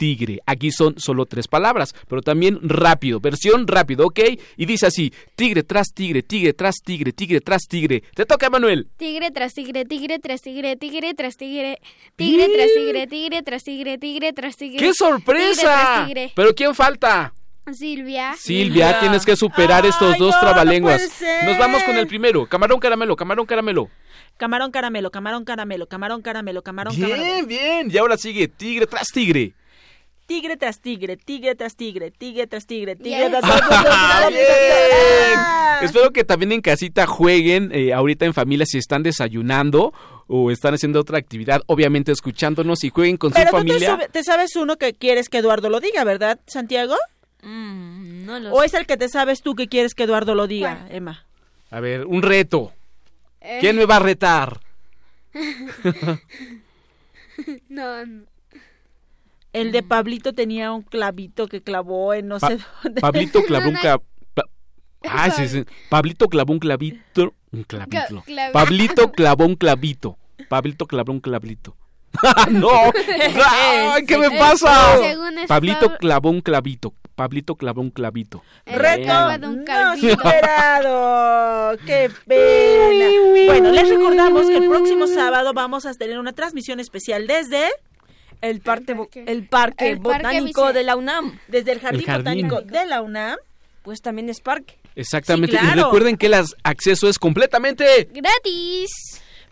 tigre. 0.00 0.40
Aquí 0.46 0.72
son 0.72 0.94
solo 0.98 1.26
tres 1.26 1.46
palabras, 1.46 1.94
pero 2.08 2.22
también 2.22 2.58
rápido, 2.62 3.20
versión 3.20 3.66
rápido, 3.66 4.06
¿ok? 4.06 4.20
Y 4.56 4.64
dice 4.64 4.86
así, 4.86 5.12
tigre 5.36 5.62
tras 5.62 5.88
tigre, 5.92 6.22
tigre 6.22 6.54
tras 6.54 6.76
tigre, 6.76 7.12
tigre 7.12 7.42
tras 7.42 7.64
tigre. 7.68 8.02
Te 8.14 8.24
toca, 8.24 8.46
Emanuel. 8.46 8.88
Tigre 8.96 9.30
tras 9.30 9.52
tigre, 9.52 9.84
tigre 9.84 10.18
tras 10.18 10.40
tigre, 10.40 10.76
tigre 10.76 11.12
tras 11.12 11.36
tigre, 11.36 11.78
tigre 12.16 12.48
tras 12.48 12.72
tigre, 12.72 13.06
tigre 13.06 13.42
tras 13.42 13.62
tigre, 13.62 13.98
tigre 13.98 14.32
tras 14.32 14.56
tigre. 14.56 14.78
¡Qué 14.78 14.92
tigre 14.92 14.94
sorpresa! 14.94 15.62
tras 15.62 16.06
tigre. 16.06 16.32
Pero 16.34 16.54
¿quién 16.54 16.74
falta? 16.74 17.34
Silvia. 17.70 18.34
Silvia, 18.38 19.00
tienes 19.00 19.26
que 19.26 19.36
superar 19.36 19.84
estos 19.84 20.16
dos 20.16 20.34
trabalenguas. 20.40 21.02
Nos 21.44 21.58
vamos 21.58 21.84
con 21.84 21.98
el 21.98 22.06
primero. 22.06 22.46
Camarón 22.46 22.80
caramelo, 22.80 23.16
camarón 23.16 23.44
caramelo. 23.44 23.90
Camarón 24.38 24.70
caramelo, 24.70 25.10
camarón 25.10 25.44
caramelo, 25.44 25.86
camarón 25.86 26.22
caramelo, 26.22 26.62
camarón 26.62 26.96
caramelo. 26.98 27.22
Bien, 27.22 27.46
bien. 27.46 27.90
Y 27.90 27.98
ahora 27.98 28.16
sigue 28.16 28.48
tigre 28.48 28.86
tras 28.86 29.08
tigre. 29.08 29.52
Tigre 30.30 30.56
tras 30.56 30.80
tigre, 30.80 31.16
tigre 31.16 31.56
tras 31.56 31.74
tigre, 31.74 32.12
tigre 32.12 32.46
tras 32.46 32.64
tigre, 32.64 32.94
tigre 32.94 33.18
Yes. 33.28 33.30
tras 33.30 33.42
Ah, 33.44 34.26
tigre. 34.28 34.44
bien. 34.44 35.40
Espero 35.82 36.12
que 36.12 36.22
también 36.22 36.52
en 36.52 36.60
casita 36.60 37.04
jueguen 37.08 37.70
eh, 37.74 37.92
ahorita 37.92 38.26
en 38.26 38.32
familia 38.32 38.64
si 38.64 38.78
están 38.78 39.02
desayunando 39.02 39.92
o 40.28 40.52
están 40.52 40.74
haciendo 40.74 41.00
otra 41.00 41.18
actividad, 41.18 41.62
obviamente 41.66 42.12
escuchándonos 42.12 42.84
y 42.84 42.90
jueguen 42.90 43.16
con 43.16 43.32
Pero 43.32 43.50
su 43.50 43.56
tú 43.56 43.62
te, 43.64 43.68
familia. 43.72 43.90
sube- 43.96 44.08
te 44.08 44.22
sabes 44.22 44.54
uno 44.54 44.76
que 44.76 44.94
quieres 44.94 45.28
que 45.28 45.38
Eduardo 45.38 45.68
lo 45.68 45.80
diga, 45.80 46.04
¿verdad, 46.04 46.38
Santiago? 46.46 46.94
Mm, 47.42 48.24
no 48.26 48.38
lo 48.38 48.52
¿O 48.54 48.60
sé. 48.60 48.66
es 48.66 48.74
el 48.74 48.86
que 48.86 48.96
te 48.96 49.08
sabes 49.08 49.42
tú 49.42 49.56
que 49.56 49.66
quieres 49.66 49.94
que 49.94 50.04
Eduardo 50.04 50.36
lo 50.36 50.46
diga, 50.46 50.86
Emma? 50.90 51.26
A 51.72 51.80
ver, 51.80 52.06
un 52.06 52.22
reto. 52.22 52.72
Eh. 53.40 53.58
¿Quién 53.60 53.74
me 53.74 53.84
va 53.84 53.96
a 53.96 53.98
retar? 54.00 54.60
No, 57.68 58.04
no. 58.04 58.24
El 59.52 59.72
de 59.72 59.82
Pablito 59.82 60.32
tenía 60.32 60.70
un 60.72 60.82
clavito 60.82 61.48
que 61.48 61.62
clavó 61.62 62.14
en 62.14 62.28
no 62.28 62.38
Pa- 62.38 62.48
sé 62.48 62.58
dónde. 62.84 63.00
Pablito 63.00 63.42
clavó 63.46 63.68
un 63.68 63.74
clav- 63.76 64.02
pa- 64.34 64.44
Ay, 65.08 65.30
sí, 65.32 65.48
sí. 65.48 65.64
Pablito 65.88 66.28
clavó 66.28 66.52
un 66.52 66.58
clavito. 66.60 67.34
Un 67.52 67.64
clavito. 67.64 67.96
Cla- 67.98 68.24
clavi- 68.24 68.52
Pablito 68.52 69.10
clavó 69.12 69.44
un 69.46 69.56
clavito. 69.56 70.18
Pablito 70.48 70.86
clavó 70.86 71.12
un 71.12 71.20
clavito. 71.20 71.76
¡No! 72.50 72.68
¡Ay, 73.46 74.04
¿Qué 74.04 74.18
me 74.18 74.26
Eh, 74.26 74.38
pasa? 74.38 74.98
es 75.06 75.46
Pablito 75.46 75.90
Pab- 75.90 75.98
clavó 75.98 76.30
un 76.30 76.40
clavito. 76.40 76.94
Pablito 77.14 77.54
clavó 77.56 77.80
un 77.82 77.90
clavito. 77.90 78.42
Reto 78.66 79.02
Clava 79.02 79.36
de 79.38 79.46
un 79.46 79.64
no 79.64 79.96
superado. 79.96 81.76
¡Qué 81.86 82.10
pena! 82.26 83.46
Bueno, 83.46 83.70
les 83.72 83.88
recordamos 83.88 84.46
que 84.48 84.56
el 84.56 84.68
próximo 84.68 85.06
sábado 85.06 85.52
vamos 85.52 85.86
a 85.86 85.94
tener 85.94 86.18
una 86.18 86.32
transmisión 86.32 86.80
especial 86.80 87.26
desde 87.26 87.68
El 88.40 88.60
parque, 88.60 88.92
el 89.26 89.46
parque 89.46 89.90
El 89.90 90.00
parque 90.00 90.18
botánico 90.30 90.72
de 90.72 90.82
la 90.82 90.96
UNAM. 90.96 91.38
desde 91.48 91.72
el 91.72 91.80
jardín, 91.80 92.00
El 92.00 92.06
jardín. 92.06 92.48
botánico 92.48 92.60
de 92.62 92.86
la 92.86 93.02
UNAM. 93.02 93.36
Pues 93.82 94.00
también 94.00 94.28
es 94.28 94.40
parque. 94.40 94.78
Exactamente. 94.94 95.58
Sí, 95.58 95.66
Y 95.66 95.74
recuerden 95.74 96.16
que 96.16 96.26
el 96.26 96.34
acceso 96.62 97.08
es 97.08 97.18
completamente 97.18 98.08
Gratis. 98.12 98.90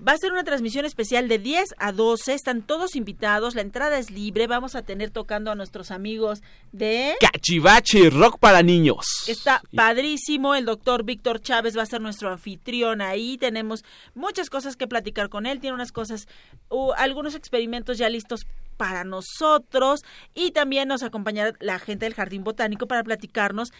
Va 0.06 0.12
a 0.12 0.16
ser 0.18 0.30
una 0.30 0.44
transmisión 0.44 0.84
especial 0.84 1.26
de 1.26 1.40
10 1.40 1.70
a 1.76 1.90
12. 1.90 2.32
Están 2.32 2.62
todos 2.62 2.94
invitados. 2.94 3.56
La 3.56 3.62
entrada 3.62 3.98
es 3.98 4.12
libre. 4.12 4.46
Vamos 4.46 4.76
a 4.76 4.82
tener 4.82 5.10
tocando 5.10 5.50
a 5.50 5.56
nuestros 5.56 5.90
amigos 5.90 6.40
de... 6.70 7.16
cachivache, 7.20 8.08
rock 8.10 8.38
para 8.38 8.62
niños. 8.62 9.04
Está 9.26 9.60
padrísimo. 9.74 10.54
El 10.54 10.66
doctor 10.66 11.02
Víctor 11.02 11.40
Chávez 11.40 11.76
va 11.76 11.82
a 11.82 11.86
ser 11.86 12.00
nuestro 12.00 12.30
anfitrión 12.30 13.00
ahí. 13.00 13.38
Tenemos 13.38 13.84
muchas 14.14 14.50
cosas 14.50 14.76
que 14.76 14.86
platicar 14.86 15.30
con 15.30 15.46
él. 15.46 15.58
Tiene 15.58 15.74
unas 15.74 15.90
cosas, 15.90 16.28
uh, 16.68 16.92
algunos 16.96 17.34
experimentos 17.34 17.98
ya 17.98 18.08
listos 18.08 18.46
para 18.78 19.04
nosotros. 19.04 20.00
Y 20.34 20.52
también 20.52 20.88
nos 20.88 21.02
acompañará 21.02 21.52
la 21.60 21.78
gente 21.78 22.06
del 22.06 22.14
Jardín 22.14 22.44
Botánico 22.44 22.86
para 22.86 23.04
platicarnos 23.04 23.72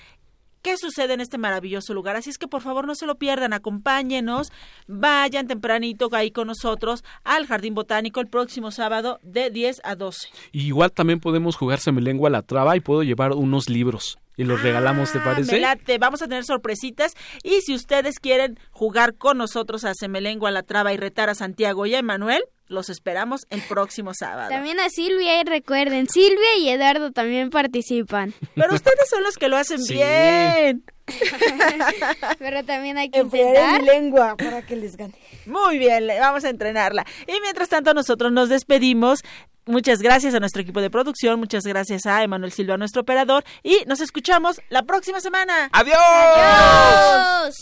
qué 0.61 0.77
sucede 0.77 1.15
en 1.15 1.21
este 1.21 1.39
maravilloso 1.39 1.95
lugar. 1.95 2.17
Así 2.17 2.29
es 2.29 2.37
que 2.37 2.49
por 2.49 2.61
favor 2.61 2.87
no 2.87 2.95
se 2.95 3.07
lo 3.07 3.15
pierdan, 3.15 3.55
acompáñenos, 3.55 4.53
vayan 4.87 5.47
tempranito 5.47 6.11
ahí 6.13 6.31
con 6.31 6.49
nosotros 6.49 7.05
al 7.25 7.47
Jardín 7.47 7.75
Botánico 7.75 8.21
el 8.21 8.27
próximo 8.27 8.71
sábado 8.71 9.19
de 9.23 9.51
10 9.51 9.81
a 9.85 9.95
12. 9.95 10.29
Y 10.53 10.67
igual 10.67 10.93
también 10.93 11.21
podemos 11.21 11.57
jugarse 11.57 11.93
mi 11.93 12.03
lengua 12.03 12.29
a 12.29 12.33
la 12.33 12.43
traba 12.43 12.77
y 12.77 12.81
puedo 12.81 13.03
llevar 13.03 13.33
unos 13.33 13.71
libros. 13.71 14.19
Y 14.39 14.45
los 14.45 14.63
regalamos, 14.63 15.13
¿te 15.13 15.19
Ah, 15.19 15.25
parece? 15.25 15.53
me 15.53 15.61
late. 15.61 15.99
Vamos 15.99 16.23
a 16.23 16.29
tener 16.29 16.45
sorpresitas. 16.45 17.13
Y 17.43 17.61
si 17.61 17.75
ustedes 17.75 18.19
quieren 18.21 18.59
jugar 18.71 19.17
con 19.17 19.37
nosotros 19.37 19.85
a 19.85 19.93
Semelengua 19.95 20.51
la 20.51 20.63
Traba 20.63 20.95
y 20.95 20.97
retar 20.97 21.29
a 21.29 21.35
Santiago 21.35 21.85
y 21.85 21.95
a 21.95 21.99
Emanuel, 21.99 22.43
los 22.69 22.89
esperamos 22.89 23.47
el 23.51 23.61
próximo 23.63 24.13
sábado. 24.15 24.49
También 24.51 24.79
a 24.79 24.91
Silvia 24.91 25.41
y 25.41 25.45
recuerden, 25.45 26.07
Silvia 26.09 26.57
y 26.59 26.69
Eduardo 26.69 27.11
también 27.11 27.51
participan. 27.51 28.33
Pero 28.55 28.75
ustedes 28.75 29.09
son 29.11 29.23
los 29.25 29.37
que 29.37 29.49
lo 29.49 29.57
hacen 29.57 29.83
Sí. 29.83 29.95
bien. 29.95 30.85
Pero 32.39 32.65
también 32.65 32.99
hay 32.99 33.11
que 33.11 33.21
intentar. 33.21 33.81
mi 33.81 33.87
lengua 33.87 34.37
para 34.37 34.63
que 34.63 34.77
les 34.77 34.97
gane. 34.97 35.15
Muy 35.47 35.79
bien, 35.79 36.07
vamos 36.21 36.45
a 36.45 36.51
entrenarla. 36.51 37.05
Y 37.27 37.41
mientras 37.41 37.69
tanto 37.69 37.95
nosotros 37.95 38.33
nos 38.33 38.49
despedimos. 38.49 39.23
Muchas 39.67 40.01
gracias 40.01 40.35
a 40.35 40.41
nuestro 40.41 40.63
equipo 40.63 40.81
de 40.81 40.89
producción, 40.89 41.39
muchas 41.39 41.65
gracias 41.65 42.07
a 42.07 42.23
Emanuel 42.23 42.53
Silva, 42.53 42.79
nuestro 42.79 43.03
operador, 43.03 43.45
y 43.63 43.85
nos 43.87 44.01
escuchamos 44.01 44.63
la 44.71 44.85
próxima 44.85 45.21
semana. 45.21 45.69
¡Adiós! 45.73 45.99
¡Adiós! 45.99 47.57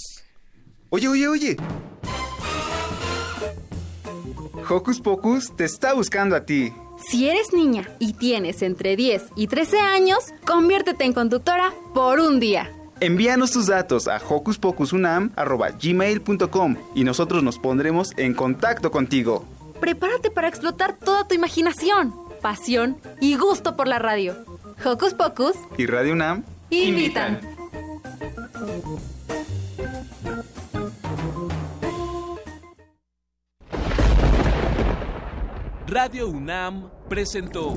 Oye, 0.91 1.09
oye, 1.09 1.27
oye. 1.27 1.57
Hocus 4.69 5.01
Pocus 5.01 5.55
te 5.57 5.65
está 5.65 5.95
buscando 5.95 6.37
a 6.37 6.45
ti. 6.45 6.73
Si 7.11 7.29
eres 7.29 7.53
niña 7.53 7.89
y 7.99 8.13
tienes 8.15 8.63
entre 8.63 8.97
10 8.97 9.31
y 9.37 9.49
13 9.49 9.81
años, 9.81 10.19
conviértete 10.47 11.05
en 11.05 11.13
conductora 11.13 11.73
por 11.93 12.21
un 12.21 12.41
día. 12.41 12.73
Envíanos 13.01 13.51
tus 13.51 13.67
datos 13.67 14.09
a 14.09 14.17
hocuspocusunam.gmail.com 14.17 16.77
y 16.95 17.05
nosotros 17.05 17.43
nos 17.43 17.59
pondremos 17.59 18.15
en 18.17 18.33
contacto 18.33 18.91
contigo. 18.91 19.45
Prepárate 19.81 20.31
para 20.31 20.49
explotar 20.49 20.97
toda 20.97 21.29
tu 21.29 21.35
imaginación, 21.35 22.15
pasión 22.41 22.97
y 23.21 23.37
gusto 23.37 23.77
por 23.77 23.87
la 23.87 23.99
radio. 23.99 24.35
Hocus 24.83 25.13
Pocus 25.15 25.57
Y 25.77 25.85
Radio 25.87 26.15
UNAM 26.15 26.43
invitan. 26.71 27.41
Radio 35.87 36.29
UNAM 36.29 36.89
presentó 37.09 37.77